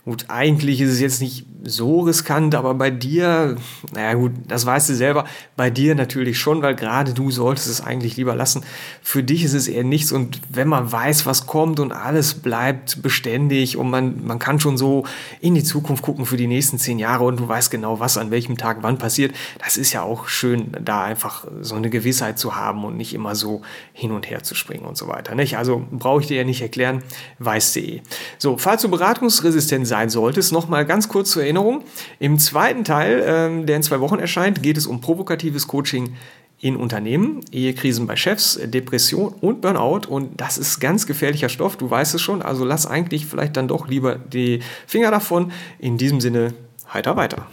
Gut, 0.05 0.27
eigentlich 0.29 0.81
ist 0.81 0.93
es 0.93 1.01
jetzt 1.01 1.21
nicht 1.21 1.45
so 1.63 2.01
riskant, 2.01 2.55
aber 2.55 2.73
bei 2.73 2.91
dir, 2.91 3.57
naja 3.93 4.15
gut, 4.15 4.33
das 4.49 4.65
weißt 4.65 4.89
du 4.89 4.95
selber, 4.95 5.27
bei 5.57 5.69
dir 5.69 5.95
natürlich 5.95 6.39
schon, 6.39 6.63
weil 6.63 6.75
gerade 6.75 7.13
du 7.13 7.31
solltest 7.31 7.69
es 7.69 7.83
eigentlich 7.83 8.17
lieber 8.17 8.35
lassen. 8.35 8.63
Für 9.03 9.23
dich 9.23 9.45
ist 9.45 9.53
es 9.53 9.69
eher 9.69 9.85
nichts 9.85 10.11
und 10.11 10.41
wenn 10.49 10.69
man 10.69 10.91
weiß, 10.91 11.27
was 11.27 11.47
kommt 11.47 11.81
und 11.81 11.93
alles 11.93 12.33
bleibt 12.33 13.03
beständig 13.03 13.77
und 13.77 13.91
man, 13.91 14.25
man 14.25 14.39
kann 14.39 14.59
schon 14.59 14.79
so 14.79 15.05
in 15.43 15.55
die 15.55 15.63
Zukunft 15.63 16.03
gucken 16.03 16.25
für 16.25 16.39
die 16.39 16.47
nächsten 16.47 16.79
zehn 16.79 16.99
Jahre 16.99 17.25
und 17.25 17.39
du 17.39 17.47
weißt 17.47 17.71
genau, 17.71 18.01
was 18.01 18.17
an 18.17 18.31
welchem 18.31 18.57
Tag 18.57 18.79
wann 18.81 18.97
passiert, 18.97 19.35
das 19.63 19.77
ist 19.77 19.93
ja 19.93 20.03
auch 20.03 20.29
schön, 20.29 20.75
da 20.83 21.05
einfach 21.05 21.47
so 21.61 21.75
eine 21.75 21.91
Gewissheit 21.91 22.39
zu 22.39 22.57
haben 22.57 22.85
und 22.85 22.97
nicht 22.97 23.13
immer 23.13 23.35
so 23.35 23.61
hin 23.93 24.13
und 24.13 24.31
her 24.31 24.43
zu 24.43 24.55
springen 24.55 24.87
und 24.87 24.97
so 24.97 25.09
weiter. 25.09 25.35
Nicht? 25.35 25.59
Also 25.59 25.87
brauche 25.91 26.23
ich 26.23 26.27
dir 26.27 26.39
ja 26.39 26.45
nicht 26.45 26.63
erklären, 26.63 27.03
weißt 27.39 27.77
du 27.77 27.81
eh. 27.81 28.03
So, 28.39 28.57
falls 28.57 28.81
du 28.81 28.89
beratungsresistent 28.89 29.90
sein 29.91 30.09
solltest, 30.09 30.53
noch 30.53 30.69
mal 30.69 30.87
ganz 30.87 31.09
kurz 31.09 31.33
zur 31.33 31.43
Erinnerung. 31.43 31.83
Im 32.19 32.39
zweiten 32.39 32.85
Teil, 32.85 33.23
ähm, 33.27 33.67
der 33.67 33.77
in 33.77 33.83
zwei 33.83 34.01
Wochen 34.01 34.19
erscheint, 34.19 34.63
geht 34.63 34.79
es 34.79 34.87
um 34.87 35.03
provokatives 35.03 35.69
Coaching 35.69 36.15
in 36.61 36.77
Unternehmen, 36.77 37.41
Ehekrisen 37.53 38.07
bei 38.07 38.17
Chefs, 38.17 38.59
Depression 38.63 39.35
und 39.41 39.61
Burnout. 39.61 40.09
Und 40.09 40.41
das 40.41 40.57
ist 40.57 40.81
ganz 40.81 41.07
gefährlicher 41.07 41.49
Stoff, 41.49 41.77
du 41.77 41.91
weißt 41.91 42.15
es 42.15 42.23
schon. 42.23 42.41
Also 42.41 42.65
lass 42.65 42.87
eigentlich 42.87 43.27
vielleicht 43.27 43.57
dann 43.57 43.69
doch 43.69 43.89
lieber 43.89 44.17
die 44.17 44.61
Finger 44.87 45.11
davon. 45.11 45.53
In 45.79 45.99
diesem 45.99 46.21
Sinne, 46.21 46.55
heiter 46.93 47.17
weiter. 47.17 47.47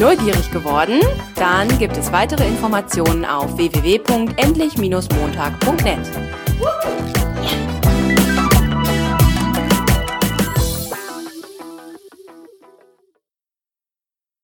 Neugierig 0.00 0.50
geworden? 0.50 1.00
Dann 1.34 1.68
gibt 1.78 1.96
es 1.98 2.10
weitere 2.10 2.48
Informationen 2.48 3.26
auf 3.26 3.58
www.endlich-montag.net. 3.58 6.39
Woo! 6.60 7.19